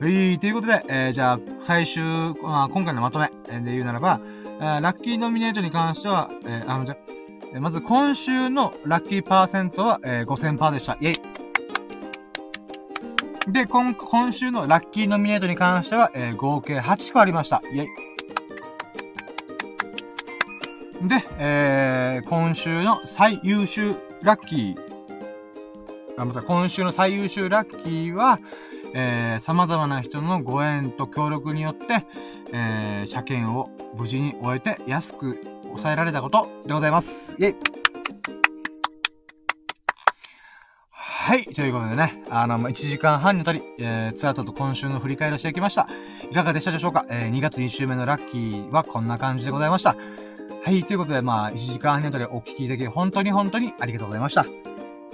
[0.00, 2.02] はい、ということで、えー、じゃあ、最終、
[2.42, 3.30] まあ、今回のまとめ
[3.60, 4.20] で言うならば、
[4.58, 6.96] えー、ラッキーノミネートに関しては、えー、あの、じゃ、
[7.60, 10.94] まず今週のラッキーパーセントは、えー、5000%でした。
[10.94, 11.41] イェイ
[13.48, 17.60] で、今、今週のラッキーノミネートに関しては、えー、合計8個ありました。
[17.72, 17.88] イェイ。
[21.08, 24.76] で、えー、今週の最優秀ラッキー。
[26.16, 28.38] あ、また今週の最優秀ラッキーは、
[28.94, 32.06] えー、様々な人のご縁と協力によって、
[32.52, 37.34] えー、車検を無事に終えて安く抑えられたことでございます。
[37.40, 37.81] イェイ
[41.22, 41.44] はい。
[41.44, 45.86] ということでね、あの、ま1時間半にわたり、えー、ツアーと今週の振り返りをしてきました。
[46.28, 47.06] いかがでしたでしょうか？
[47.08, 49.94] えー、2月1週目のラッキーはこんな感じでございました。
[50.64, 50.82] はい。
[50.82, 54.44] ということで、まあ、1時間半にわたりお聞きいただき、本当に本当にありがとうございました。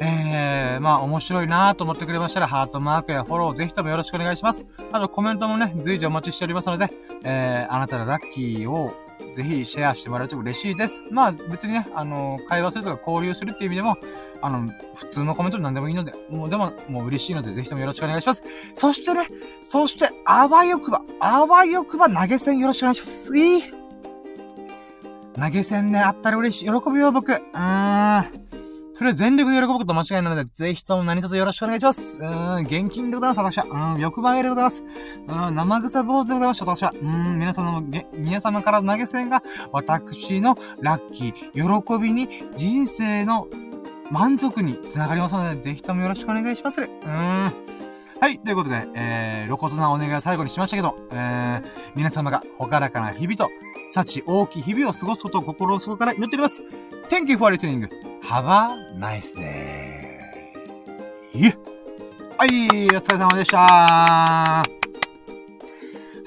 [0.01, 4.65] えー、まあ、面白いなと思ってくれましたら、ハートマークやフォローぜひともよろしくお願いします。
[4.91, 6.91] あと、コメントもね、随時お待ちしておりますので、
[7.23, 8.95] えー、あなたのラッキーを
[9.39, 11.01] ぜひシェアしてもらうと嬉しいです。
[11.13, 13.97] まあ別にね、あの、会話するとか交流するっていう意味でも、
[14.43, 18.43] あの、普通のコメントで何でもいいので、もうでも、もう嬉しいので、ぜひともよろしくお願いします。
[18.75, 19.29] そしてね、
[19.63, 23.39] そして、あわよくば、あわよくば投げ銭よろしくお願いします。
[23.39, 23.63] いい
[25.41, 26.65] 投げ銭ね、あったら嬉しい。
[26.65, 27.33] 喜ぶよ、僕。
[27.33, 28.48] うーん。
[28.99, 32.19] それ全力で喜ぶこと間違いなので、ぜひとも何卒よろしくお願いします。
[32.19, 33.95] うーん、現金でございます、私は。
[33.95, 34.83] うん、欲張りでございます。
[35.29, 36.93] うん、生臭坊主でございます、私は。
[37.01, 43.47] うん、皆様の、皆様から投げ銭が、私のラッキー、喜びに、人生の
[44.11, 46.83] 満足につながりますので、ぜひともよろしくお願いします。
[46.83, 46.89] うん。
[48.21, 48.41] はい。
[48.41, 51.63] ということで、えー、露骨なお願いを最後にしましたけど、えー、
[51.95, 53.49] 皆様がほからかな日々と、
[53.91, 56.63] 幸大きい日々を過ごすことを心の底から祈っております。
[57.09, 57.89] Thank you for listening.
[58.23, 60.09] Have a nice day.
[61.35, 61.57] いえ。
[62.37, 64.79] はい、お疲れ様でした。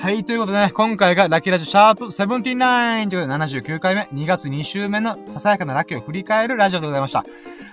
[0.01, 7.23] はい、ということでね、今回がラッキーラジオシャープ79ということで79回目、2月2週目のささやかなラッキーを振り返るラジオでございました。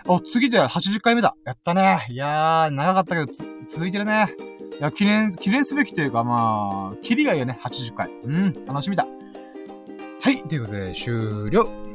[0.07, 1.35] お、次で80回目だ。
[1.47, 2.07] やったね。
[2.11, 3.33] いやー、長かったけど、
[3.69, 4.35] 続いてるね。
[4.79, 8.11] いや、記念、記念すべきというか、まあ、キリがいいよね、80回。
[8.23, 9.07] うん、楽しみだ。
[10.21, 11.88] はい、ということで、終了。